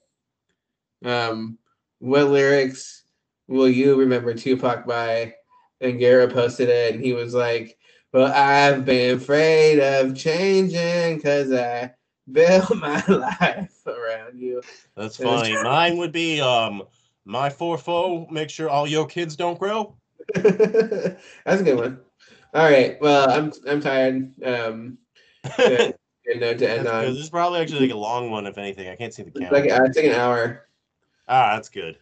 Um, 1.04 1.58
what 2.00 2.28
lyrics 2.30 3.04
will 3.48 3.70
you 3.70 3.96
remember 4.00 4.34
Tupac 4.34 4.86
by? 4.86 5.34
And 5.82 5.98
Garrett 5.98 6.34
posted 6.34 6.68
it, 6.68 6.96
and 6.96 7.04
he 7.04 7.14
was 7.14 7.34
like, 7.34 7.78
"Well, 8.12 8.32
I've 8.34 8.84
been 8.86 9.16
afraid 9.16 9.80
of 9.80 10.14
changing 10.16 11.16
because 11.16 11.54
I 11.54 11.92
built 12.32 12.76
my 12.76 13.04
life 13.08 13.86
around 13.88 14.40
you." 14.40 14.62
That's 14.96 15.18
funny. 15.18 15.54
Mine 15.64 15.98
would 15.98 16.12
be 16.12 16.42
um 16.42 16.84
my 17.26 17.50
four 17.50 17.78
foe, 17.78 18.28
make 18.32 18.50
sure 18.50 18.70
all 18.70 18.88
your 18.88 19.06
kids 19.06 19.36
don't 19.36 19.60
grow. 19.60 19.96
That's 20.36 21.62
a 21.62 21.64
good 21.64 21.78
one. 21.78 22.00
All 22.54 22.70
right. 22.70 23.00
Well, 23.00 23.30
I'm 23.30 23.52
I'm 23.68 23.82
tired. 23.82 24.32
Um, 24.44 24.98
good, 25.58 25.96
good 26.26 26.40
note 26.40 26.58
to 26.60 26.68
That's 26.68 26.80
end 26.80 26.88
good. 26.88 26.94
on. 26.94 27.06
This 27.06 27.18
is 27.18 27.30
probably 27.30 27.60
actually 27.60 27.82
like 27.82 27.92
a 27.92 27.98
long 27.98 28.32
one, 28.32 28.48
if 28.48 28.58
anything. 28.58 28.90
I 28.90 28.96
can't 28.96 29.14
see 29.14 29.24
the 29.24 29.32
camera. 29.32 29.60
like 29.60 29.72
uh, 29.72 29.84
it's 29.84 29.98
like 29.98 30.06
an 30.06 30.14
hour. 30.14 30.68
ah, 31.28 31.56
that's 31.56 31.70
good. 31.70 31.98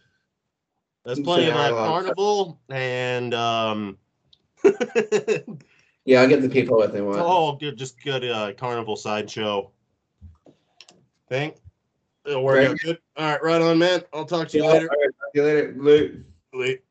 There's 1.04 1.18
It's 1.18 1.24
plenty 1.26 1.48
of 1.48 1.54
carnival 1.54 2.60
and 2.68 3.32
um 3.34 3.98
Yeah, 6.04 6.22
I'll 6.22 6.28
get 6.28 6.40
the 6.40 6.48
people 6.48 6.76
what 6.78 6.92
they 6.92 7.02
want. 7.02 7.20
oh 7.20 7.56
good 7.56 7.76
just 7.76 8.02
good 8.02 8.24
uh 8.24 8.52
carnival 8.54 8.96
sideshow. 8.96 9.70
Think 11.28 11.56
it'll 12.24 12.44
work 12.44 12.66
out 12.66 12.78
good. 12.82 12.98
All 13.16 13.32
right, 13.32 13.42
right 13.42 13.62
on, 13.62 13.78
man. 13.78 14.02
I'll 14.12 14.24
talk 14.24 14.48
to 14.48 14.58
you 14.58 14.64
Yeah, 14.64 14.70
later. 14.70 14.88
all 14.90 15.00
right, 15.00 15.10
talk 15.20 15.32
to 15.34 15.38
you 15.38 15.42
later. 15.42 15.74
Late. 15.76 16.14
Late. 16.54 16.82